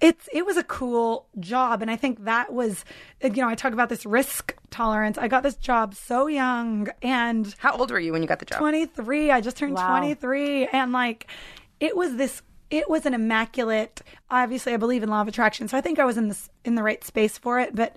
it's. 0.00 0.28
It 0.32 0.44
was 0.44 0.56
a 0.56 0.62
cool 0.62 1.26
job, 1.40 1.82
and 1.82 1.90
I 1.90 1.96
think 1.96 2.24
that 2.24 2.52
was, 2.52 2.84
you 3.22 3.30
know, 3.30 3.48
I 3.48 3.54
talk 3.54 3.72
about 3.72 3.88
this 3.88 4.04
risk 4.06 4.54
tolerance. 4.70 5.18
I 5.18 5.28
got 5.28 5.42
this 5.42 5.54
job 5.56 5.94
so 5.94 6.26
young, 6.26 6.88
and 7.02 7.54
How 7.58 7.76
old 7.76 7.90
were 7.90 8.00
you 8.00 8.12
when 8.12 8.22
you 8.22 8.28
got 8.28 8.38
the 8.38 8.44
job? 8.44 8.58
23. 8.58 9.30
I 9.30 9.40
just 9.40 9.56
turned 9.56 9.74
Wow. 9.74 9.88
23, 9.98 10.66
and 10.68 10.92
like 10.92 11.26
it 11.80 11.96
was 11.96 12.16
this. 12.16 12.42
It 12.68 12.90
was 12.90 13.06
an 13.06 13.14
immaculate. 13.14 14.02
Obviously, 14.30 14.74
I 14.74 14.76
believe 14.76 15.02
in 15.02 15.08
law 15.08 15.20
of 15.20 15.28
attraction, 15.28 15.68
so 15.68 15.78
I 15.78 15.80
think 15.80 15.98
I 15.98 16.04
was 16.04 16.16
in 16.16 16.28
this 16.28 16.50
in 16.64 16.74
the 16.74 16.82
right 16.82 17.02
space 17.04 17.38
for 17.38 17.58
it, 17.60 17.74
but. 17.74 17.96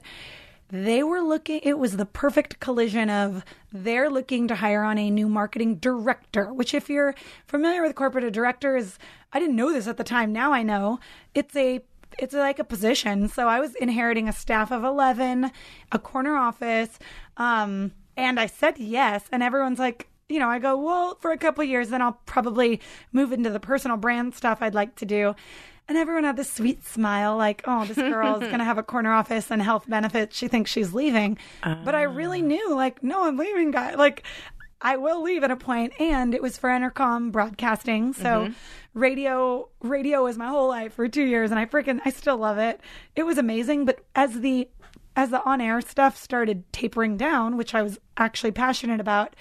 They 0.72 1.02
were 1.02 1.22
looking, 1.22 1.62
it 1.64 1.80
was 1.80 1.98
the 1.98 2.06
perfect 2.06 2.60
collision 2.60 3.10
of 3.10 3.44
they're 3.72 4.10
looking 4.10 4.48
to 4.48 4.56
hire 4.56 4.84
on 4.84 4.98
a 4.98 5.10
new 5.10 5.28
marketing 5.28 5.76
director, 5.76 6.54
which, 6.54 6.74
if 6.74 6.90
you're 6.90 7.16
familiar 7.48 7.82
with 7.82 7.96
corporate, 7.96 8.24
a 8.24 8.32
director 8.32 8.76
is, 8.76 9.00
I 9.34 9.40
didn't 9.40 9.56
know 9.56 9.74
this 9.74 9.88
at 9.88 9.98
the 9.98 10.04
time. 10.04 10.32
Now 10.32 10.54
I 10.54 10.64
know 10.64 11.00
it's 11.34 11.56
a 11.56 11.82
it's 12.18 12.34
like 12.34 12.60
a 12.60 12.64
position. 12.64 13.28
So 13.28 13.48
I 13.48 13.60
was 13.60 13.76
inheriting 13.76 14.28
a 14.28 14.34
staff 14.34 14.72
of 14.72 14.84
11, 14.84 15.52
a 15.92 16.00
corner 16.00 16.36
office. 16.36 17.00
Um, 17.38 17.94
and 18.18 18.40
I 18.40 18.48
said 18.48 18.78
yes. 18.78 19.26
And 19.32 19.44
everyone's 19.44 19.80
like, 19.80 20.08
you 20.30 20.40
know, 20.40 20.48
I 20.48 20.60
go, 20.60 20.78
well, 20.78 21.16
for 21.20 21.32
a 21.32 21.38
couple 21.38 21.64
of 21.64 21.70
years, 21.70 21.90
then 21.90 22.02
I'll 22.02 22.20
probably 22.26 22.80
move 23.12 23.34
into 23.34 23.50
the 23.50 23.60
personal 23.60 23.98
brand 23.98 24.36
stuff 24.36 24.60
I'd 24.62 24.76
like 24.76 24.96
to 24.98 25.06
do. 25.06 25.36
And 25.88 25.98
everyone 25.98 26.24
had 26.24 26.38
this 26.38 26.54
sweet 26.54 26.86
smile, 26.86 27.36
like, 27.36 27.64
oh, 27.66 27.84
this 27.84 27.98
girl 27.98 28.36
is 28.36 28.40
going 28.48 28.60
to 28.60 28.64
have 28.64 28.78
a 28.78 28.84
corner 28.84 29.12
office 29.12 29.50
and 29.50 29.60
health 29.60 29.90
benefits. 29.90 30.38
She 30.38 30.48
thinks 30.48 30.70
she's 30.70 30.94
leaving. 30.94 31.40
But 31.64 31.96
I 31.96 32.04
really 32.04 32.44
ah. 32.44 32.46
knew, 32.46 32.76
like, 32.76 33.02
no, 33.02 33.26
I'm 33.26 33.38
leaving, 33.38 33.72
guy. 33.72 33.96
Like, 33.96 34.24
I 34.82 34.98
will 34.98 35.24
leave 35.24 35.44
at 35.44 35.50
a 35.50 35.56
point, 35.56 35.94
and 36.00 36.36
it 36.36 36.44
was 36.44 36.58
for 36.58 36.70
Entercom 36.70 37.32
broadcasting. 37.32 38.14
So 38.14 38.24
mm-hmm. 38.24 38.54
radio, 39.00 39.68
radio 39.82 40.24
was 40.24 40.38
my 40.38 40.48
whole 40.48 40.68
life 40.70 40.94
for 40.94 41.08
two 41.08 41.26
years, 41.26 41.50
and 41.50 41.60
I 41.60 41.66
freaking, 41.66 42.00
I 42.06 42.12
still 42.12 42.38
love 42.38 42.60
it. 42.60 42.80
It 43.16 43.24
was 43.24 43.40
amazing. 43.40 43.86
But 43.86 44.06
as 44.16 44.40
the 44.42 44.70
as 45.16 45.32
the 45.32 45.44
on 45.44 45.60
air 45.60 45.82
stuff 45.82 46.16
started 46.16 46.64
tapering 46.72 47.18
down, 47.18 47.58
which 47.58 47.76
I 47.76 47.82
was 47.82 48.00
actually 48.16 48.52
passionate 48.52 49.02
about, 49.02 49.36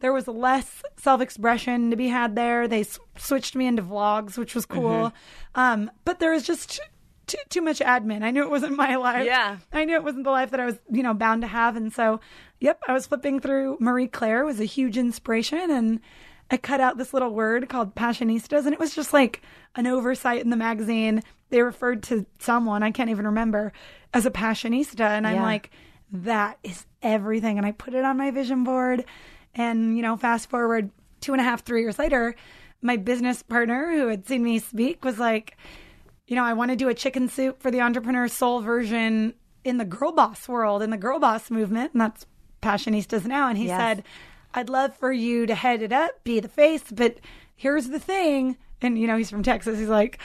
there 0.00 0.12
was 0.12 0.28
less 0.28 0.82
self 0.96 1.20
expression 1.20 1.90
to 1.90 1.96
be 1.96 2.08
had 2.08 2.36
there. 2.36 2.68
They 2.68 2.80
s- 2.80 2.98
switched 3.16 3.54
me 3.56 3.66
into 3.66 3.82
vlogs, 3.82 4.36
which 4.36 4.54
was 4.54 4.66
cool. 4.66 5.12
Um, 5.54 5.90
but 6.04 6.18
there 6.20 6.32
was 6.32 6.42
just 6.42 6.80
too, 7.26 7.38
too 7.48 7.60
much 7.62 7.80
admin. 7.80 8.22
I 8.22 8.30
knew 8.30 8.42
it 8.42 8.50
wasn't 8.50 8.76
my 8.76 8.96
life. 8.96 9.24
Yeah. 9.26 9.56
I 9.72 9.84
knew 9.84 9.94
it 9.94 10.04
wasn't 10.04 10.24
the 10.24 10.30
life 10.30 10.50
that 10.50 10.60
I 10.60 10.66
was, 10.66 10.78
you 10.90 11.02
know, 11.02 11.14
bound 11.14 11.42
to 11.42 11.48
have. 11.48 11.76
And 11.76 11.92
so, 11.92 12.20
yep, 12.60 12.80
I 12.86 12.92
was 12.92 13.06
flipping 13.06 13.40
through 13.40 13.78
Marie 13.80 14.06
Claire 14.08 14.44
was 14.44 14.60
a 14.60 14.64
huge 14.64 14.96
inspiration 14.98 15.70
and 15.70 16.00
I 16.50 16.56
cut 16.58 16.80
out 16.80 16.96
this 16.98 17.12
little 17.12 17.30
word 17.30 17.68
called 17.68 17.94
passionistas 17.96 18.64
and 18.66 18.72
it 18.72 18.78
was 18.78 18.94
just 18.94 19.12
like 19.12 19.42
an 19.74 19.86
oversight 19.86 20.42
in 20.42 20.50
the 20.50 20.56
magazine. 20.56 21.22
They 21.50 21.62
referred 21.62 22.02
to 22.04 22.24
someone, 22.38 22.82
I 22.84 22.90
can't 22.92 23.10
even 23.10 23.26
remember, 23.26 23.72
as 24.14 24.26
a 24.26 24.30
passionista 24.30 25.00
and 25.00 25.26
I'm 25.26 25.36
Yeah. 25.36 25.42
like 25.42 25.70
that 26.12 26.58
is 26.62 26.86
everything 27.02 27.56
and 27.58 27.66
I 27.66 27.72
put 27.72 27.94
it 27.94 28.04
on 28.04 28.16
my 28.16 28.30
vision 28.30 28.62
board 28.62 29.04
and 29.56 29.96
you 29.96 30.02
know, 30.02 30.16
fast 30.16 30.48
forward 30.48 30.90
two 31.20 31.32
and 31.32 31.40
a 31.40 31.44
half, 31.44 31.64
three 31.64 31.80
years 31.80 31.98
later, 31.98 32.36
my 32.82 32.96
business 32.96 33.42
partner 33.42 33.90
who 33.92 34.06
had 34.06 34.26
seen 34.28 34.44
me 34.44 34.60
speak 34.60 35.04
was 35.04 35.18
like, 35.18 35.56
you 36.28 36.36
know, 36.36 36.44
I 36.44 36.52
want 36.52 36.70
to 36.70 36.76
do 36.76 36.88
a 36.88 36.94
chicken 36.94 37.28
soup 37.28 37.60
for 37.60 37.70
the 37.70 37.80
entrepreneur 37.80 38.28
soul 38.28 38.60
version 38.60 39.34
in 39.64 39.78
the 39.78 39.84
girl 39.84 40.12
boss 40.12 40.46
world, 40.48 40.82
in 40.82 40.90
the 40.90 40.96
girl 40.96 41.18
boss 41.18 41.50
movement, 41.50 41.92
and 41.92 42.00
that's 42.00 42.26
Passionistas 42.62 43.24
now. 43.26 43.48
And 43.48 43.58
he 43.58 43.66
Yes. 43.66 43.78
said, 43.78 44.04
I'd 44.54 44.68
love 44.68 44.96
for 44.96 45.12
you 45.12 45.46
to 45.46 45.54
head 45.54 45.82
it 45.82 45.92
up, 45.92 46.22
be 46.24 46.38
the 46.40 46.48
face, 46.48 46.84
but 46.92 47.18
here's 47.54 47.88
the 47.88 47.98
thing. 47.98 48.56
And, 48.82 48.98
you 48.98 49.06
know, 49.06 49.16
he's 49.16 49.30
from 49.30 49.42
Texas. 49.42 49.78
He's 49.78 49.88
like, 49.88 50.18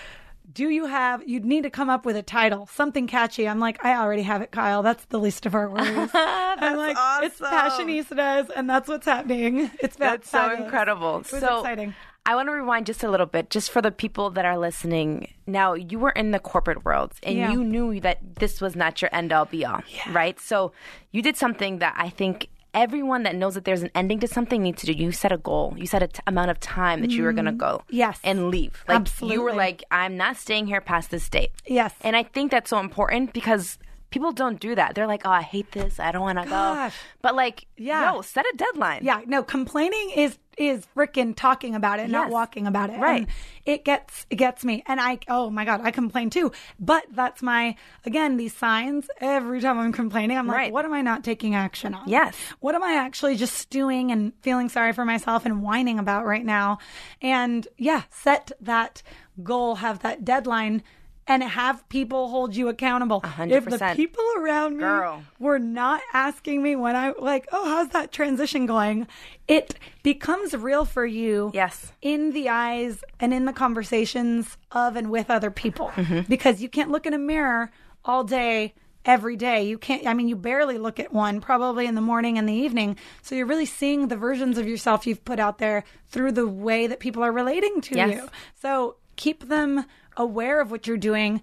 do 0.53 0.69
you 0.69 0.85
have, 0.85 1.27
you'd 1.27 1.45
need 1.45 1.63
to 1.63 1.69
come 1.69 1.89
up 1.89 2.05
with 2.05 2.15
a 2.15 2.23
title, 2.23 2.67
something 2.73 3.07
catchy. 3.07 3.47
I'm 3.47 3.59
like, 3.59 3.83
I 3.85 3.95
already 3.97 4.23
have 4.23 4.41
it, 4.41 4.51
Kyle. 4.51 4.81
That's 4.83 5.05
the 5.05 5.19
least 5.19 5.45
of 5.45 5.55
our 5.55 5.69
worries. 5.69 6.09
I'm 6.13 6.77
like, 6.77 6.97
it's 7.23 7.41
awesome. 7.41 7.87
Passionistas, 7.87 8.49
and 8.55 8.69
that's 8.69 8.87
what's 8.87 9.05
happening. 9.05 9.69
It's 9.79 9.95
That's 9.95 10.29
so 10.29 10.53
incredible. 10.53 11.17
It 11.19 11.31
was 11.31 11.41
so 11.41 11.59
exciting. 11.59 11.93
I 12.23 12.35
want 12.35 12.49
to 12.49 12.51
rewind 12.53 12.85
just 12.85 13.03
a 13.03 13.09
little 13.09 13.25
bit, 13.25 13.49
just 13.49 13.71
for 13.71 13.81
the 13.81 13.89
people 13.91 14.29
that 14.31 14.45
are 14.45 14.57
listening. 14.57 15.33
Now, 15.47 15.73
you 15.73 15.97
were 15.97 16.11
in 16.11 16.29
the 16.29 16.39
corporate 16.39 16.85
world, 16.85 17.13
and 17.23 17.35
Yeah. 17.35 17.51
you 17.51 17.63
knew 17.63 17.99
that 18.01 18.19
this 18.35 18.61
was 18.61 18.75
not 18.75 19.01
your 19.01 19.09
end 19.11 19.33
all 19.33 19.45
be 19.45 19.65
all, 19.65 19.81
right? 20.11 20.39
So 20.39 20.71
you 21.11 21.23
did 21.23 21.35
something 21.35 21.79
that 21.79 21.95
I 21.97 22.09
think 22.09 22.47
everyone 22.73 23.23
that 23.23 23.35
knows 23.35 23.55
that 23.55 23.65
there's 23.65 23.81
an 23.83 23.91
ending 23.95 24.19
to 24.19 24.27
something 24.27 24.61
needs 24.63 24.81
to 24.81 24.87
do. 24.87 24.93
You 24.93 25.11
set 25.11 25.31
a 25.31 25.37
goal. 25.37 25.73
You 25.77 25.85
set 25.85 26.01
a 26.03 26.07
t- 26.07 26.21
amount 26.27 26.51
of 26.51 26.59
time 26.59 27.01
that 27.01 27.11
you 27.11 27.23
were 27.23 27.33
going 27.33 27.45
to 27.45 27.51
go, 27.51 27.81
Mm. 27.83 27.83
Yes. 27.89 28.19
and 28.23 28.49
leave. 28.49 28.83
Like 28.87 29.07
you 29.21 29.41
were 29.41 29.53
like, 29.53 29.83
I'm 29.91 30.15
not 30.17 30.37
staying 30.37 30.67
here 30.67 30.81
past 30.81 31.11
this 31.11 31.27
date. 31.29 31.51
Yes. 31.65 31.93
And 32.01 32.15
I 32.15 32.23
think 32.23 32.51
that's 32.51 32.69
so 32.69 32.79
important 32.79 33.33
because 33.33 33.77
people 34.11 34.31
don't 34.31 34.59
do 34.59 34.75
that. 34.75 34.93
They're 34.93 35.07
like, 35.07 35.23
oh, 35.25 35.31
I 35.31 35.41
hate 35.41 35.71
this. 35.71 35.99
I 35.99 36.11
don't 36.11 36.21
want 36.21 36.37
to 36.37 36.45
go. 36.45 36.89
But 37.21 37.33
like, 37.35 37.65
Yeah. 37.77 38.13
yo, 38.13 38.21
set 38.21 38.45
a 38.45 38.53
deadline. 38.55 38.99
Yeah, 39.03 39.21
no, 39.25 39.41
complaining 39.41 40.11
is 40.11 40.37
is 40.57 40.85
freaking 40.95 41.33
talking 41.33 41.73
about 41.75 41.97
it, 41.99 42.09
not 42.09 42.29
walking 42.29 42.67
about 42.67 42.89
it. 42.89 42.99
Right. 42.99 43.21
And 43.21 43.27
it 43.65 43.85
gets 43.85 44.25
it 44.29 44.35
gets 44.35 44.65
me. 44.65 44.83
And 44.85 44.99
I 44.99 45.17
oh 45.29 45.49
my 45.49 45.63
god, 45.65 45.79
I 45.81 45.91
complain 45.91 46.29
too. 46.29 46.51
But 46.77 47.05
that's 47.11 47.41
my 47.41 47.75
again, 48.05 48.35
these 48.37 48.53
signs 48.53 49.07
every 49.21 49.61
time 49.61 49.79
I'm 49.79 49.93
complaining, 49.93 50.37
I'm 50.37 50.45
like, 50.45 50.57
Right. 50.57 50.71
what 50.73 50.83
am 50.85 50.93
I 50.93 51.01
not 51.01 51.23
taking 51.23 51.55
action 51.55 51.93
on? 51.95 52.07
Yes. 52.07 52.35
What 52.59 52.75
am 52.75 52.83
I 52.83 52.93
actually 52.95 53.37
just 53.37 53.55
stewing 53.55 54.11
and 54.11 54.33
feeling 54.41 54.67
sorry 54.67 54.91
for 54.91 55.05
myself 55.05 55.45
and 55.45 55.63
whining 55.63 55.97
about 55.97 56.25
right 56.25 56.45
now? 56.45 56.79
And 57.21 57.65
yeah, 57.77 58.03
set 58.11 58.51
that 58.59 59.01
goal, 59.41 59.75
have 59.75 59.99
that 59.99 60.25
deadline. 60.25 60.83
And 61.31 61.43
have 61.43 61.87
people 61.87 62.27
hold 62.27 62.57
you 62.57 62.67
accountable. 62.67 63.21
hundred 63.21 63.55
If 63.55 63.65
the 63.79 63.93
people 63.95 64.25
around 64.37 64.73
me 64.73 64.79
Girl. 64.79 65.23
were 65.39 65.59
not 65.59 66.01
asking 66.13 66.61
me 66.61 66.75
when 66.75 66.97
I 66.97 67.13
like, 67.17 67.47
oh, 67.53 67.69
how's 67.69 67.87
that 67.89 68.11
transition 68.11 68.65
going? 68.65 69.07
It 69.47 69.75
becomes 70.03 70.53
real 70.53 70.83
for 70.83 71.05
you. 71.05 71.49
Yes. 71.53 71.93
In 72.01 72.33
the 72.33 72.49
eyes 72.49 73.01
and 73.21 73.33
in 73.33 73.45
the 73.45 73.53
conversations 73.53 74.57
of 74.73 74.97
and 74.97 75.09
with 75.09 75.29
other 75.29 75.51
people. 75.51 75.87
Mm-hmm. 75.95 76.21
Because 76.27 76.61
you 76.61 76.67
can't 76.67 76.91
look 76.91 77.05
in 77.05 77.13
a 77.13 77.17
mirror 77.17 77.71
all 78.03 78.25
day, 78.25 78.73
every 79.05 79.37
day. 79.37 79.63
You 79.63 79.77
can't, 79.77 80.05
I 80.05 80.13
mean, 80.13 80.27
you 80.27 80.35
barely 80.35 80.77
look 80.77 80.99
at 80.99 81.13
one, 81.13 81.39
probably 81.39 81.85
in 81.85 81.95
the 81.95 82.01
morning 82.01 82.37
and 82.37 82.47
the 82.49 82.53
evening. 82.53 82.97
So 83.21 83.35
you're 83.35 83.45
really 83.45 83.65
seeing 83.65 84.09
the 84.09 84.17
versions 84.17 84.57
of 84.57 84.67
yourself 84.67 85.07
you've 85.07 85.23
put 85.23 85.39
out 85.39 85.59
there 85.59 85.85
through 86.09 86.33
the 86.33 86.47
way 86.47 86.87
that 86.87 86.99
people 86.99 87.23
are 87.23 87.31
relating 87.31 87.79
to 87.83 87.95
Yes. 87.95 88.15
you. 88.15 88.29
So 88.61 88.97
keep 89.15 89.47
them 89.47 89.85
aware 90.17 90.61
of 90.61 90.71
what 90.71 90.87
you're 90.87 90.97
doing. 90.97 91.41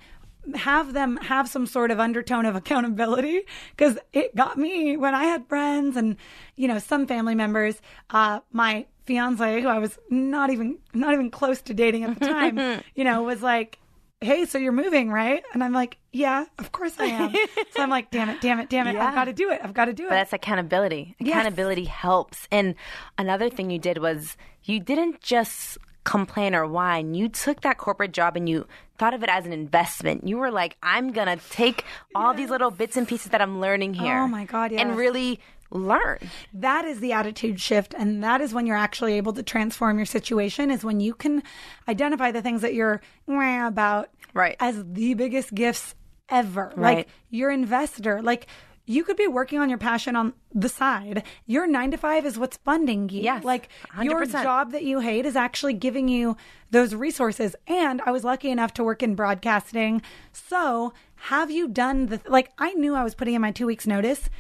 Have 0.55 0.95
them 0.95 1.19
have 1.19 1.49
some 1.49 1.67
sort 1.67 1.91
of 1.91 2.01
undertone 2.01 2.47
of 2.47 2.57
accountability 2.57 3.43
because 3.77 3.99
it 4.13 4.35
got 4.35 4.57
me 4.57 4.97
when 4.97 5.15
I 5.15 5.25
had 5.25 5.47
friends 5.47 5.97
and 5.97 6.17
you 6.57 6.69
know 6.69 6.79
some 6.79 7.07
family 7.07 7.35
members. 7.35 7.81
Uh, 8.09 8.41
my 8.53 8.87
fiance, 9.05 9.61
who 9.61 9.69
I 9.69 9.79
was 9.79 9.99
not 10.11 10.51
even 10.51 10.79
not 10.95 11.13
even 11.13 11.31
close 11.31 11.61
to 11.63 11.75
dating 11.75 12.05
at 12.05 12.19
the 12.19 12.27
time, 12.27 12.83
you 12.95 13.05
know, 13.05 13.23
was 13.25 13.43
like, 13.43 13.79
"Hey, 14.21 14.47
so 14.47 14.59
you're 14.59 14.73
moving, 14.73 15.11
right?" 15.11 15.43
And 15.53 15.65
I'm 15.65 15.73
like, 15.73 15.99
"Yeah, 16.13 16.45
of 16.59 16.73
course 16.73 16.95
I 16.99 17.07
am." 17.07 17.33
so 17.75 17.83
I'm 17.83 17.91
like, 17.91 18.11
"Damn 18.11 18.29
it, 18.31 18.41
damn 18.41 18.61
it, 18.61 18.71
damn 18.71 18.87
it! 18.87 18.95
Yeah. 18.95 19.07
I've 19.07 19.15
got 19.15 19.25
to 19.25 19.33
do 19.33 19.51
it. 19.51 19.61
I've 19.63 19.75
got 19.75 19.87
to 19.87 19.93
do 19.93 20.05
it." 20.05 20.11
But 20.11 20.15
that's 20.15 20.33
accountability. 20.33 21.17
Yes. 21.19 21.35
Accountability 21.35 21.85
helps. 21.85 22.47
And 22.51 22.75
another 23.19 23.51
thing 23.51 23.71
you 23.71 23.79
did 23.79 23.99
was 23.99 24.37
you 24.65 24.81
didn't 24.81 25.21
just 25.21 25.79
complain 26.09 26.55
or 26.55 26.67
whine. 26.67 27.13
You 27.15 27.29
took 27.29 27.61
that 27.61 27.77
corporate 27.79 28.13
job 28.13 28.35
and 28.37 28.49
you 28.49 28.67
thought 28.97 29.13
of 29.15 29.23
it 29.23 29.29
as 29.29 29.45
an 29.47 29.53
investment. 29.53 30.27
You 30.27 30.39
were 30.39 30.51
like, 30.51 30.77
I'm 30.83 31.13
going 31.13 31.29
to 31.29 31.45
take 31.51 31.85
all 32.15 32.33
these 32.33 32.49
little 32.51 32.71
bits 32.71 32.97
and 32.97 33.07
pieces 33.07 33.31
that 33.33 33.43
I'm 33.43 33.61
learning 33.61 33.95
oh 34.01 34.03
here. 34.03 34.19
Oh 34.21 34.27
my 34.27 34.45
God, 34.45 34.73
yes. 34.73 34.81
And 34.81 34.97
really 34.97 35.39
learn. 35.71 36.19
that 36.55 36.87
is 36.87 37.01
the 37.01 37.13
attitude 37.13 37.61
shift 37.61 37.95
and 37.99 38.25
that 38.25 38.41
is 38.41 38.55
when 38.55 38.67
you're 38.67 38.75
actually 38.75 39.15
able 39.19 39.35
to 39.35 39.43
transform 39.43 39.99
your 39.99 40.07
situation 40.07 40.71
is 40.71 40.83
when 40.83 40.99
you 40.99 41.13
can 41.13 41.43
identify 41.87 42.31
the 42.33 42.41
things 42.41 42.63
that 42.63 42.73
you're 42.73 43.03
about 43.29 44.09
Right. 44.33 44.57
as 44.61 44.83
the 44.91 45.13
biggest 45.13 45.55
gifts 45.55 45.95
ever 46.31 46.73
Right. 46.75 46.97
like 46.97 47.09
your 47.29 47.51
investor 47.51 48.23
like 48.23 48.47
you 48.89 49.05
could 49.05 49.17
be 49.17 49.27
working 49.29 49.59
on 49.59 49.69
your 49.69 49.79
passion 49.79 50.17
on 50.17 50.33
the 50.55 50.69
side. 50.69 51.23
Your 51.47 51.67
nine 51.67 51.91
to 51.91 51.99
five 51.99 52.25
is 52.25 52.39
what's 52.39 52.57
funding 52.57 53.09
you. 53.11 53.21
Yes, 53.21 53.45
Like 53.45 53.69
your 54.03 54.25
100%. 54.25 54.43
job 54.43 54.73
that 54.73 54.83
you 54.83 55.01
hate 55.01 55.27
is 55.27 55.37
actually 55.37 55.75
giving 55.75 56.09
you 56.09 56.37
those 56.71 56.95
resources. 56.95 57.55
And 57.67 58.01
I 58.07 58.11
was 58.11 58.25
lucky 58.25 58.51
enough 58.51 58.73
to 58.75 58.85
work 58.85 59.03
in 59.03 59.15
broadcasting. 59.15 60.01
So 60.33 60.95
have 61.17 61.51
you 61.51 61.69
done 61.69 62.07
the, 62.07 62.21
like, 62.27 62.51
I 62.59 62.73
knew 62.75 62.95
I 62.95 63.05
was 63.05 63.15
putting 63.15 63.35
in 63.35 63.43
my 63.43 63.51
two 63.53 63.67
weeks 63.67 63.87
notice 63.87 64.31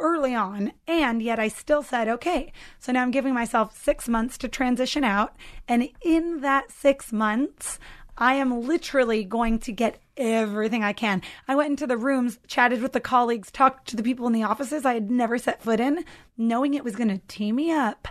early 0.00 0.34
on, 0.34 0.72
and 0.86 1.20
yet 1.20 1.38
I 1.40 1.48
still 1.48 1.82
said, 1.82 2.08
okay, 2.08 2.52
so 2.78 2.92
now 2.92 3.02
I'm 3.02 3.10
giving 3.10 3.34
myself 3.34 3.76
six 3.76 4.08
months 4.08 4.38
to 4.38 4.48
transition 4.48 5.02
out. 5.04 5.34
And 5.66 5.88
in 6.00 6.40
that 6.40 6.70
six 6.70 7.12
months, 7.12 7.78
I 8.16 8.34
am 8.34 8.62
literally 8.62 9.24
going 9.24 9.58
to 9.60 9.72
get 9.72 10.00
everything 10.18 10.84
I 10.84 10.92
can. 10.92 11.22
I 11.46 11.56
went 11.56 11.70
into 11.70 11.86
the 11.86 11.96
rooms, 11.96 12.38
chatted 12.46 12.82
with 12.82 12.92
the 12.92 13.00
colleagues, 13.00 13.50
talked 13.50 13.88
to 13.88 13.96
the 13.96 14.02
people 14.02 14.26
in 14.26 14.32
the 14.32 14.42
offices 14.42 14.84
I 14.84 14.94
had 14.94 15.10
never 15.10 15.38
set 15.38 15.62
foot 15.62 15.80
in, 15.80 16.04
knowing 16.36 16.74
it 16.74 16.84
was 16.84 16.96
going 16.96 17.08
to 17.08 17.20
tee 17.28 17.52
me 17.52 17.70
up 17.70 18.08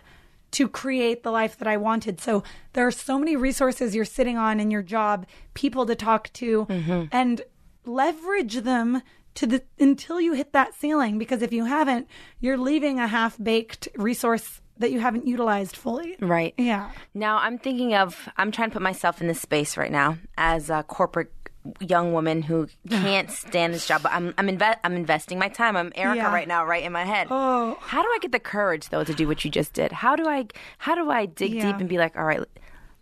to 0.51 0.67
create 0.67 1.23
the 1.23 1.31
life 1.31 1.57
that 1.57 1.67
I 1.67 1.77
wanted. 1.77 2.21
So 2.21 2.43
there 2.73 2.87
are 2.87 2.91
so 2.91 3.19
many 3.19 3.35
resources 3.35 3.93
you're 3.93 4.05
sitting 4.05 4.37
on 4.37 4.59
in 4.59 4.71
your 4.71 4.81
job, 4.81 5.27
people 5.53 5.85
to 5.85 5.95
talk 5.95 6.31
to, 6.33 6.65
mm-hmm. 6.65 7.03
and 7.11 7.41
leverage 7.85 8.55
them 8.61 9.01
to 9.35 9.45
the 9.45 9.63
until 9.79 10.19
you 10.19 10.33
hit 10.33 10.53
that 10.53 10.73
ceiling 10.73 11.19
because 11.19 11.41
if 11.41 11.53
you 11.53 11.65
haven't, 11.65 12.07
you're 12.39 12.57
leaving 12.57 12.99
a 12.99 13.07
half-baked 13.07 13.87
resource 13.95 14.61
that 14.79 14.91
you 14.91 14.99
haven't 14.99 15.27
utilized 15.27 15.75
fully. 15.75 16.15
Right. 16.19 16.53
Yeah. 16.57 16.91
Now 17.13 17.37
I'm 17.37 17.57
thinking 17.57 17.93
of 17.93 18.29
I'm 18.37 18.51
trying 18.51 18.69
to 18.69 18.73
put 18.73 18.81
myself 18.81 19.21
in 19.21 19.27
this 19.27 19.39
space 19.39 19.77
right 19.77 19.91
now 19.91 20.17
as 20.37 20.69
a 20.69 20.83
corporate 20.83 21.31
young 21.79 22.13
woman 22.13 22.41
who 22.41 22.67
can't 22.89 23.29
stand 23.31 23.73
this 23.73 23.87
job, 23.87 24.03
but 24.03 24.11
I'm 24.11 24.33
I'm, 24.37 24.47
inve- 24.47 24.77
I'm 24.83 24.93
investing 24.93 25.39
my 25.39 25.49
time. 25.49 25.75
I'm 25.77 25.91
Erica 25.95 26.17
Yeah. 26.17 26.33
right 26.33 26.47
now, 26.47 26.65
right 26.65 26.83
in 26.83 26.91
my 26.91 27.05
head. 27.05 27.27
Oh. 27.29 27.77
How 27.81 28.01
do 28.01 28.07
I 28.07 28.17
get 28.21 28.31
the 28.31 28.39
courage 28.39 28.89
though 28.89 29.03
to 29.03 29.13
do 29.13 29.27
what 29.27 29.43
you 29.45 29.51
just 29.51 29.73
did? 29.73 29.91
How 29.91 30.15
do 30.15 30.27
I 30.27 30.47
how 30.79 30.95
do 30.95 31.09
I 31.09 31.25
dig 31.25 31.53
Yeah. 31.53 31.71
deep 31.71 31.79
and 31.79 31.87
be 31.89 31.97
like, 31.97 32.15
all 32.17 32.25
right, 32.25 32.41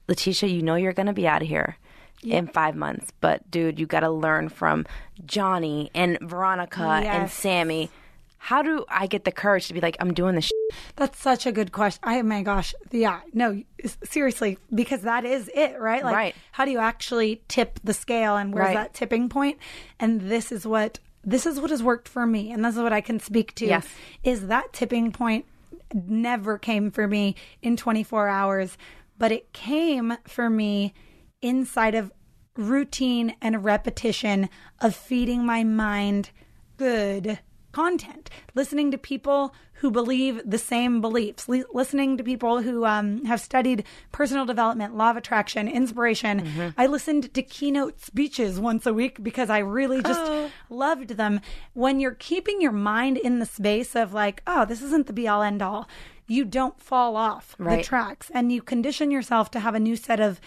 Letitia, 0.08 0.50
you 0.50 0.62
know 0.62 0.76
you're 0.76 0.94
gonna 0.94 1.14
be 1.14 1.28
out 1.28 1.42
of 1.42 1.48
here. 1.48 1.78
In 2.24 2.48
five 2.48 2.76
months, 2.76 3.12
but 3.22 3.52
dude, 3.52 3.78
you 3.80 3.86
got 3.86 4.00
to 4.00 4.10
learn 4.10 4.50
from 4.50 4.88
Johnny 5.28 5.92
and 5.94 6.18
Veronica 6.22 6.82
and 6.82 7.30
Sammy. 7.30 7.92
How 8.40 8.64
do 8.64 8.84
I 8.90 9.06
get 9.06 9.26
the 9.26 9.32
courage 9.32 9.68
to 9.68 9.76
be 9.76 9.80
like, 9.82 9.96
I'm 10.00 10.12
doing 10.12 10.34
this? 10.34 10.50
That's 10.96 11.20
such 11.20 11.46
a 11.46 11.52
good 11.52 11.72
question. 11.72 12.00
I 12.04 12.22
my 12.22 12.42
gosh, 12.44 12.74
yeah, 12.92 13.22
no, 13.34 13.62
seriously, 14.04 14.58
because 14.74 15.02
that 15.02 15.26
is 15.26 15.50
it, 15.54 15.80
right? 15.80 16.04
Like, 16.04 16.16
Right. 16.16 16.36
how 16.54 16.66
do 16.66 16.72
you 16.72 16.80
actually 16.80 17.42
tip 17.48 17.80
the 17.84 17.94
scale, 17.94 18.36
and 18.38 18.54
where's 18.54 18.68
Right. 18.68 18.74
that 18.76 18.94
tipping 18.94 19.30
point? 19.30 19.58
And 20.00 20.22
this 20.22 20.52
is 20.52 20.66
what 20.66 21.00
this 21.28 21.48
is 21.48 21.60
what 21.60 21.72
has 21.72 21.82
worked 21.82 22.08
for 22.08 22.28
me, 22.28 22.52
and 22.52 22.64
this 22.64 22.76
is 22.76 22.82
what 22.82 22.94
I 22.94 23.02
can 23.02 23.20
speak 23.20 23.56
to. 23.56 23.66
Yes. 23.66 23.88
is 24.24 24.48
that 24.48 24.74
tipping 24.74 25.12
point 25.12 25.46
never 25.94 26.58
came 26.58 26.92
for 26.92 27.08
me 27.08 27.36
in 27.62 27.76
24 27.78 28.28
hours, 28.28 28.78
but 29.18 29.32
it 29.32 29.52
came 29.54 30.18
for 30.28 30.50
me 30.50 30.94
inside 31.42 31.96
of 31.96 32.12
routine 32.58 33.36
and 33.42 33.64
repetition 33.64 34.50
of 34.80 34.96
feeding 34.96 35.46
my 35.46 35.64
mind 35.64 36.30
good 36.78 37.40
content, 37.76 38.30
listening 38.54 38.90
to 38.90 38.98
people 38.98 39.54
who 39.80 39.92
believe 39.92 40.42
the 40.46 40.58
same 40.58 41.02
beliefs, 41.02 41.50
li- 41.50 41.66
listening 41.74 42.16
to 42.16 42.24
people 42.24 42.62
who 42.62 42.86
um, 42.86 43.26
have 43.26 43.42
studied 43.42 43.84
personal 44.14 44.46
development, 44.46 44.96
law 44.96 45.12
of 45.12 45.18
attraction, 45.18 45.68
inspiration. 45.68 46.74
I 46.78 46.86
listened 46.88 47.34
to 47.34 47.42
keynote 47.44 48.00
speeches 48.00 48.62
once 48.62 48.86
a 48.86 48.94
week 48.94 49.22
because 49.22 49.50
I 49.50 49.58
really 49.60 50.02
just 50.02 50.22
loved 50.70 51.10
them. 51.18 51.42
When 51.74 52.00
you're 52.00 52.16
keeping 52.16 52.62
your 52.62 52.72
mind 52.72 53.18
in 53.18 53.40
the 53.40 53.46
space 53.46 53.94
of 53.94 54.14
like, 54.14 54.42
oh, 54.48 54.64
this 54.64 54.82
isn't 54.82 55.08
the 55.08 55.14
be 55.14 55.28
all 55.28 55.44
end 55.44 55.62
all, 55.62 55.90
you 56.28 56.46
don't 56.46 56.80
fall 56.82 57.18
off 57.18 57.56
the 57.78 57.84
tracks 57.84 58.32
and 58.34 58.54
you 58.54 58.62
condition 58.62 59.12
yourself 59.12 59.52
to 59.52 59.60
have 59.60 59.76
a 59.76 59.82
new 59.82 59.98
set 59.98 60.22
of 60.22 60.40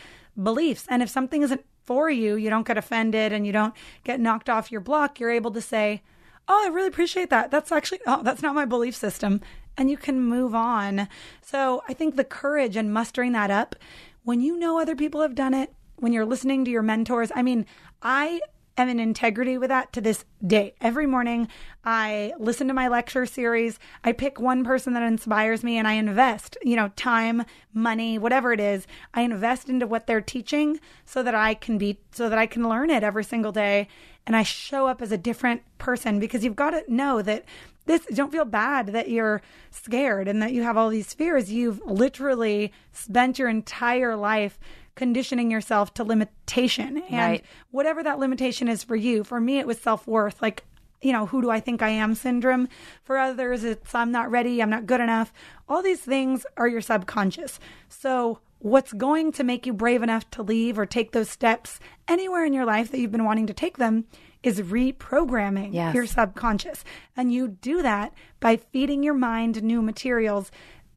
beliefs. 0.43 0.87
And 0.89 1.03
if 1.03 1.11
something 1.11 1.43
isn't 1.43 1.65
for 1.85 2.09
you, 2.09 2.37
you 2.37 2.49
don't 2.49 2.67
get 2.67 2.79
offended 2.79 3.35
and 3.35 3.47
you 3.47 3.53
don't 3.53 3.75
get 4.03 4.19
knocked 4.19 4.49
off 4.49 4.73
your 4.73 4.81
block. 4.81 5.21
You're 5.21 5.31
able 5.31 5.51
to 5.51 5.61
say, 5.61 6.01
Oh, 6.49 6.65
I 6.65 6.69
really 6.69 6.89
appreciate 6.89 7.29
that. 7.31 7.51
That's 7.51 7.71
actually, 7.71 8.01
oh, 8.07 8.23
that's 8.23 8.43
not 8.43 8.55
my 8.55 8.65
belief 8.65 8.97
system. 8.97 9.43
And 9.77 9.91
you 9.91 9.99
can 9.99 10.21
move 10.21 10.55
on. 10.55 11.09
So 11.43 11.83
I 11.89 11.93
think 11.93 12.17
the 12.17 12.25
courage 12.25 12.75
and 12.75 12.93
mustering 12.93 13.33
that 13.33 13.51
up 13.51 13.77
when 14.25 14.41
you 14.41 14.59
know 14.59 14.81
other 14.81 14.97
people 14.97 15.21
have 15.21 15.35
done 15.35 15.55
it, 15.55 15.73
when 15.97 16.13
you're 16.13 16.25
listening 16.25 16.65
to 16.65 16.71
your 16.71 16.83
mentors. 16.83 17.31
I 17.35 17.43
mean, 17.43 17.67
I 18.03 18.41
am 18.79 18.89
in 18.89 19.01
integrity 19.01 19.59
with 19.59 19.69
that 19.69 19.93
to 19.93 20.01
this 20.01 20.25
day. 20.47 20.75
Every 20.81 21.07
morning, 21.07 21.49
I 21.85 22.33
listen 22.39 22.69
to 22.69 22.75
my 22.75 22.89
lecture 22.89 23.27
series. 23.27 23.79
I 24.05 24.13
pick 24.13 24.41
one 24.41 24.65
person 24.65 24.95
that 24.95 25.03
inspires 25.03 25.65
me 25.65 25.77
and 25.77 25.87
I 25.87 25.95
invest, 25.95 26.57
you 26.63 26.77
know, 26.77 26.89
time, 26.97 27.45
money, 27.75 28.19
whatever 28.19 28.53
it 28.53 28.61
is. 28.61 28.87
I 29.15 29.23
invest 29.23 29.69
into 29.69 29.87
what 29.87 30.07
they're 30.07 30.21
teaching 30.21 30.81
so 31.05 31.23
that 31.23 31.35
I 31.35 31.55
can 31.55 31.77
be, 31.77 32.01
so 32.13 32.29
that 32.29 32.39
I 32.39 32.47
can 32.47 32.69
learn 32.69 32.91
it 32.91 33.03
every 33.03 33.25
single 33.25 33.53
day. 33.53 33.89
And 34.29 34.37
I 34.37 34.43
show 34.43 34.87
up 34.87 35.01
as 35.01 35.11
a 35.11 35.17
different 35.17 35.63
person 35.79 36.21
because 36.21 36.45
you've 36.45 36.55
got 36.55 36.71
to 36.71 36.85
know 36.87 37.23
that 37.23 37.47
this, 37.87 38.05
don't 38.13 38.31
feel 38.31 38.45
bad 38.45 38.89
that 38.89 39.09
you're 39.09 39.41
scared 39.71 40.29
and 40.29 40.43
that 40.43 40.53
you 40.53 40.63
have 40.65 40.77
all 40.77 40.91
these 40.91 41.15
fears. 41.15 41.51
You've 41.51 41.81
literally 41.87 42.71
spent 42.93 43.39
your 43.39 43.49
entire 43.49 44.15
life 44.17 44.59
conditioning 44.97 45.51
yourself 45.51 45.95
to 45.95 46.05
limitation 46.05 46.99
and 47.09 47.31
Right. 47.33 47.45
whatever 47.71 48.03
that 48.03 48.19
limitation 48.19 48.69
is 48.69 48.85
for 48.85 48.97
you. 48.97 49.25
For 49.25 49.41
me, 49.41 49.59
it 49.61 49.67
was 49.67 49.81
self 49.81 50.07
worth. 50.07 50.43
Like, 50.43 50.63
you 51.01 51.13
know, 51.13 51.25
who 51.25 51.41
do 51.41 51.49
I 51.49 51.61
think 51.61 51.81
I 51.81 51.89
am 51.89 52.15
syndrome. 52.15 52.69
For 53.05 53.17
others, 53.17 53.65
it's 53.65 53.95
I'm 53.95 54.13
not 54.13 54.31
ready, 54.31 54.61
I'm 54.61 54.69
not 54.69 54.85
good 54.85 55.01
enough. 55.01 55.33
All 55.71 55.83
these 55.83 56.01
things 56.01 56.45
are 56.59 56.69
your 56.69 56.83
subconscious. 56.83 57.59
So, 57.89 58.41
what's 58.61 58.93
going 58.93 59.33
to 59.33 59.45
make 59.45 59.67
you 59.67 59.73
brave 59.73 60.03
enough 60.03 60.29
to 60.31 60.43
leave 60.43 60.79
or 60.79 60.87
take 60.87 61.13
those 61.13 61.31
steps 61.31 61.79
anywhere 62.09 62.45
in 62.45 62.53
your 62.53 62.65
life 62.65 62.91
that 62.91 62.99
you've 62.99 63.13
been 63.13 63.25
wanting 63.25 63.47
to 63.47 63.53
take 63.55 63.77
them 63.77 64.05
is 64.43 64.61
reprogramming 64.61 65.73
Yes. 65.75 65.95
your 65.95 66.07
subconscious. 66.07 66.85
And 67.17 67.33
you 67.33 67.49
do 67.49 67.83
that 67.83 68.13
by 68.41 68.57
feeding 68.57 69.03
your 69.03 69.15
mind 69.15 69.63
new 69.63 69.83
materials, 69.83 70.51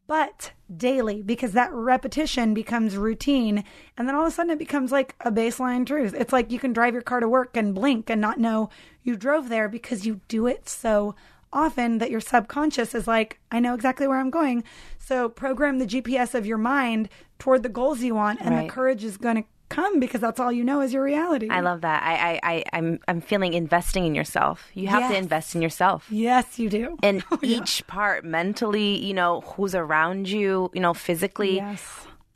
but 0.06 0.52
daily, 0.74 1.22
because 1.22 1.52
that 1.52 1.72
repetition 1.72 2.54
becomes 2.54 2.96
routine. 2.96 3.64
And 3.96 4.08
then 4.08 4.14
all 4.14 4.22
of 4.22 4.28
a 4.28 4.30
sudden 4.30 4.52
it 4.52 4.58
becomes 4.58 4.92
like 4.92 5.14
a 5.20 5.30
baseline 5.30 5.86
truth. 5.86 6.14
It's 6.16 6.32
like 6.32 6.50
you 6.50 6.58
can 6.58 6.72
drive 6.72 6.92
your 6.94 7.02
car 7.02 7.20
to 7.20 7.28
work 7.28 7.56
and 7.56 7.74
blink 7.74 8.10
and 8.10 8.20
not 8.20 8.38
know 8.38 8.70
you 9.02 9.16
drove 9.16 9.48
there 9.48 9.68
because 9.68 10.06
you 10.06 10.20
do 10.28 10.46
it 10.46 10.68
so 10.68 11.14
often 11.52 11.98
that 11.98 12.10
your 12.10 12.20
subconscious 12.20 12.94
is 12.94 13.06
like, 13.06 13.38
I 13.50 13.60
know 13.60 13.74
exactly 13.74 14.06
where 14.08 14.18
I'm 14.18 14.30
going. 14.30 14.64
So 14.98 15.28
program 15.28 15.78
the 15.78 15.86
GPS 15.86 16.34
of 16.34 16.46
your 16.46 16.56
mind 16.58 17.08
toward 17.42 17.64
the 17.64 17.68
goals 17.68 18.00
you 18.02 18.14
want, 18.14 18.40
and 18.40 18.54
Right. 18.54 18.68
the 18.68 18.72
courage 18.72 19.02
is 19.02 19.16
going 19.16 19.34
to 19.34 19.44
come 19.68 19.98
because 19.98 20.20
that's 20.20 20.38
all 20.38 20.52
you 20.52 20.62
know 20.62 20.80
is 20.80 20.92
your 20.92 21.02
reality. 21.02 21.48
I 21.50 21.58
love 21.60 21.80
that. 21.80 22.00
I, 22.04 22.14
I, 22.14 22.40
I, 22.52 22.64
I'm, 22.72 23.00
I'm 23.08 23.20
feeling 23.20 23.52
investing 23.54 24.04
in 24.06 24.14
yourself. 24.14 24.68
You 24.74 24.86
have 24.86 25.10
to 25.10 25.16
invest 25.16 25.56
in 25.56 25.60
yourself. 25.62 26.06
Yes, 26.08 26.60
you 26.60 26.68
do. 26.70 26.96
And 27.02 27.24
oh, 27.32 27.38
each 27.42 27.84
part, 27.88 28.24
mentally, 28.24 29.04
you 29.04 29.12
know, 29.12 29.40
who's 29.40 29.74
around 29.74 30.28
you, 30.28 30.70
you 30.72 30.80
know, 30.80 30.94
physically. 30.94 31.56
Yes. 31.56 31.82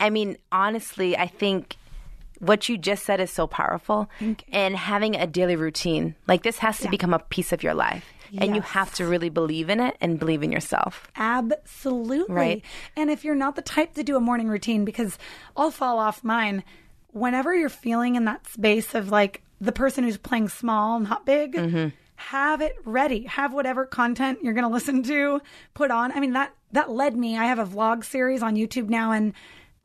I 0.01 0.09
mean, 0.09 0.37
honestly, 0.51 1.15
I 1.17 1.27
think 1.27 1.77
what 2.39 2.67
you 2.67 2.77
just 2.77 3.05
said 3.05 3.21
is 3.21 3.31
so 3.31 3.47
powerful. 3.47 4.09
And 4.51 4.75
having 4.75 5.15
a 5.15 5.25
daily 5.25 5.55
routine, 5.55 6.15
like 6.27 6.43
this 6.43 6.57
has 6.57 6.79
to 6.79 6.89
become 6.89 7.13
a 7.13 7.19
piece 7.19 7.53
of 7.53 7.63
your 7.63 7.73
life. 7.73 8.03
And 8.37 8.55
you 8.55 8.61
have 8.61 8.93
to 8.95 9.05
really 9.05 9.29
believe 9.29 9.69
in 9.69 9.79
it 9.79 9.95
and 10.01 10.19
believe 10.19 10.43
in 10.43 10.51
yourself. 10.51 11.07
Absolutely. 11.15 12.33
Right. 12.33 12.63
And 12.95 13.09
if 13.09 13.23
you're 13.23 13.35
not 13.35 13.55
the 13.55 13.61
type 13.61 13.93
to 13.95 14.03
do 14.03 14.15
a 14.15 14.19
morning 14.19 14.47
routine, 14.47 14.85
because 14.85 15.17
I'll 15.55 15.71
fall 15.71 15.99
off 15.99 16.23
mine, 16.23 16.63
whenever 17.11 17.55
you're 17.55 17.69
feeling 17.69 18.15
in 18.15 18.25
that 18.25 18.47
space 18.47 18.93
of 18.95 19.09
like 19.09 19.41
the 19.61 19.71
person 19.71 20.03
who's 20.03 20.17
playing 20.17 20.49
small, 20.49 20.99
not 20.99 21.25
big, 21.25 21.53
Mm-hmm. 21.53 21.87
have 22.15 22.61
it 22.61 22.75
ready. 22.85 23.23
Have 23.23 23.53
whatever 23.53 23.85
content 23.85 24.39
you're 24.43 24.53
going 24.53 24.67
to 24.67 24.73
listen 24.73 25.03
to 25.03 25.41
put 25.73 25.91
on. 25.91 26.11
I 26.11 26.19
mean, 26.19 26.33
that, 26.33 26.53
that 26.71 26.91
led 26.91 27.15
me. 27.15 27.37
I 27.37 27.45
have 27.45 27.59
a 27.59 27.65
vlog 27.65 28.03
series 28.03 28.41
on 28.43 28.55
YouTube 28.55 28.89
now. 28.89 29.11
And 29.11 29.33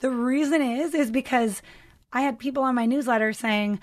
the 0.00 0.10
reason 0.10 0.60
is, 0.62 0.94
is 0.94 1.10
because 1.10 1.62
I 2.12 2.22
had 2.22 2.38
people 2.38 2.62
on 2.64 2.74
my 2.74 2.86
newsletter 2.86 3.32
saying, 3.32 3.80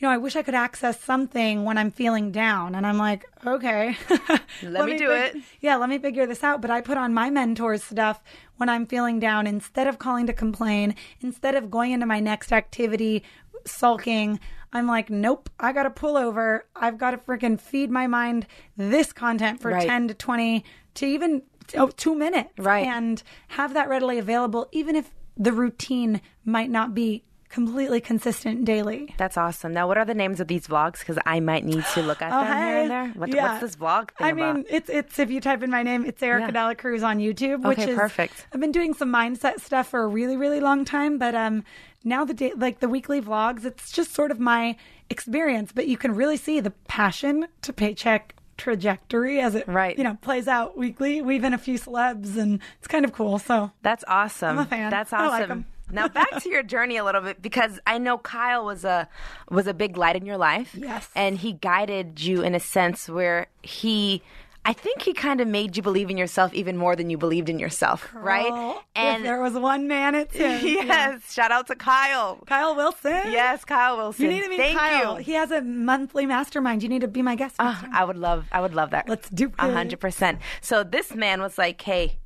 you 0.00 0.08
know, 0.08 0.12
I 0.14 0.16
wish 0.16 0.34
I 0.34 0.42
could 0.42 0.54
access 0.54 0.98
something 0.98 1.64
when 1.64 1.76
I'm 1.76 1.90
feeling 1.90 2.32
down. 2.32 2.74
And 2.74 2.86
I'm 2.86 2.96
like, 2.96 3.26
okay. 3.46 3.96
Let 4.62 4.86
me 4.86 4.96
do 4.96 5.08
fig- 5.08 5.36
it. 5.36 5.42
Yeah, 5.60 5.76
let 5.76 5.90
me 5.90 5.98
figure 5.98 6.26
this 6.26 6.42
out. 6.42 6.62
But 6.62 6.70
I 6.70 6.80
put 6.80 6.96
on 6.96 7.12
my 7.12 7.28
mentor's 7.28 7.84
stuff 7.84 8.22
when 8.56 8.70
I'm 8.70 8.86
feeling 8.86 9.20
down 9.20 9.46
instead 9.46 9.86
of 9.86 9.98
calling 9.98 10.26
to 10.26 10.32
complain, 10.32 10.94
instead 11.20 11.54
of 11.54 11.70
going 11.70 11.92
into 11.92 12.06
my 12.06 12.18
next 12.18 12.50
activity 12.50 13.22
sulking. 13.66 14.40
I'm 14.72 14.86
like, 14.86 15.10
nope, 15.10 15.50
I 15.60 15.72
got 15.72 15.82
to 15.82 15.90
pull 15.90 16.16
over. 16.16 16.66
I've 16.74 16.96
got 16.96 17.10
to 17.10 17.18
freaking 17.18 17.60
feed 17.60 17.90
my 17.90 18.06
mind 18.06 18.46
this 18.78 19.12
content 19.12 19.60
for 19.60 19.70
Right. 19.70 19.86
10 19.86 20.08
to 20.08 20.14
20 20.14 20.64
to 20.94 21.06
even 21.06 21.42
oh, 21.76 21.88
two 21.88 22.14
minutes. 22.14 22.50
Right. 22.58 22.86
And 22.86 23.22
have 23.48 23.74
that 23.74 23.90
readily 23.90 24.18
available, 24.18 24.66
even 24.72 24.96
if 24.96 25.10
the 25.36 25.52
routine 25.52 26.22
might 26.44 26.70
not 26.70 26.94
be 26.94 27.24
completely 27.50 28.00
consistent 28.00 28.64
daily. 28.64 29.14
That's 29.18 29.36
awesome. 29.36 29.72
Now, 29.74 29.86
what 29.88 29.98
are 29.98 30.04
the 30.04 30.14
names 30.14 30.40
of 30.40 30.48
these 30.48 30.66
vlogs? 30.66 31.00
Because 31.00 31.18
I 31.26 31.40
might 31.40 31.64
need 31.64 31.84
to 31.94 32.02
look 32.02 32.22
at 32.22 32.32
Oh, 32.32 32.44
them 32.44 32.56
here 32.56 32.76
and 32.82 32.90
there. 32.90 33.08
What, 33.08 33.34
Yeah. 33.34 33.48
What's 33.58 33.60
this 33.60 33.76
vlog 33.76 34.12
thing 34.12 34.26
I 34.26 34.30
about? 34.30 34.56
mean, 34.56 34.64
it's 34.70 34.88
it's 34.88 35.18
if 35.18 35.30
you 35.30 35.40
type 35.40 35.62
in 35.62 35.70
my 35.70 35.82
name, 35.82 36.06
it's 36.06 36.22
Erica 36.22 36.52
Yeah. 36.54 36.74
Cruz 36.74 37.02
on 37.02 37.18
YouTube, 37.18 37.62
which 37.66 37.78
Okay, 37.80 37.90
is 37.90 37.96
perfect. 37.98 38.46
I've 38.54 38.60
been 38.60 38.72
doing 38.72 38.94
some 38.94 39.12
mindset 39.12 39.60
stuff 39.60 39.88
for 39.88 40.02
a 40.02 40.06
really 40.06 40.36
really 40.36 40.60
long 40.60 40.84
time, 40.84 41.18
but 41.18 41.34
um 41.34 41.64
now 42.04 42.24
the 42.24 42.34
day 42.34 42.52
like 42.56 42.80
the 42.80 42.88
weekly 42.88 43.20
vlogs, 43.20 43.64
it's 43.64 43.90
just 43.92 44.14
sort 44.14 44.30
of 44.30 44.38
my 44.40 44.76
experience, 45.10 45.72
but 45.72 45.88
you 45.88 45.96
can 45.96 46.14
really 46.14 46.36
see 46.36 46.60
the 46.60 46.70
passion 46.88 47.48
to 47.62 47.72
paycheck 47.72 48.34
trajectory 48.56 49.40
as 49.40 49.54
it 49.54 49.66
Right. 49.66 49.96
you 49.98 50.04
know 50.04 50.16
plays 50.20 50.46
out 50.46 50.76
weekly. 50.76 51.20
We've 51.22 51.42
in 51.44 51.52
a 51.54 51.58
few 51.58 51.78
celebs, 51.78 52.36
and 52.36 52.60
it's 52.78 52.86
kind 52.86 53.04
of 53.04 53.12
cool. 53.12 53.38
So 53.38 53.72
That's 53.82 54.04
awesome. 54.06 54.58
I'm 54.58 54.58
a 54.58 54.66
fan. 54.66 54.90
That's 54.90 55.12
awesome. 55.12 55.64
Now 55.92 56.08
back 56.08 56.42
to 56.42 56.48
your 56.50 56.62
journey 56.62 56.96
a 56.96 57.04
little 57.04 57.20
bit 57.20 57.40
because 57.42 57.78
I 57.86 57.98
know 57.98 58.18
Kyle 58.18 58.64
was 58.64 58.84
a 58.84 59.08
was 59.50 59.66
a 59.66 59.74
big 59.74 59.96
light 59.96 60.16
in 60.16 60.26
your 60.26 60.38
life. 60.38 60.74
Yes. 60.74 61.08
And 61.14 61.38
he 61.38 61.52
guided 61.52 62.20
you 62.20 62.42
in 62.42 62.54
a 62.54 62.60
sense 62.60 63.08
where 63.08 63.46
he 63.62 64.22
I 64.62 64.74
think 64.74 65.00
he 65.00 65.14
kind 65.14 65.40
of 65.40 65.48
made 65.48 65.78
you 65.78 65.82
believe 65.82 66.10
in 66.10 66.18
yourself 66.18 66.52
even 66.52 66.76
more 66.76 66.94
than 66.94 67.08
you 67.08 67.16
believed 67.16 67.48
in 67.48 67.58
yourself, 67.58 68.10
right? 68.12 68.76
And 68.94 69.24
there 69.24 69.40
was 69.40 69.54
one 69.54 69.88
man, 69.88 70.14
at 70.14 70.30
him. 70.32 70.60
yes, 70.66 70.86
Yeah. 70.86 71.18
shout 71.30 71.50
out 71.50 71.66
to 71.68 71.74
Kyle. 71.74 72.36
Kyle 72.44 72.76
Wilson. 72.76 73.32
Yes, 73.32 73.64
Kyle 73.64 73.96
Wilson. 73.96 74.26
You 74.26 74.30
need 74.32 74.42
to 74.42 74.48
meet 74.50 74.58
Thank 74.58 74.78
Kyle. 74.78 75.16
you. 75.16 75.24
He 75.24 75.32
has 75.32 75.50
a 75.50 75.62
monthly 75.62 76.26
mastermind. 76.26 76.82
You 76.82 76.90
need 76.90 77.00
to 77.00 77.08
be 77.08 77.22
my 77.22 77.36
guest. 77.36 77.54
Ah. 77.58 77.82
I 77.90 78.04
would 78.04 78.18
love 78.18 78.48
I 78.52 78.60
would 78.60 78.74
love 78.74 78.90
that. 78.90 79.08
Let's 79.08 79.30
do 79.30 79.46
it. 79.46 79.54
hundred 79.58 79.98
percent. 79.98 80.40
So 80.60 80.84
this 80.84 81.14
man 81.14 81.40
was 81.40 81.56
like, 81.56 81.80
Hey, 81.80 82.18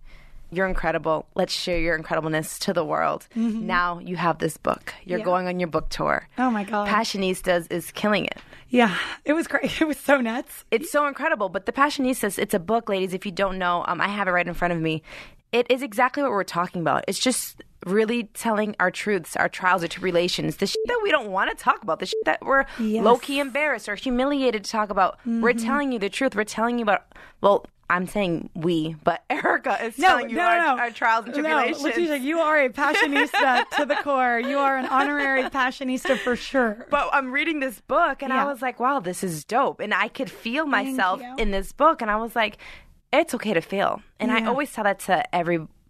you're 0.50 0.66
incredible. 0.66 1.26
Let's 1.34 1.52
share 1.52 1.78
your 1.78 1.98
incredibleness 1.98 2.58
to 2.60 2.72
the 2.72 2.84
world. 2.84 3.26
Now 3.34 3.98
you 3.98 4.16
have 4.16 4.38
this 4.38 4.56
book. 4.56 4.94
You're 5.04 5.18
Yeah. 5.20 5.24
going 5.24 5.46
on 5.48 5.58
your 5.60 5.68
book 5.68 5.88
tour. 5.88 6.28
Oh 6.38 6.50
my 6.50 6.64
God. 6.64 6.88
Passionistas 6.88 7.70
is 7.70 7.90
killing 7.92 8.24
it. 8.26 8.38
Yeah, 8.68 8.96
it 9.24 9.32
was 9.34 9.46
great. 9.46 9.70
It 9.80 9.86
was 9.86 9.98
so 9.98 10.20
nuts. 10.20 10.64
It's 10.70 10.90
so 10.90 11.06
incredible. 11.06 11.48
But 11.48 11.66
the 11.66 11.72
Passionistas, 11.72 12.38
it's 12.38 12.54
a 12.54 12.58
book, 12.58 12.88
ladies. 12.88 13.14
If 13.14 13.24
you 13.26 13.32
don't 13.32 13.58
know, 13.58 13.84
um, 13.86 14.00
I 14.00 14.08
have 14.08 14.28
it 14.28 14.32
right 14.32 14.46
in 14.46 14.54
front 14.54 14.72
of 14.74 14.80
me. 14.80 15.02
It 15.52 15.66
is 15.70 15.82
exactly 15.82 16.22
what 16.22 16.32
we're 16.32 16.42
talking 16.42 16.80
about. 16.80 17.04
It's 17.06 17.18
just 17.20 17.62
really 17.86 18.24
telling 18.34 18.74
our 18.80 18.90
truths, 18.90 19.36
our 19.36 19.48
trials, 19.48 19.82
our 19.82 19.88
tribulations, 19.88 20.56
the 20.56 20.66
shit 20.66 20.80
that 20.86 20.98
we 21.04 21.10
don't 21.12 21.30
want 21.30 21.50
to 21.56 21.62
talk 21.62 21.82
about, 21.82 22.00
the 22.00 22.06
shit 22.06 22.24
that 22.24 22.40
we're 22.44 22.64
Yes. 22.80 23.04
low 23.04 23.18
key 23.18 23.38
embarrassed 23.38 23.88
or 23.88 23.94
humiliated 23.94 24.64
to 24.64 24.70
talk 24.70 24.90
about. 24.90 25.18
We're 25.26 25.52
telling 25.52 25.92
you 25.92 25.98
the 26.00 26.08
truth. 26.08 26.34
We're 26.34 26.44
telling 26.44 26.78
you 26.78 26.82
about, 26.82 27.04
well, 27.40 27.66
I'm 27.90 28.06
saying 28.06 28.50
we, 28.54 28.96
but 29.04 29.22
Erica 29.30 29.84
is 29.84 29.96
telling 29.96 30.30
you 30.30 30.36
no, 30.36 30.42
our, 30.42 30.80
our 30.80 30.90
trials 30.90 31.26
and 31.26 31.34
tribulations. 31.34 31.82
No, 31.82 31.88
Letitia, 31.88 32.16
you 32.16 32.38
are 32.38 32.62
a 32.62 32.70
passionista 32.70 33.68
to 33.76 33.84
the 33.84 33.96
core. 33.96 34.40
You 34.40 34.58
are 34.58 34.76
an 34.76 34.86
honorary 34.86 35.42
passionista 35.44 36.18
for 36.18 36.36
sure. 36.36 36.86
but 36.90 37.08
I'm 37.12 37.30
reading 37.30 37.60
this 37.60 37.80
book 37.80 38.22
and 38.22 38.32
I 38.32 38.44
was 38.44 38.62
like, 38.62 38.80
wow, 38.80 39.00
this 39.00 39.22
is 39.22 39.44
dope. 39.44 39.80
And 39.80 39.92
I 39.92 40.08
could 40.08 40.30
feel 40.30 40.66
myself 40.66 41.20
in 41.38 41.50
this 41.50 41.72
book. 41.72 42.02
And 42.02 42.10
I 42.10 42.16
was 42.16 42.34
like, 42.34 42.58
it's 43.12 43.34
okay 43.34 43.54
to 43.54 43.60
fail. 43.60 44.02
And 44.18 44.32
I 44.32 44.46
always 44.46 44.72
tell 44.72 44.84
that 44.84 45.00
to 45.00 45.24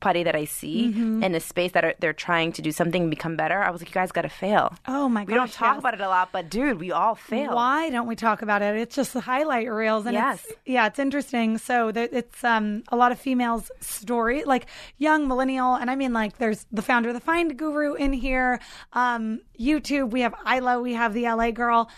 everybody 0.04 0.24
that 0.24 0.36
I 0.36 0.44
see 0.44 0.74
Mm-hmm. 0.84 1.22
in 1.22 1.34
a 1.34 1.40
space 1.40 1.72
that 1.72 1.84
are, 1.84 1.94
they're 1.98 2.12
trying 2.12 2.52
to 2.52 2.62
do 2.62 2.70
something 2.72 3.02
and 3.02 3.10
become 3.10 3.36
better. 3.36 3.62
I 3.62 3.70
was 3.70 3.80
like, 3.80 3.88
you 3.88 3.94
guys 3.94 4.12
got 4.12 4.22
to 4.22 4.28
fail. 4.28 4.74
Oh 4.86 5.08
my 5.08 5.22
god, 5.24 5.28
We 5.28 5.34
don't 5.34 5.52
talk 5.52 5.74
yes. 5.76 5.78
about 5.80 5.94
it 5.94 6.00
a 6.00 6.08
lot, 6.08 6.28
but 6.30 6.50
dude, 6.50 6.78
we 6.78 6.92
all 6.92 7.14
fail. 7.14 7.54
Why 7.54 7.88
don't 7.90 8.06
we 8.06 8.14
talk 8.16 8.42
about 8.42 8.60
it? 8.60 8.76
It's 8.76 8.94
just 8.96 9.12
the 9.14 9.20
highlight 9.20 9.70
reels, 9.70 10.04
and 10.06 10.14
Yes. 10.14 10.44
it's, 10.44 10.58
yeah, 10.66 10.86
it's 10.86 10.98
interesting. 10.98 11.56
So 11.58 11.90
there, 11.90 12.08
it's 12.12 12.44
um, 12.44 12.82
a 12.88 12.96
lot 12.96 13.12
of 13.12 13.18
females' 13.18 13.70
story, 13.80 14.44
like 14.44 14.66
young 14.98 15.26
millennial, 15.26 15.74
and 15.74 15.90
I 15.90 15.96
mean 15.96 16.12
like 16.12 16.36
there's 16.38 16.66
the 16.70 16.82
founder 16.82 17.08
of 17.08 17.14
the 17.14 17.20
Find 17.20 17.56
Guru 17.56 17.94
in 17.94 18.12
here, 18.12 18.60
um, 18.92 19.40
YouTube. 19.58 20.10
We 20.10 20.20
have 20.20 20.34
Isla, 20.46 20.80
we 20.80 20.92
have 20.94 21.14
the 21.14 21.24
LA 21.24 21.50
girl. 21.50 21.88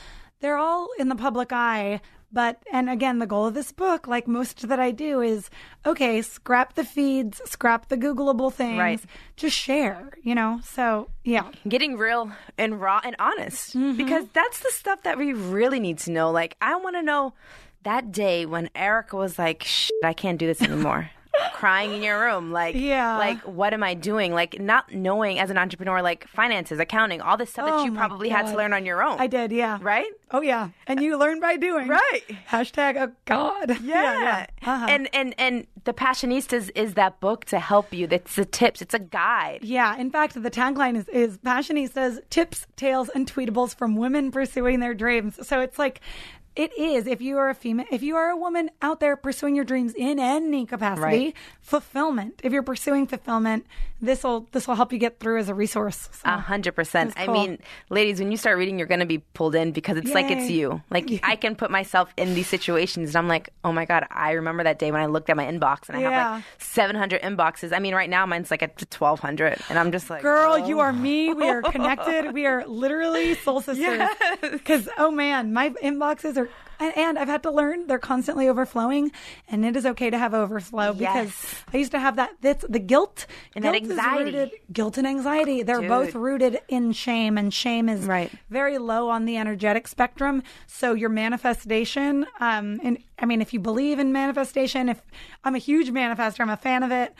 They're 0.41 0.59
all 0.59 0.89
in 0.99 1.09
the 1.09 1.17
public 1.17 1.51
eye. 1.53 2.01
But, 2.33 2.63
and 2.73 2.91
again, 2.91 3.19
the 3.19 3.27
goal 3.27 3.47
of 3.47 3.55
this 3.55 3.73
book, 3.73 4.07
like 4.07 4.27
most 4.29 4.67
that 4.69 4.81
I 4.81 4.91
do, 4.91 5.21
is 5.23 5.49
okay, 5.87 6.21
scrap 6.23 6.75
the 6.75 6.85
feeds, 6.85 7.41
scrap 7.45 7.89
the 7.89 7.97
Googleable 7.97 8.53
things, 8.53 8.79
Right. 8.79 9.01
just 9.37 9.57
share, 9.57 10.11
you 10.23 10.35
know? 10.35 10.61
So, 10.65 11.09
yeah. 11.25 11.51
Getting 11.69 11.97
real 11.97 12.33
and 12.59 12.81
raw 12.81 13.01
and 13.05 13.17
honest 13.19 13.77
Mm-hmm. 13.77 13.97
because 13.97 14.25
that's 14.33 14.61
the 14.61 14.71
stuff 14.71 15.03
that 15.05 15.17
we 15.19 15.33
really 15.33 15.81
need 15.81 15.99
to 16.01 16.11
know. 16.11 16.31
Like, 16.31 16.57
I 16.61 16.77
want 16.77 16.97
to 16.97 17.03
know 17.03 17.33
that 17.85 18.11
day 18.13 18.45
when 18.45 18.69
Erica 18.75 19.17
was 19.17 19.39
like, 19.39 19.63
Shit, 19.63 19.93
I 20.05 20.13
can't 20.13 20.39
do 20.39 20.47
this 20.47 20.61
anymore. 20.61 21.11
Crying 21.55 21.93
in 21.95 22.03
your 22.03 22.21
room, 22.21 22.53
like, 22.53 22.75
Yeah. 22.75 23.17
like, 23.19 23.41
what 23.43 23.73
am 23.73 23.83
I 23.83 23.95
doing? 23.95 24.33
Like, 24.35 24.61
not 24.61 24.93
knowing 24.93 25.39
as 25.39 25.51
an 25.51 25.57
entrepreneur, 25.59 26.03
like 26.03 26.29
finances, 26.29 26.79
accounting, 26.79 27.21
all 27.21 27.37
this 27.37 27.51
stuff 27.51 27.67
that 27.67 27.75
Oh 27.75 27.85
you 27.85 27.93
my 27.93 27.99
probably 28.07 28.29
had 28.29 28.47
to 28.47 28.57
learn 28.57 28.73
on 28.73 28.85
your 28.85 29.03
own. 29.03 29.19
I 29.21 29.27
did, 29.27 29.53
yeah. 29.53 29.79
right? 29.81 30.11
Oh 30.33 30.41
yeah, 30.43 30.71
and 30.89 31.01
you 31.01 31.17
learn 31.17 31.39
by 31.41 31.57
doing. 31.57 31.87
Right. 31.89 32.23
Hashtag 32.51 32.97
oh 33.01 33.13
God. 33.27 33.79
Yeah, 33.87 34.47
Uh-huh. 34.65 34.87
and 34.89 35.09
and 35.15 35.35
and 35.39 35.67
the 35.85 35.93
Passionistas 35.95 36.71
is 36.75 36.95
that 36.95 37.21
book 37.21 37.45
to 37.47 37.61
help 37.61 37.95
you. 37.95 38.07
That's 38.09 38.35
the 38.35 38.45
tips. 38.45 38.83
It's 38.83 38.93
a 38.95 38.99
guide. 38.99 39.61
yeah. 39.63 39.97
In 39.97 40.11
fact, 40.11 40.41
the 40.43 40.51
tagline 40.51 40.97
is 40.97 41.09
is 41.09 41.39
Passionistas 41.39 42.19
tips, 42.29 42.67
tales, 42.77 43.09
and 43.11 43.33
tweetables 43.33 43.77
from 43.77 43.95
women 43.97 44.33
pursuing 44.33 44.81
their 44.81 44.95
dreams. 44.95 45.39
So 45.47 45.61
it's 45.61 45.79
like. 45.79 46.01
It 46.57 46.73
is. 46.79 47.07
If 47.07 47.21
you 47.21 47.37
are 47.39 47.51
a 47.51 47.55
female, 47.55 47.87
if 47.91 48.03
you 48.03 48.17
are 48.17 48.31
a 48.31 48.37
woman 48.37 48.71
out 48.81 48.99
there 48.99 49.15
pursuing 49.17 49.55
your 49.55 49.65
dreams 49.67 49.93
in 49.95 50.19
any 50.19 50.65
capacity, 50.65 51.03
Right. 51.03 51.35
fulfillment. 51.61 52.41
If 52.43 52.53
you're 52.53 52.63
pursuing 52.63 53.07
fulfillment, 53.07 53.67
this 54.01 54.25
will 54.25 54.47
this 54.53 54.67
will 54.67 54.75
help 54.75 54.93
you 54.93 54.99
get 54.99 55.21
through 55.21 55.39
as 55.39 55.49
a 55.49 55.55
resource. 55.55 56.09
A 56.25 56.39
hundred 56.39 56.73
percent. 56.73 57.13
I 57.17 57.27
mean, 57.27 57.59
ladies, 57.91 58.19
when 58.21 58.31
you 58.31 58.37
start 58.39 58.57
reading, 58.59 58.79
you're 58.79 58.89
going 58.89 59.01
to 59.01 59.07
be 59.07 59.19
pulled 59.19 59.55
in 59.55 59.73
because 59.73 59.97
it's 59.99 60.13
like 60.13 60.31
it's 60.31 60.51
you. 60.51 60.83
Like 60.91 61.21
I 61.23 61.37
can 61.37 61.57
put 61.57 61.71
myself 61.71 62.13
in 62.17 62.35
these 62.35 62.47
situations, 62.47 63.11
and 63.11 63.17
I'm 63.17 63.29
like, 63.29 63.51
oh 63.65 63.73
my 63.73 63.85
god, 63.85 64.07
I 64.11 64.33
remember 64.33 64.65
that 64.65 64.79
day 64.79 64.91
when 64.91 65.01
I 65.03 65.07
looked 65.07 65.29
at 65.29 65.37
my 65.37 65.45
inbox 65.47 65.89
and 65.89 65.97
I 65.99 66.01
have 66.01 66.37
like 66.37 66.45
700 66.59 67.21
inboxes. 67.23 67.75
I 67.75 67.79
mean, 67.81 67.95
right 67.95 68.09
now 68.11 68.25
mine's 68.27 68.51
like 68.51 68.63
at 68.63 68.71
1,200, 68.81 69.59
and 69.69 69.79
I'm 69.79 69.93
just 69.93 70.09
like, 70.11 70.23
Girl, 70.23 70.55
oh. 70.55 70.67
you 70.67 70.81
are 70.81 70.93
me. 70.93 71.35
We 71.35 71.49
are 71.49 71.63
connected. 71.77 72.33
We 72.33 72.47
are 72.47 72.67
literally 72.67 73.35
soul 73.45 73.61
sisters. 73.61 74.09
Because, 74.41 74.89
oh 74.99 75.11
man, 75.11 75.53
my 75.53 75.71
inboxes 75.71 76.37
are 76.37 76.46
they're 76.47 76.55
and, 76.79 76.97
and 76.99 77.19
I've 77.19 77.29
had 77.29 77.43
to 77.45 77.51
learn 77.51 77.87
they're 77.87 77.99
constantly 77.99 78.49
overflowing, 78.51 79.11
and 79.49 79.65
it 79.65 79.77
is 79.77 79.87
okay 79.87 80.11
to 80.11 80.19
have 80.19 80.35
overflow 80.35 80.93
because 80.93 81.29
Yes. 81.29 81.65
I 81.73 81.77
used 81.79 81.93
to 81.93 81.99
have 81.99 82.17
that. 82.17 82.33
That's 82.43 82.67
the 82.69 82.79
guilt 82.79 83.27
And 83.55 83.65
that 83.65 83.73
guilt 83.73 83.85
is 83.85 83.91
anxiety. 83.93 84.25
rooted- 84.25 84.51
guilt 84.73 84.99
and 84.99 85.07
anxiety. 85.07 85.63
They're 85.63 85.81
Dude. 85.81 85.89
both 85.89 86.15
rooted 86.15 86.61
in 86.69 86.93
shame, 86.93 87.39
and 87.39 87.55
shame 87.55 87.89
is 87.89 88.05
Right. 88.05 88.31
very 88.51 88.77
low 88.77 89.09
on 89.09 89.25
the 89.25 89.39
energetic 89.39 89.89
spectrum. 89.89 90.43
So 90.67 90.93
your 90.93 91.09
manifestation, 91.09 92.27
um, 92.41 92.79
and 92.83 92.99
I 93.19 93.25
mean, 93.25 93.41
if 93.41 93.55
you 93.55 93.61
believe 93.61 93.99
in 93.99 94.13
manifestation, 94.13 94.89
if 94.91 95.01
I'm 95.45 95.55
a 95.55 95.59
huge 95.59 95.91
manifester, 95.91 96.41
I'm 96.41 96.51
a 96.51 96.57
fan 96.59 96.83
of 96.83 96.93
it. 96.93 97.15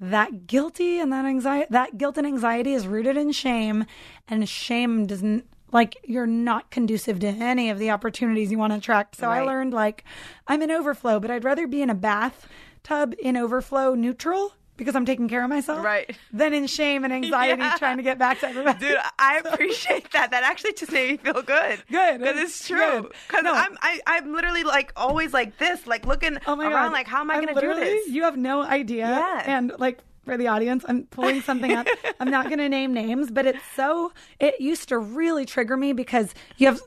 That 0.00 0.46
guilty 0.46 0.98
and 1.00 1.12
that 1.12 1.24
anxiety, 1.24 1.66
that 1.70 1.98
guilt 1.98 2.16
and 2.16 2.26
anxiety 2.26 2.74
is 2.74 2.86
rooted 2.86 3.16
in 3.16 3.32
shame, 3.32 3.84
and 4.28 4.48
shame 4.48 5.06
doesn't 5.06 5.46
like 5.72 5.96
you're 6.04 6.26
not 6.26 6.70
conducive 6.70 7.18
to 7.20 7.28
any 7.28 7.70
of 7.70 7.78
the 7.78 7.90
opportunities 7.90 8.50
you 8.50 8.58
want 8.58 8.72
to 8.72 8.78
attract. 8.78 9.16
So 9.16 9.28
I 9.28 9.42
learned 9.42 9.72
like 9.72 10.04
I'm 10.48 10.62
in 10.62 10.70
overflow, 10.70 11.20
but 11.20 11.30
I'd 11.30 11.44
rather 11.44 11.66
be 11.66 11.82
in 11.82 11.90
a 11.90 11.94
bathtub 11.94 13.14
in 13.18 13.36
overflow 13.36 13.94
neutral 13.94 14.54
because 14.76 14.96
I'm 14.96 15.04
taking 15.04 15.28
care 15.28 15.44
of 15.44 15.50
myself, 15.50 15.84
Right. 15.84 16.16
Than 16.32 16.54
in 16.54 16.66
shame 16.66 17.04
and 17.04 17.12
anxiety 17.12 17.60
Yeah. 17.62 17.76
trying 17.76 17.98
to 17.98 18.02
get 18.02 18.18
back 18.18 18.40
to 18.40 18.48
everybody. 18.48 18.78
Dude, 18.78 18.96
I 19.18 19.38
appreciate 19.44 20.10
that. 20.12 20.30
That 20.30 20.42
actually 20.42 20.72
just 20.72 20.90
made 20.90 21.10
me 21.10 21.16
feel 21.18 21.42
good. 21.42 21.82
Good. 21.90 22.18
because 22.20 22.38
it's 22.38 22.66
true. 22.66 23.10
Because 23.28 23.44
No. 23.44 23.52
I'm 23.52 23.76
I, 23.82 24.00
I'm 24.06 24.32
literally 24.32 24.64
like 24.64 24.92
always 24.96 25.34
like 25.34 25.58
this, 25.58 25.86
like 25.86 26.06
looking 26.06 26.38
Oh 26.46 26.56
my 26.56 26.64
around, 26.64 26.86
god! 26.86 26.92
like 26.92 27.06
how 27.06 27.20
am 27.20 27.30
I 27.30 27.34
I'm 27.34 27.46
to 27.46 27.60
do 27.60 27.74
this? 27.74 28.08
You 28.08 28.22
have 28.22 28.38
no 28.38 28.62
idea. 28.62 29.06
Yeah. 29.06 29.42
And 29.44 29.72
like 29.78 29.98
for 30.24 30.36
the 30.36 30.48
audience, 30.48 30.84
I'm 30.88 31.04
pulling 31.04 31.40
something 31.42 31.72
up. 31.72 31.86
I'm 32.20 32.30
not 32.30 32.46
going 32.46 32.58
to 32.58 32.68
name 32.68 32.92
names, 32.92 33.30
but 33.30 33.46
it's 33.46 33.58
so. 33.74 34.12
It 34.38 34.60
used 34.60 34.88
to 34.90 34.98
really 34.98 35.46
trigger 35.46 35.76
me 35.76 35.92
because 35.92 36.34
you 36.56 36.66
have 36.68 36.80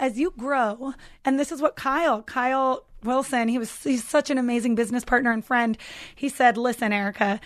as 0.00 0.18
you 0.18 0.32
grow, 0.36 0.94
and 1.24 1.38
this 1.38 1.52
is 1.52 1.62
what 1.62 1.76
Kyle 1.76 2.22
Kyle 2.22 2.84
Wilson. 3.04 3.48
He 3.48 3.58
was 3.58 3.82
he's 3.82 4.04
such 4.04 4.30
an 4.30 4.38
amazing 4.38 4.74
business 4.74 5.04
partner 5.04 5.30
and 5.32 5.44
friend. 5.44 5.78
He 6.14 6.28
said, 6.28 6.56
"Listen, 6.56 6.92
Erica, 6.92 7.40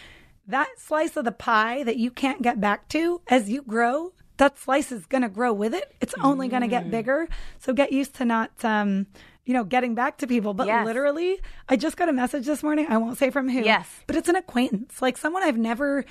that 0.47 0.69
slice 0.79 1.17
of 1.17 1.25
the 1.25 1.33
pie 1.33 1.83
that 1.83 1.97
you 1.97 2.11
can't 2.11 2.43
get 2.43 2.61
back 2.61 2.89
to 2.89 3.21
as 3.29 3.49
you 3.49 3.63
grow." 3.63 4.13
That 4.39 4.59
slice 4.59 4.93
is 4.93 5.07
going 5.07 5.23
to 5.23 5.31
grow 5.31 5.53
with 5.55 5.73
it. 5.73 5.95
It's 6.03 6.13
only 6.23 6.49
going 6.49 6.61
to 6.61 6.67
Mm. 6.69 6.71
get 6.71 6.91
bigger. 6.91 7.27
So 7.59 7.73
get 7.73 7.91
used 7.91 8.15
to 8.17 8.27
not, 8.27 8.51
um, 8.63 9.07
you 9.47 9.55
know, 9.55 9.65
getting 9.65 9.95
back 9.95 10.19
to 10.19 10.27
people. 10.27 10.53
But 10.53 10.67
Yes. 10.67 10.85
literally, 10.85 11.41
I 11.69 11.77
just 11.77 11.97
got 11.97 12.09
a 12.09 12.13
message 12.13 12.45
this 12.45 12.63
morning. 12.63 12.87
I 12.91 12.99
won't 12.99 13.17
say 13.17 13.31
from 13.31 13.49
who. 13.49 13.61
Yes. 13.63 13.89
But 14.07 14.17
it's 14.17 14.29
an 14.29 14.37
acquaintance, 14.37 15.01
like 15.01 15.17
someone 15.17 15.43
I've 15.43 15.57
never 15.57 16.05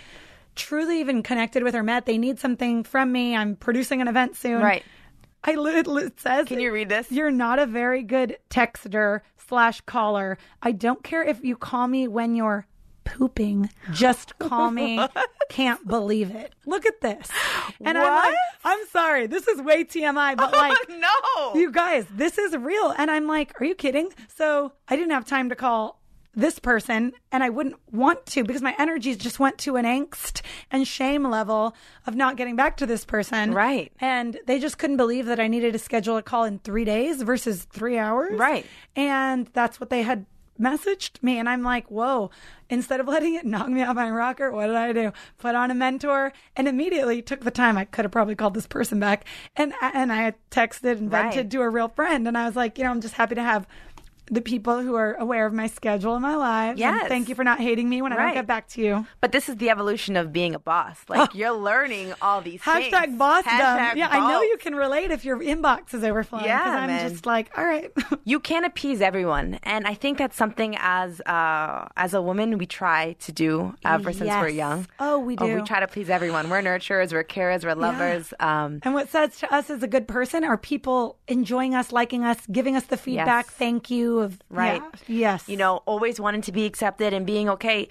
truly 0.56 1.02
even 1.02 1.22
connected 1.22 1.62
with 1.62 1.76
or 1.76 1.84
met. 1.84 2.06
They 2.06 2.18
need 2.18 2.40
something 2.40 2.84
from 2.84 3.12
me. 3.12 3.36
I'm 3.36 3.58
producing 3.58 4.02
an 4.02 4.08
event 4.08 4.36
soon. 4.38 4.62
Right. 4.62 4.84
I 5.44 5.56
it 5.58 6.20
says. 6.20 6.48
Can 6.48 6.60
you 6.60 6.72
read 6.72 6.90
this? 6.90 7.12
You're 7.12 7.30
not 7.30 7.60
a 7.60 7.68
very 7.68 8.02
good 8.02 8.38
texter 8.50 9.22
slash 9.38 9.82
caller. 9.82 10.40
I 10.64 10.72
don't 10.72 11.04
care 11.04 11.22
if 11.24 11.44
you 11.44 11.56
call 11.56 11.88
me 11.88 12.08
when 12.08 12.36
you're 12.36 12.66
pooping. 13.06 13.70
Just 13.94 14.38
call 14.40 14.72
me. 14.72 15.00
Can't 15.50 15.88
believe 15.88 16.32
it. 16.32 16.54
Look 16.66 16.86
at 16.86 17.00
this. 17.02 17.30
And 17.80 17.98
I'm 17.98 18.04
like, 18.04 18.26
What? 18.26 18.36
I'm 18.66 18.88
sorry. 18.88 19.28
This 19.28 19.48
is 19.48 19.62
way 19.62 19.84
TMI, 19.86 20.36
but 20.36 20.54
oh, 20.54 20.58
like, 20.58 20.78
no. 20.90 21.60
you 21.60 21.72
guys, 21.72 22.06
this 22.12 22.38
is 22.38 22.56
real. 22.58 22.94
And 22.98 23.10
I'm 23.10 23.28
like, 23.28 23.60
are 23.62 23.66
you 23.66 23.76
kidding? 23.76 24.10
So 24.36 24.74
I 24.88 24.96
didn't 24.96 25.12
have 25.12 25.26
time 25.26 25.50
to 25.50 25.56
call 25.56 26.02
this 26.36 26.60
person 26.60 27.14
and 27.32 27.44
I 27.44 27.50
wouldn't 27.50 27.76
want 27.92 28.26
to 28.28 28.44
because 28.44 28.62
my 28.62 28.76
energies 28.78 29.18
just 29.18 29.40
went 29.40 29.58
to 29.60 29.78
an 29.78 29.86
angst 29.86 30.42
and 30.70 30.88
shame 30.88 31.24
level 31.24 31.74
of 32.06 32.16
not 32.16 32.36
getting 32.36 32.56
back 32.56 32.78
to 32.78 32.86
this 32.86 33.06
person. 33.06 33.54
Right. 33.54 33.92
And 34.00 34.38
they 34.46 34.60
just 34.60 34.78
couldn't 34.78 34.98
believe 34.98 35.28
that 35.28 35.40
I 35.40 35.48
needed 35.48 35.74
to 35.74 35.80
schedule 35.80 36.18
a 36.18 36.22
call 36.22 36.44
in 36.44 36.60
three 36.60 36.86
days 36.86 37.22
versus 37.22 37.64
three 37.72 37.98
hours. 37.98 38.38
Right. 38.38 38.66
And 38.96 39.48
that's 39.54 39.80
what 39.80 39.90
they 39.90 40.02
had 40.02 40.26
messaged 40.60 41.22
me. 41.22 41.38
And 41.40 41.50
I'm 41.50 41.64
like, 41.64 41.90
whoa, 41.90 42.30
instead 42.70 43.00
of 43.00 43.08
letting 43.08 43.36
it 43.36 43.46
knock 43.46 43.70
me 43.70 43.84
off 43.84 43.96
my 43.96 44.10
rocker, 44.10 44.52
what 44.52 44.68
did 44.68 44.76
I 44.76 44.94
do? 44.94 45.12
Put 45.38 45.56
on 45.56 45.72
a 45.72 45.76
mentor 45.76 46.32
and 46.56 46.68
immediately 46.68 47.22
took 47.22 47.42
the 47.42 47.52
time. 47.52 47.78
I 47.78 47.86
could 47.86 48.06
have 48.06 48.12
probably 48.12 48.36
called 48.36 48.54
this 48.54 48.68
person 48.68 49.00
back. 49.00 49.26
And, 49.56 49.74
and 49.82 50.12
I 50.12 50.34
texted 50.52 50.98
and 50.98 51.10
vented 51.12 51.38
Right. 51.38 51.52
to 51.52 51.62
a 51.62 51.70
real 51.70 51.90
friend. 51.90 52.28
And 52.28 52.38
I 52.38 52.46
was 52.46 52.56
like, 52.56 52.78
you 52.78 52.84
know, 52.84 52.92
I'm 52.92 53.02
just 53.02 53.16
happy 53.16 53.36
to 53.36 53.44
have 53.44 53.68
the 54.32 54.42
people 54.42 54.82
who 54.82 54.96
are 54.96 55.14
aware 55.16 55.46
of 55.46 55.54
my 55.54 55.68
schedule 55.68 56.14
and 56.16 56.22
my. 56.24 56.68
And 56.70 56.80
Yes. 56.80 57.08
thank 57.08 57.30
you 57.30 57.36
for 57.36 57.44
not 57.44 57.60
hating 57.60 57.88
me 57.90 58.02
when 58.02 58.12
I 58.12 58.16
don't 58.18 58.34
get 58.34 58.48
back 58.48 58.68
to 58.70 58.82
you. 58.82 59.06
But 59.22 59.32
this 59.32 59.48
is 59.50 59.58
the 59.58 59.70
evolution 59.70 60.16
of 60.18 60.34
being 60.34 60.56
a 60.56 60.60
boss. 60.60 61.00
Like 61.08 61.34
you're 61.36 61.52
learning 61.52 62.14
all 62.22 62.42
these 62.42 62.62
things. 62.64 62.94
Hashtag 62.94 63.18
bossdom. 63.18 63.44
Hashtag 63.44 63.96
yeah, 63.96 64.08
I 64.10 64.20
know 64.32 64.42
you 64.42 64.58
can 64.58 64.76
relate 64.76 65.12
if 65.12 65.24
your 65.26 65.40
inbox 65.40 65.94
is 65.94 66.04
overflowing. 66.04 66.46
Yeah, 66.46 66.62
I'm 66.64 66.88
man. 66.88 67.10
just 67.10 67.26
like, 67.26 67.52
all 67.58 67.66
right. 67.66 67.92
you 68.24 68.40
can't 68.40 68.66
appease 68.66 69.02
everyone 69.02 69.60
and 69.64 69.86
i 69.88 69.94
think 69.94 70.18
that's 70.18 70.36
something 70.36 70.76
as 70.80 71.22
uh 71.22 71.88
as 71.96 72.14
a 72.14 72.22
woman 72.22 72.58
we 72.58 72.66
try 72.66 73.14
to 73.20 73.32
do 73.32 73.74
ever 73.86 74.12
since 74.12 74.30
we're 74.30 74.48
young 74.50 74.88
Oh, 75.00 75.20
we 75.20 75.36
do. 75.36 75.46
we 75.56 75.62
try 75.62 75.80
to 75.80 75.88
please 75.88 76.10
everyone 76.10 76.50
we're 76.50 76.62
nurturers 76.62 77.12
we're 77.14 77.24
carers 77.24 77.64
we're 77.64 77.76
lovers 77.76 78.34
um 78.40 78.80
And 78.84 78.94
what 78.94 79.10
says 79.10 79.38
to 79.38 79.54
us 79.54 79.70
as 79.70 79.84
a 79.84 79.88
good 79.88 80.08
person 80.08 80.44
are 80.44 80.58
people 80.58 81.18
enjoying 81.28 81.76
us, 81.76 81.92
liking 81.92 82.24
us, 82.24 82.38
giving 82.52 82.76
us 82.76 82.86
the 82.86 82.98
feedback. 82.98 83.46
Yes. 83.46 83.56
Thank 83.56 83.90
you. 83.90 84.15
Of 84.20 84.40
Right. 84.50 84.82
yeah, 85.08 85.32
yes. 85.32 85.50
you 85.50 85.58
know 85.58 85.78
always 85.86 86.20
wanting 86.20 86.42
to 86.44 86.52
be 86.52 86.66
accepted 86.66 87.14
and 87.14 87.26
being 87.26 87.50
okay 87.50 87.88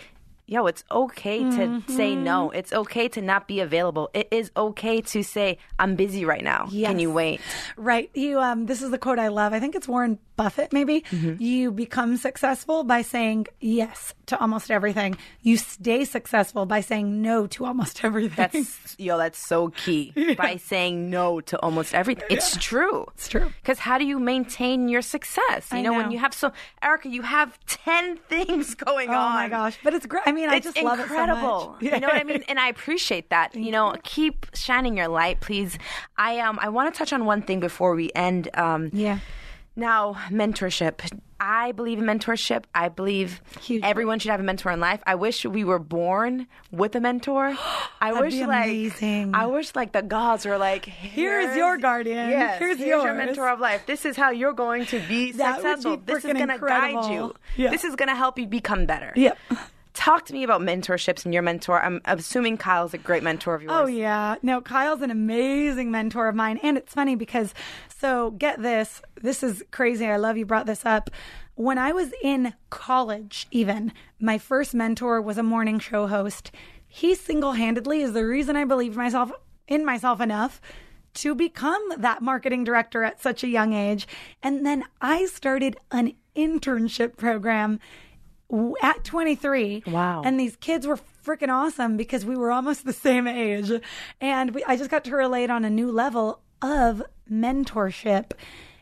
yo 0.47 0.67
it's 0.67 0.85
okay 0.91 1.39
to 1.43 1.83
say 1.89 2.15
no 2.15 2.49
Mm-hmm. 2.49 2.59
it's 2.59 2.73
okay 2.73 3.09
to 3.09 3.23
not 3.23 3.49
be 3.49 3.61
available 3.61 4.11
it 4.13 4.29
is 4.31 4.51
okay 4.57 5.01
to 5.01 5.23
say 5.23 5.57
i'm 5.79 5.97
busy 5.97 6.27
right 6.27 6.45
now 6.45 6.67
Yes. 6.71 6.91
can 6.91 6.99
you 6.99 7.11
wait 7.11 7.41
Right. 7.77 8.11
You 8.15 8.39
um 8.41 8.67
this 8.67 8.83
is 8.83 8.91
the 8.91 8.99
quote 8.99 9.19
I 9.19 9.29
love. 9.29 9.53
I 9.55 9.61
think 9.61 9.75
it's 9.75 9.89
Warren 9.89 10.19
Buffett 10.37 10.73
maybe. 10.73 11.03
Mm-hmm. 11.11 11.43
You 11.43 11.71
become 11.71 12.17
successful 12.17 12.85
by 12.85 13.03
saying 13.03 13.47
yes 13.61 14.15
to 14.27 14.39
almost 14.41 14.71
everything. 14.71 15.17
You 15.43 15.57
stay 15.57 16.05
successful 16.05 16.67
by 16.67 16.81
saying 16.81 17.23
no 17.23 17.47
to 17.49 17.65
almost 17.65 18.05
everything. 18.09 18.37
that's 18.37 18.97
yo 18.99 19.19
that's 19.19 19.39
so 19.39 19.69
key 19.71 20.13
by 20.39 20.57
saying 20.57 21.11
no 21.11 21.41
to 21.43 21.59
almost 21.61 21.95
everything 21.95 22.25
it's 22.31 22.57
true 22.57 23.07
It's 23.15 23.29
true. 23.29 23.51
Because 23.63 23.79
how 23.79 23.99
do 23.99 24.05
you 24.05 24.19
maintain 24.19 24.89
your 24.89 25.03
success? 25.03 25.69
You 25.71 25.79
I 25.79 25.83
know, 25.83 25.93
when 25.95 26.11
you 26.11 26.19
have 26.19 26.35
so, 26.35 26.53
Erica, 26.83 27.09
you 27.09 27.23
have 27.23 27.59
10 27.67 28.17
things 28.29 28.75
going 28.75 29.11
Oh 29.11 29.15
on. 29.15 29.35
my 29.35 29.49
gosh. 29.49 29.79
But 29.85 29.95
it's 29.95 30.07
great. 30.07 30.25
I 30.27 30.33
mean, 30.33 30.49
I 30.49 30.57
It's 30.57 30.65
just 30.67 30.83
love 30.83 30.99
it 30.99 31.09
so 31.09 31.15
incredible. 31.15 31.71
much. 31.73 31.83
You 31.83 32.01
know 32.01 32.09
what 32.09 32.17
I 32.17 32.25
mean? 32.25 32.43
And 32.49 32.59
I 32.59 32.69
appreciate 32.69 33.31
that. 33.31 33.55
You 33.55 33.71
know, 33.71 33.95
keep 34.03 34.47
shining 34.55 34.97
your 34.97 35.09
light, 35.09 35.41
please. 35.41 35.79
I 36.17 36.39
um 36.41 36.59
I 36.61 36.69
want 36.71 36.93
to 36.93 36.99
touch 36.99 37.13
on 37.13 37.25
one 37.25 37.43
thing 37.43 37.61
before 37.61 37.95
we 37.95 38.11
end. 38.15 38.49
Um 38.55 38.91
Yeah. 38.93 39.19
Now, 39.77 40.15
mentorship. 40.31 41.01
I 41.41 41.73
believe 41.73 41.99
in 41.99 42.05
mentorship. 42.05 42.65
I 42.75 42.89
believe 42.89 43.43
Huge. 43.61 43.83
everyone 43.83 44.19
should 44.19 44.31
have 44.31 44.41
a 44.41 44.45
mentor 44.45 44.71
in 44.71 44.81
life. 44.81 45.03
I 45.07 45.17
wish 45.17 45.45
we 45.45 45.65
were 45.65 45.79
born 45.79 46.47
with 46.71 46.95
a 46.95 47.01
mentor. 47.01 47.57
I 48.01 48.13
wish 48.19 48.35
like 48.35 48.67
amazing. 48.67 49.35
I 49.35 49.47
wish 49.47 49.75
like 49.75 49.93
the 49.93 50.03
gods 50.03 50.47
were 50.47 50.59
like 50.59 50.85
Here's 50.87 51.57
your 51.57 51.77
guardian. 51.77 52.31
Yes, 52.31 52.59
Here's 52.59 52.79
your 52.79 53.05
yours." 53.05 53.17
mentor 53.17 53.49
of 53.49 53.61
life. 53.61 53.85
This 53.87 54.05
is 54.07 54.17
how 54.17 54.31
you're 54.31 54.53
going 54.53 54.87
to 54.87 55.01
be 55.01 55.05
would 55.05 55.09
be 55.09 55.33
successful. 55.33 55.97
this 55.99 56.25
is 56.25 56.33
going 56.33 56.49
to 56.49 56.59
guide 56.59 57.13
you. 57.13 57.35
Yeah. 57.57 57.71
This 57.71 57.85
is 57.85 57.97
going 57.97 58.09
to 58.09 58.15
help 58.15 58.39
you 58.39 58.47
become 58.47 58.87
better. 58.87 59.13
Yep. 59.17 59.39
Talk 59.95 60.27
to 60.27 60.33
me 60.33 60.43
about 60.43 60.61
mentorships 60.61 61.25
and 61.25 61.33
your 61.33 61.43
mentor. 61.45 61.81
I'm 61.81 62.01
assuming 62.05 62.57
Kyle's 62.57 62.95
a 62.95 62.99
great 62.99 63.23
mentor 63.23 63.55
of 63.55 63.63
yours. 63.63 63.73
Oh 63.75 63.87
yeah. 63.87 64.35
No, 64.43 64.61
Kyle's 64.61 65.03
an 65.03 65.11
amazing 65.11 65.93
mentor 65.93 66.27
of 66.27 66.35
mine. 66.35 66.59
And 66.65 66.77
it's 66.77 66.93
funny 66.93 67.15
because 67.15 67.55
so 68.05 68.33
get 68.33 68.61
this. 68.61 69.01
This 69.23 69.43
is 69.43 69.65
crazy. 69.71 70.05
I 70.07 70.19
love 70.19 70.37
you 70.37 70.45
brought 70.45 70.67
this 70.67 70.85
up. 70.85 71.09
When 71.55 71.79
I 71.79 71.93
was 71.93 72.13
in 72.23 72.53
college, 72.69 73.47
even, 73.51 73.95
my 74.21 74.37
first 74.37 74.75
mentor 74.75 75.23
was 75.23 75.39
a 75.39 75.43
morning 75.43 75.79
show 75.79 76.07
host. 76.07 76.51
He 76.87 77.15
single 77.15 77.53
handedly 77.53 78.03
is 78.03 78.13
the 78.13 78.27
reason 78.27 78.57
I 78.57 78.67
believed 78.67 78.95
myself 78.95 79.33
in 79.67 79.87
myself 79.87 80.21
enough 80.21 80.61
to 81.15 81.35
become 81.35 81.83
that 81.97 82.21
marketing 82.21 82.63
director 82.63 83.05
at 83.05 83.23
such 83.23 83.43
a 83.43 83.49
young 83.49 83.73
age. 83.73 84.07
And 84.43 84.67
then 84.67 84.85
I 85.01 85.25
started 85.25 85.79
an 85.91 86.13
internship 86.37 87.17
program 87.17 87.81
at 88.83 89.03
23. 89.05 89.85
Wow. 89.87 90.21
And 90.27 90.39
these 90.39 90.57
kids 90.57 90.87
were 90.87 90.99
freaking 91.25 91.49
awesome 91.49 91.97
because 91.97 92.27
we 92.27 92.37
were 92.37 92.53
almost 92.53 92.85
the 92.85 92.93
same 92.93 93.27
age. 93.27 93.73
And 94.21 94.55
we, 94.55 94.63
I 94.65 94.77
just 94.77 94.91
got 94.91 95.05
to 95.05 95.17
relate 95.17 95.49
on 95.49 95.65
a 95.65 95.71
new 95.71 95.91
level 95.91 96.41
of 96.65 97.03
mentorship. 97.31 98.33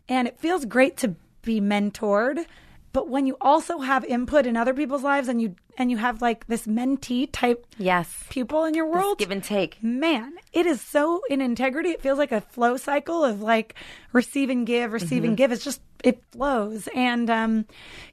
And 0.08 0.28
it 0.28 0.38
feels 0.38 0.64
great 0.64 0.96
to 0.98 1.14
be 1.42 1.60
mentored. 1.60 2.44
But 2.92 3.08
when 3.08 3.26
you 3.26 3.36
also 3.40 3.78
have 3.78 4.04
input 4.04 4.46
in 4.46 4.56
other 4.56 4.74
people's 4.74 5.02
lives 5.02 5.26
and 5.28 5.40
you 5.40 5.56
and 5.78 5.90
you 5.90 5.96
have 5.96 6.20
like 6.20 6.46
this 6.48 6.66
mentee 6.66 7.26
type 7.32 7.66
Yes. 7.78 8.24
pupil 8.28 8.64
in 8.64 8.74
your 8.74 8.86
world, 8.86 9.16
give 9.16 9.30
and 9.30 9.42
take. 9.42 9.82
man, 9.82 10.34
it 10.52 10.66
is 10.66 10.82
so 10.82 11.22
in 11.30 11.40
integrity. 11.40 11.88
It 11.88 12.02
feels 12.02 12.18
like 12.18 12.32
a 12.32 12.42
flow 12.42 12.76
cycle 12.76 13.24
of 13.24 13.40
like 13.40 13.74
receive 14.12 14.50
and 14.50 14.66
give, 14.66 14.92
receive 14.92 15.24
and 15.24 15.34
give. 15.34 15.50
It's 15.50 15.64
just 15.64 15.80
it 16.04 16.22
flows, 16.32 16.86
and 16.94 17.30
um, 17.30 17.64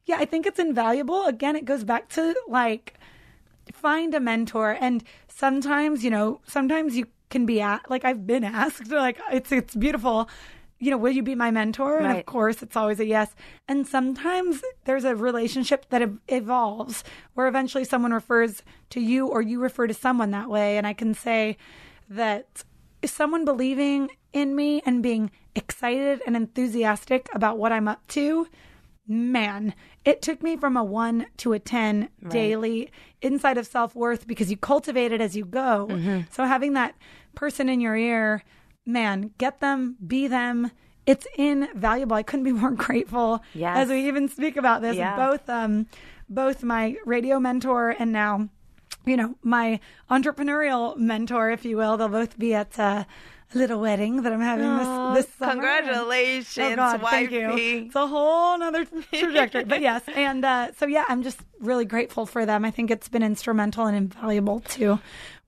yeah, 0.05 0.15
I 0.20 0.24
think 0.26 0.45
it's 0.45 0.59
invaluable. 0.59 1.26
Again, 1.26 1.57
it 1.57 1.65
goes 1.65 1.84
back 1.84 2.07
to 2.09 2.34
like 2.47 2.93
find 3.74 4.15
a 4.15 4.22
mentor, 4.22 4.78
and 4.80 5.03
sometimes 5.28 6.05
you 6.05 6.09
know, 6.09 6.39
sometimes 6.47 6.95
you 6.95 7.07
can 7.30 7.46
be 7.46 7.62
at 7.62 7.90
like 7.90 8.06
I've 8.06 8.26
been 8.26 8.44
asked, 8.64 8.90
like 8.92 9.20
it's 9.32 9.52
it's 9.52 9.76
beautiful. 9.76 10.30
you 10.80 10.90
know, 10.92 10.98
will 10.98 11.12
you 11.12 11.24
be 11.24 11.36
my 11.36 11.52
mentor? 11.52 11.98
And 11.98 12.18
of 12.18 12.26
course, 12.26 12.64
it's 12.64 12.78
always 12.78 13.00
a 13.02 13.06
yes. 13.06 13.36
And 13.68 13.86
sometimes 13.86 14.62
there's 14.86 15.04
a 15.04 15.14
relationship 15.14 15.90
that 15.90 16.02
ev- 16.02 16.20
evolves 16.30 17.04
where 17.34 17.48
eventually 17.50 17.84
someone 17.84 18.14
refers 18.14 18.64
to 18.92 19.02
you 19.02 19.28
or 19.28 19.42
you 19.42 19.60
refer 19.60 19.88
to 19.88 19.94
someone 19.94 20.32
that 20.32 20.50
way. 20.50 20.78
And 20.78 20.88
I 20.88 20.94
can 20.94 21.14
say 21.14 21.58
that 22.10 22.64
someone 23.04 23.44
believing 23.44 24.10
in 24.32 24.56
me 24.56 24.82
and 24.86 25.04
being 25.04 25.32
excited 25.54 26.22
and 26.26 26.36
enthusiastic 26.38 27.28
about 27.34 27.58
what 27.58 27.74
I'm 27.74 27.90
up 27.90 28.08
to, 28.10 28.48
man, 29.08 29.74
it 30.06 30.22
took 30.22 30.42
me 30.42 30.56
from 30.56 30.78
a 30.78 30.84
one 30.84 31.26
to 31.38 31.54
a 31.54 31.60
10 31.60 32.08
daily 32.30 32.90
inside 33.22 33.58
of 33.58 33.68
self 33.68 33.96
worth 33.96 34.28
because 34.28 34.50
you 34.50 34.56
cultivate 34.58 35.12
it 35.12 35.20
as 35.20 35.36
you 35.36 35.44
go. 35.44 35.88
Mm-hmm. 35.90 36.22
So 36.32 36.46
having 36.46 36.74
that 36.74 36.96
person 37.36 37.70
in 37.70 37.80
your 37.82 37.96
ear, 37.96 38.44
man, 38.86 39.32
get 39.38 39.60
them, 39.60 39.96
be 40.06 40.28
them. 40.28 40.72
It's 41.06 41.26
invaluable. 41.38 42.16
I 42.16 42.24
couldn't 42.24 42.44
be 42.46 42.52
more 42.52 42.72
grateful 42.86 43.42
Yes. 43.54 43.78
as 43.78 43.90
we 43.90 44.08
even 44.08 44.28
speak 44.30 44.58
about 44.58 44.82
this. 44.82 44.96
Yeah. 44.96 45.16
Both, 45.16 45.50
um, 45.50 45.88
both 46.30 46.64
my 46.64 46.96
radio 47.06 47.40
mentor 47.40 47.96
and 47.98 48.12
now, 48.12 48.50
you 49.06 49.18
know, 49.18 49.36
my 49.42 49.80
entrepreneurial 50.12 50.98
mentor, 50.98 51.50
if 51.52 51.66
you 51.66 51.78
will. 51.78 51.98
They'll 51.98 52.10
both 52.10 52.38
be 52.38 52.54
at 52.54 52.78
uh, 52.78 53.06
a 53.54 53.58
little 53.58 53.80
wedding 53.82 54.22
that 54.22 54.32
I'm 54.34 54.42
having 54.42 54.78
this 55.16 55.26
this 55.26 55.36
summer. 55.36 55.54
congratulations, 55.54 56.74
oh 56.74 56.76
God, 56.76 57.02
thank 57.02 57.32
you. 57.32 57.50
It's 57.52 57.96
a 57.96 58.06
whole 58.06 58.58
nother 58.60 58.86
trajectory, 59.14 59.64
but 59.64 59.82
yes, 59.82 60.04
and 60.14 60.46
uh, 60.46 60.72
so 60.78 60.86
yeah, 60.86 61.06
I'm 61.10 61.24
just 61.24 61.40
really 61.60 61.86
grateful 61.86 62.28
for 62.28 62.46
them. 62.46 62.64
I 62.64 62.70
think 62.70 62.92
it's 62.92 63.10
been 63.10 63.24
instrumental 63.24 63.88
and 63.88 63.98
invaluable 63.98 64.60
to 64.60 65.00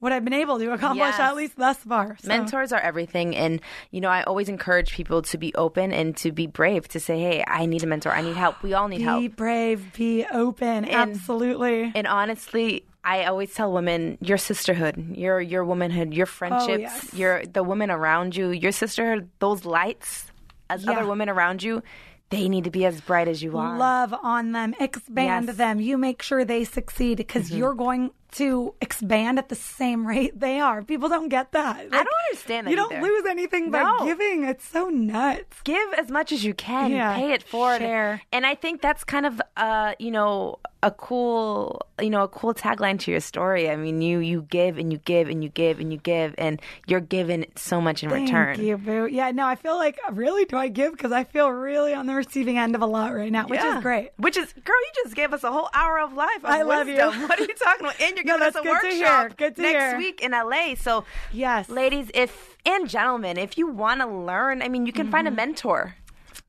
what 0.02 0.12
I've 0.12 0.24
been 0.26 0.34
able 0.34 0.58
to 0.58 0.74
accomplish 0.74 1.12
Yes. 1.12 1.20
at 1.20 1.36
least 1.36 1.58
thus 1.58 1.78
far. 1.78 2.18
So. 2.20 2.28
Mentors 2.28 2.72
are 2.72 2.80
everything. 2.80 3.36
And, 3.36 3.62
you 3.92 4.02
know, 4.02 4.10
I 4.10 4.24
always 4.24 4.50
encourage 4.50 4.94
people 4.94 5.22
to 5.22 5.38
be 5.38 5.54
open 5.54 5.94
and 5.94 6.18
to 6.18 6.32
be 6.32 6.48
brave 6.48 6.88
to 6.90 7.00
say, 7.00 7.20
hey, 7.20 7.44
I 7.48 7.68
need 7.68 7.84
a 7.84 7.88
mentor. 7.88 8.12
I 8.12 8.22
need 8.22 8.36
help. 8.36 8.64
We 8.64 8.74
all 8.74 8.88
need 8.88 8.98
Be 8.98 9.04
help. 9.04 9.22
Be 9.22 9.28
brave, 9.28 9.94
be 9.94 10.26
open. 10.26 10.90
Absolutely. 10.90 11.92
And 11.94 12.08
honestly, 12.08 12.84
I 13.04 13.26
always 13.26 13.54
tell 13.54 13.72
women 13.72 14.18
your 14.22 14.40
sisterhood, 14.40 15.16
your 15.16 15.40
your 15.40 15.64
womanhood, 15.64 16.14
your 16.16 16.26
oh, 16.26 16.30
friendships, 16.30 16.70
Oh, 16.70 16.78
yes. 16.78 17.14
your 17.14 17.46
the 17.46 17.62
women 17.62 17.92
around 17.92 18.36
you, 18.36 18.50
your 18.50 18.72
sisterhood, 18.72 19.30
those 19.38 19.66
lights 19.66 20.26
as 20.68 20.84
Yeah. 20.84 20.94
other 20.94 21.06
women 21.08 21.30
around 21.30 21.62
you, 21.62 21.84
they 22.32 22.48
need 22.48 22.64
to 22.64 22.72
be 22.72 22.86
as 22.86 23.02
bright 23.02 23.28
as 23.28 23.44
you 23.44 23.58
are. 23.58 23.78
Love 23.78 24.16
on 24.24 24.54
them, 24.54 24.74
expand 24.80 25.48
Yes. 25.48 25.58
them. 25.58 25.80
You 25.80 25.98
make 25.98 26.22
sure 26.24 26.44
they 26.46 26.64
succeed 26.64 27.18
because 27.18 27.50
mm-hmm. 27.50 27.58
you're 27.58 27.74
going 27.76 28.12
to 28.34 28.74
expand 28.82 29.38
at 29.40 29.50
the 29.50 29.56
same 29.56 30.06
rate 30.08 30.40
they 30.40 30.60
are. 30.60 30.82
People 30.84 31.10
don't 31.10 31.30
get 31.30 31.52
that. 31.52 31.78
I 31.78 31.88
don't 31.90 32.08
understand 32.30 32.68
that 32.68 32.72
You 32.72 32.78
don't 32.78 33.02
lose 33.02 33.26
anything 33.26 33.72
by 33.72 33.84
No. 33.84 34.06
giving. 34.06 34.44
It's 34.46 34.68
so 34.68 34.90
nuts. 34.90 35.62
give 35.64 35.94
as 35.94 36.10
much 36.10 36.32
as 36.32 36.44
you 36.44 36.54
can 36.54 36.92
Yeah, 36.92 37.16
pay 37.16 37.34
it 37.34 37.44
forward 37.44 37.80
share. 37.80 38.22
and 38.32 38.46
i 38.46 38.56
think 38.56 38.82
that's 38.82 39.04
kind 39.04 39.26
of 39.26 39.42
uh 39.58 39.94
you 40.00 40.12
know 40.12 40.60
a 40.84 40.90
cool 40.92 41.82
you 42.02 42.10
know 42.10 42.24
a 42.24 42.28
cool 42.28 42.54
tagline 42.54 42.98
to 43.00 43.12
your 43.12 43.20
story 43.20 43.70
i 43.70 43.76
mean 43.76 44.02
you 44.02 44.18
you 44.20 44.42
give 44.50 44.78
and 44.80 44.92
you 44.92 44.98
give 45.06 45.30
and 45.30 45.44
you 45.44 45.50
give 45.50 45.80
and 45.80 45.92
you 45.94 46.00
give 46.00 46.34
and 46.40 46.60
you're 46.88 47.00
given 47.00 47.46
so 47.56 47.80
much 47.80 48.02
in 48.04 48.10
return. 48.10 48.28
Thank 48.28 48.58
return 48.58 48.66
you, 48.66 48.78
boo. 48.78 49.06
Yeah, 49.12 49.30
no, 49.32 49.46
I 49.46 49.56
feel 49.56 49.76
like 49.76 50.00
really 50.12 50.46
do 50.46 50.58
I 50.58 50.68
give 50.70 50.94
because 50.94 51.12
I 51.12 51.24
feel 51.24 51.50
really 51.50 51.94
on 51.94 52.08
the 52.08 52.16
receiving 52.16 52.58
end 52.58 52.74
of 52.76 52.82
a 52.82 52.86
lot 52.86 53.14
right 53.14 53.32
now, 53.32 53.46
which 53.48 53.60
Yeah. 53.60 53.78
is 53.78 53.84
great. 53.84 54.12
Which 54.18 54.38
is, 54.38 54.52
girl, 54.54 54.76
you 54.88 55.04
just 55.04 55.16
gave 55.16 55.34
us 55.34 55.44
a 55.44 55.52
whole 55.52 55.70
hour 55.74 56.00
of 56.00 56.14
life. 56.14 56.38
Of 56.44 56.46
I 56.46 56.62
love 56.64 56.88
you. 56.88 56.98
What 57.28 57.40
are 57.40 57.44
you 57.44 57.54
talking 57.56 57.82
about? 57.86 58.02
And 58.02 58.21
you're 58.26 58.38
No, 58.38 58.46
giving 58.46 58.48
us 58.48 58.54
that's 58.54 58.66
a 58.66 58.70
good 58.70 58.82
to 58.82 58.88
workshop 59.00 59.22
hear. 59.22 59.30
Good 59.50 59.56
to 59.58 59.62
next 59.62 59.84
hear. 59.84 59.98
week 59.98 60.22
in 60.22 60.32
LA. 60.32 60.76
So, 60.76 61.06
Yes. 61.32 61.70
ladies, 61.70 62.10
if 62.14 62.58
and 62.66 62.88
gentlemen, 62.90 63.38
if 63.38 63.58
you 63.58 63.68
want 63.68 64.02
to 64.02 64.08
learn, 64.08 64.62
I 64.62 64.70
mean, 64.70 64.86
you 64.86 64.94
can 64.94 65.10
find 65.10 65.28
a 65.28 65.32
mentor. 65.32 65.96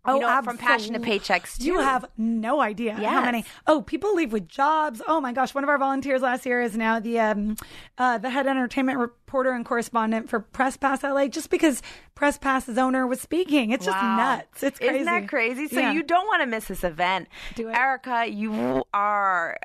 Oh, 0.05 0.17
you 0.17 0.21
know, 0.23 0.43
from 0.43 0.59
passion 0.59 0.95
to 0.95 0.99
paychecks. 0.99 1.59
Too. 1.59 1.67
You 1.67 1.79
have 1.79 2.05
no 2.19 2.61
idea 2.61 2.93
how 2.95 3.21
many. 3.21 3.45
Oh, 3.69 3.83
people 3.83 4.17
leave 4.17 4.33
with 4.33 4.49
jobs. 4.49 5.01
Oh 5.07 5.21
my 5.21 5.33
gosh, 5.33 5.55
one 5.55 5.63
of 5.63 5.71
our 5.71 5.79
volunteers 5.79 6.23
last 6.23 6.45
year 6.45 6.61
is 6.61 6.77
now 6.77 6.99
the 6.99 7.21
um, 7.21 7.57
uh, 7.99 8.19
the 8.19 8.29
head 8.29 8.49
entertainment 8.49 8.99
reporter 8.99 9.53
and 9.53 9.65
correspondent 9.65 10.29
for 10.29 10.41
Press 10.41 10.77
Pass 10.77 11.05
LA, 11.05 11.29
just 11.29 11.51
because 11.51 11.83
Press 12.17 12.37
Pass's 12.37 12.79
owner 12.79 13.07
was 13.07 13.21
speaking. 13.21 13.71
It's 13.71 13.85
just 13.85 14.03
nuts. 14.03 14.65
It's 14.65 14.81
crazy. 14.81 14.95
Isn't 14.95 15.05
that 15.07 15.29
crazy? 15.29 15.69
So 15.69 15.79
Yeah. 15.79 15.93
you 15.93 16.03
don't 16.03 16.27
want 16.27 16.43
to 16.43 16.47
miss 16.47 16.65
this 16.67 16.83
event. 16.83 17.29
Erica, 17.57 18.27
you 18.29 18.83
are 18.93 19.57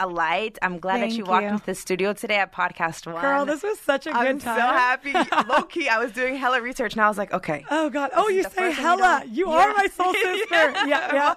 a 0.00 0.06
light. 0.06 0.58
I'm 0.62 0.78
glad 0.78 0.96
that 0.96 1.00
Thank 1.08 1.16
you 1.18 1.24
walked 1.24 1.44
into 1.44 1.64
the 1.66 1.74
studio 1.74 2.12
today 2.12 2.36
at 2.38 2.52
Podcast 2.52 3.06
One. 3.10 3.20
Girl, 3.22 3.44
this 3.46 3.62
was 3.62 3.78
such 3.80 4.06
a 4.06 4.10
I'm 4.16 4.38
good 4.38 4.40
time. 4.44 4.56
so 4.56 4.62
happy. 4.62 5.12
Low 5.48 5.62
key, 5.64 5.88
I 5.88 5.98
was 5.98 6.12
doing 6.12 6.36
hella 6.36 6.60
research 6.60 6.94
and 6.94 7.02
I 7.02 7.08
was 7.08 7.18
like, 7.18 7.32
okay. 7.32 7.64
Oh 7.70 7.90
God! 7.90 8.10
Oh, 8.14 8.28
you 8.28 8.42
say 8.44 8.72
hella. 8.72 9.20
don't- 9.24 9.30
You 9.34 9.48
Yeah. 9.50 9.56
are 9.70 9.74
my 9.74 9.86
soul 9.88 10.12
sister. 10.12 10.46
yeah, 10.86 11.14
yeah. 11.14 11.34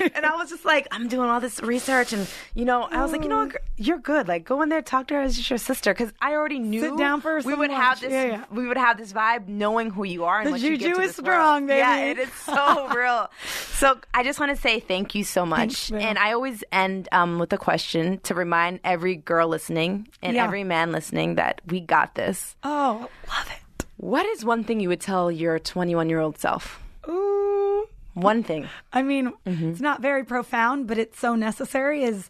Was. 0.00 0.10
And 0.14 0.24
I 0.24 0.36
was 0.36 0.48
just 0.50 0.64
like, 0.64 0.86
I'm 0.90 1.08
doing 1.08 1.28
all 1.28 1.40
this 1.40 1.60
research, 1.60 2.12
and 2.12 2.26
you 2.54 2.64
know, 2.64 2.82
I 2.84 3.02
was 3.02 3.12
like, 3.12 3.22
you 3.22 3.28
know, 3.28 3.46
what, 3.46 3.56
you're 3.76 3.98
good. 3.98 4.28
Like, 4.28 4.44
go 4.44 4.62
in 4.62 4.68
there, 4.68 4.82
talk 4.82 5.08
to 5.08 5.14
her 5.14 5.20
as 5.20 5.36
just 5.36 5.50
your 5.50 5.58
sister, 5.58 5.92
because 5.92 6.12
I 6.22 6.32
already 6.32 6.58
knew. 6.58 6.80
Sit 6.80 6.96
down 6.98 7.20
for 7.20 7.40
we 7.40 7.54
would 7.54 7.70
lunch. 7.70 7.82
have 7.82 8.00
this. 8.00 8.12
Yeah, 8.12 8.24
yeah. 8.24 8.44
We 8.50 8.66
would 8.66 8.76
have 8.78 8.96
this 8.98 9.12
vibe, 9.12 9.48
knowing 9.48 9.90
who 9.90 10.04
you 10.04 10.24
are 10.24 10.40
and 10.40 10.54
The 10.54 10.58
you 10.58 10.76
juju 10.78 10.94
to 10.94 11.00
is 11.00 11.16
this 11.16 11.24
world. 11.24 11.26
strong, 11.36 11.66
baby. 11.66 11.78
Yeah, 11.78 12.04
it 12.04 12.18
is 12.18 12.32
so 12.32 12.88
real. 12.94 13.30
So 13.74 13.98
I 14.14 14.22
just 14.22 14.38
want 14.40 14.54
to 14.54 14.60
say 14.60 14.80
thank 14.80 15.14
you 15.14 15.24
so 15.24 15.44
much. 15.44 15.88
Thanks, 15.88 15.92
and 15.92 16.18
I 16.18 16.32
always 16.32 16.62
end 16.72 17.08
um, 17.12 17.38
with 17.38 17.52
a 17.52 17.58
question 17.58 17.95
to 18.24 18.34
remind 18.34 18.80
every 18.84 19.16
girl 19.16 19.48
listening 19.48 20.08
and 20.22 20.36
Yeah. 20.36 20.44
every 20.44 20.64
man 20.64 20.92
listening 20.92 21.34
that 21.36 21.60
we 21.66 21.80
got 21.80 22.14
this. 22.14 22.56
Oh, 22.62 23.08
love 23.28 23.50
it. 23.50 23.84
What 23.98 24.26
is 24.26 24.44
one 24.44 24.64
thing 24.64 24.80
you 24.80 24.88
would 24.88 25.00
tell 25.00 25.30
your 25.30 25.58
21 25.58 26.08
year 26.08 26.20
old 26.20 26.38
self? 26.38 26.80
Ooh. 27.08 27.86
One 28.14 28.42
thing. 28.42 28.66
I 28.92 29.02
mean, 29.02 29.32
Mm-hmm. 29.46 29.70
it's 29.70 29.80
not 29.80 30.00
very 30.02 30.24
profound, 30.24 30.86
but 30.86 30.98
it's 30.98 31.18
so 31.18 31.34
necessary. 31.34 32.02
Is 32.04 32.28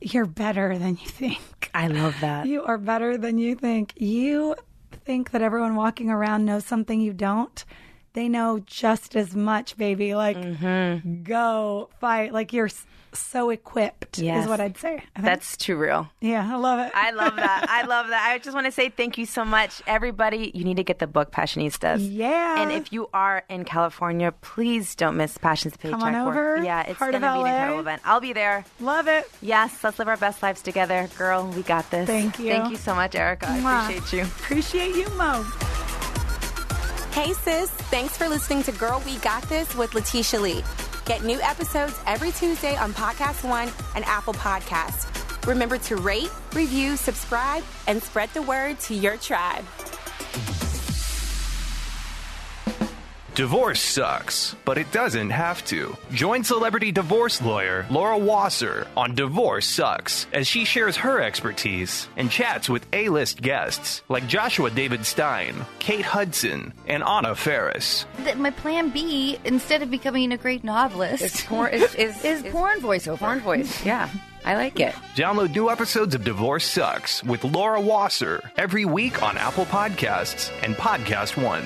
you're 0.00 0.26
better 0.26 0.78
than 0.78 0.90
you 1.02 1.08
think. 1.08 1.70
I 1.74 1.88
love 1.88 2.14
that. 2.20 2.46
You 2.46 2.62
are 2.64 2.78
better 2.78 3.16
than 3.16 3.38
you 3.38 3.54
think. 3.54 3.94
You 3.96 4.54
think 5.04 5.30
that 5.32 5.42
everyone 5.42 5.74
walking 5.76 6.08
around 6.10 6.44
knows 6.44 6.64
something 6.64 7.00
you 7.00 7.12
don't. 7.12 7.64
They 8.14 8.28
know 8.28 8.60
just 8.64 9.16
as 9.16 9.34
much, 9.36 9.76
baby. 9.76 10.14
Like, 10.14 10.36
Mm-hmm. 10.36 11.22
go 11.24 11.90
fight. 12.00 12.32
Like, 12.32 12.52
you're 12.52 12.70
so 13.12 13.50
equipped, 13.50 14.18
Yes. 14.18 14.44
is 14.44 14.48
what 14.48 14.60
I'd 14.60 14.76
say. 14.76 15.02
That's 15.20 15.56
too 15.56 15.76
real. 15.76 16.08
yeah, 16.20 16.48
I 16.52 16.56
love 16.56 16.80
it. 16.80 16.90
I 16.94 17.10
love 17.12 17.36
that. 17.36 17.66
I 17.68 17.82
love 17.86 18.08
that. 18.08 18.28
I 18.28 18.38
just 18.38 18.54
want 18.54 18.66
to 18.66 18.72
say 18.72 18.88
thank 18.88 19.18
you 19.18 19.26
so 19.26 19.44
much. 19.44 19.80
Everybody, 19.86 20.50
you 20.54 20.64
need 20.64 20.78
to 20.78 20.82
get 20.84 20.98
the 20.98 21.06
book 21.06 21.30
Passionistas. 21.30 21.98
Yeah. 22.08 22.60
And 22.62 22.72
if 22.72 22.92
you 22.92 23.08
are 23.14 23.44
in 23.48 23.64
California, 23.64 24.32
please 24.40 24.94
don't 24.96 25.16
miss 25.16 25.38
Passions 25.38 25.76
Paycheck. 25.76 26.00
Come 26.00 26.02
on 26.14 26.24
Work. 26.26 26.36
over. 26.36 26.64
Yeah, 26.64 26.82
it's 26.82 26.98
going 26.98 27.12
to 27.12 27.18
be 27.20 27.24
an 27.24 27.36
incredible 27.46 27.80
event. 27.80 28.02
I'll 28.04 28.20
be 28.20 28.32
there. 28.32 28.64
love 28.80 29.06
it. 29.06 29.30
Yes, 29.42 29.82
let's 29.84 29.98
live 30.00 30.08
our 30.08 30.16
best 30.16 30.42
lives 30.42 30.60
together. 30.62 31.08
Girl, 31.16 31.46
we 31.54 31.62
got 31.62 31.88
this. 31.92 32.06
Thank 32.08 32.40
you. 32.40 32.50
Thank 32.50 32.70
you 32.70 32.76
so 32.76 32.94
much, 32.96 33.14
Erica. 33.14 33.48
I 33.48 33.58
Mwah. 33.60 33.82
appreciate 33.90 34.12
you. 34.18 34.22
Appreciate 34.24 34.96
you, 34.96 35.08
Mo. 35.16 35.44
Hey 37.14 37.32
sis, 37.32 37.70
thanks 37.70 38.16
for 38.16 38.28
listening 38.28 38.64
to 38.64 38.72
Girl 38.72 39.00
We 39.06 39.18
Got 39.18 39.44
This 39.44 39.72
with 39.76 39.94
Letitia 39.94 40.40
Lee. 40.40 40.64
Get 41.04 41.22
new 41.22 41.40
episodes 41.42 41.94
every 42.08 42.32
Tuesday 42.32 42.74
on 42.76 42.92
Podcast 42.92 43.48
One 43.48 43.70
and 43.94 44.04
Apple 44.04 44.34
Podcasts. 44.34 45.06
Remember 45.46 45.78
to 45.78 45.94
rate, 45.94 46.30
review, 46.54 46.96
subscribe, 46.96 47.62
and 47.86 48.02
spread 48.02 48.30
the 48.30 48.42
word 48.42 48.80
to 48.80 48.96
your 48.96 49.16
tribe. 49.16 49.64
Divorce 53.34 53.80
sucks, 53.80 54.54
but 54.64 54.78
it 54.78 54.92
doesn't 54.92 55.30
have 55.30 55.64
to. 55.64 55.96
Join 56.12 56.44
celebrity 56.44 56.92
divorce 56.92 57.42
lawyer 57.42 57.84
Laura 57.90 58.16
Wasser 58.16 58.86
on 58.96 59.16
Divorce 59.16 59.66
Sucks 59.66 60.28
as 60.32 60.46
she 60.46 60.64
shares 60.64 60.96
her 60.98 61.20
expertise 61.20 62.08
and 62.16 62.30
chats 62.30 62.68
with 62.68 62.86
A 62.92 63.08
list 63.08 63.42
guests 63.42 64.02
like 64.08 64.28
Joshua 64.28 64.70
David 64.70 65.04
Stein, 65.04 65.66
Kate 65.80 66.04
Hudson, 66.04 66.72
and 66.86 67.02
Anna 67.02 67.34
Faris. 67.34 68.06
That 68.20 68.38
my 68.38 68.50
plan 68.50 68.90
B, 68.90 69.36
instead 69.44 69.82
of 69.82 69.90
becoming 69.90 70.30
a 70.30 70.36
great 70.36 70.62
novelist, 70.62 71.24
It's 71.24 71.44
porn. 71.44 71.72
Is, 71.74 71.92
is, 71.96 72.24
is 72.24 72.42
porn 72.52 72.78
voiceover. 72.80 73.18
porn 73.18 73.40
voice. 73.40 73.84
Yeah, 73.84 74.08
I 74.44 74.54
like 74.54 74.78
it. 74.78 74.94
Download 75.16 75.52
new 75.52 75.70
episodes 75.70 76.14
of 76.14 76.22
Divorce 76.22 76.64
Sucks 76.64 77.24
with 77.24 77.42
Laura 77.42 77.80
Wasser 77.80 78.48
every 78.56 78.84
week 78.84 79.24
on 79.24 79.36
Apple 79.36 79.64
Podcasts 79.64 80.52
and 80.62 80.76
Podcast 80.76 81.36
One. 81.42 81.64